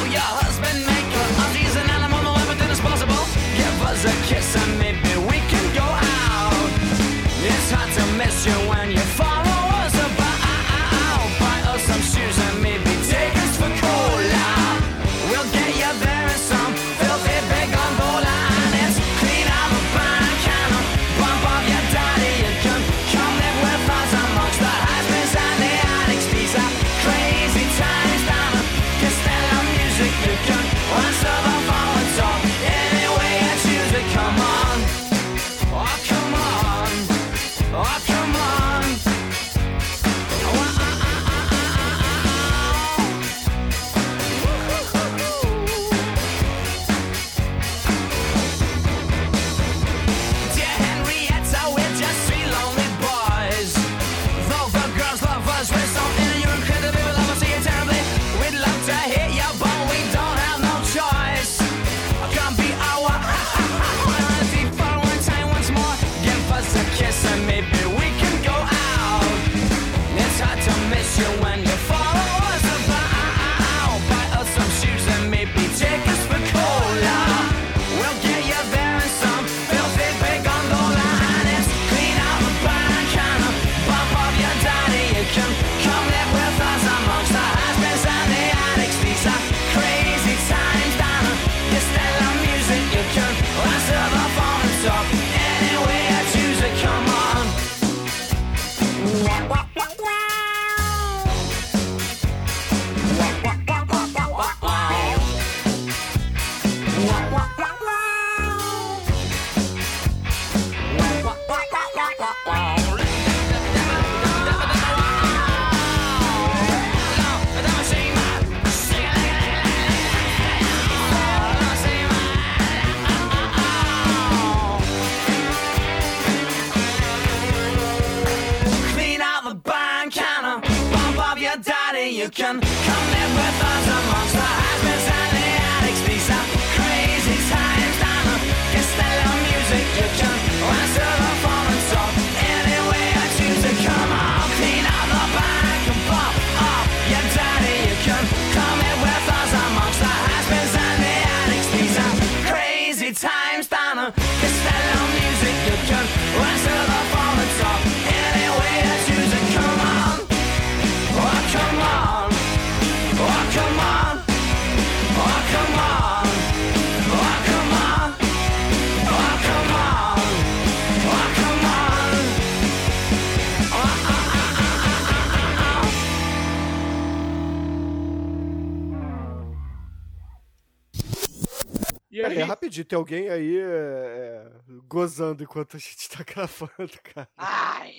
[182.69, 184.51] E rapidinho, tem alguém aí é, é,
[184.85, 187.27] gozando enquanto a gente tá gravando, cara.
[187.35, 187.95] Ai,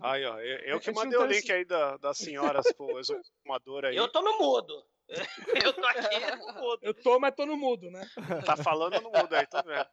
[0.00, 2.18] Aí, ó, eu, eu que A gente mandei não o tá link aí da, das
[2.18, 3.96] senhoras pro exumador aí.
[3.96, 4.84] eu tô no mudo.
[5.64, 6.78] Eu tô aqui no mudo.
[6.82, 8.04] eu tô, mas tô no mudo, né?
[8.44, 9.86] Tá falando no mundo aí, tô vendo.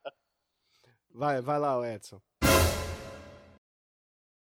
[1.12, 2.20] Vai, vai lá, o Edson.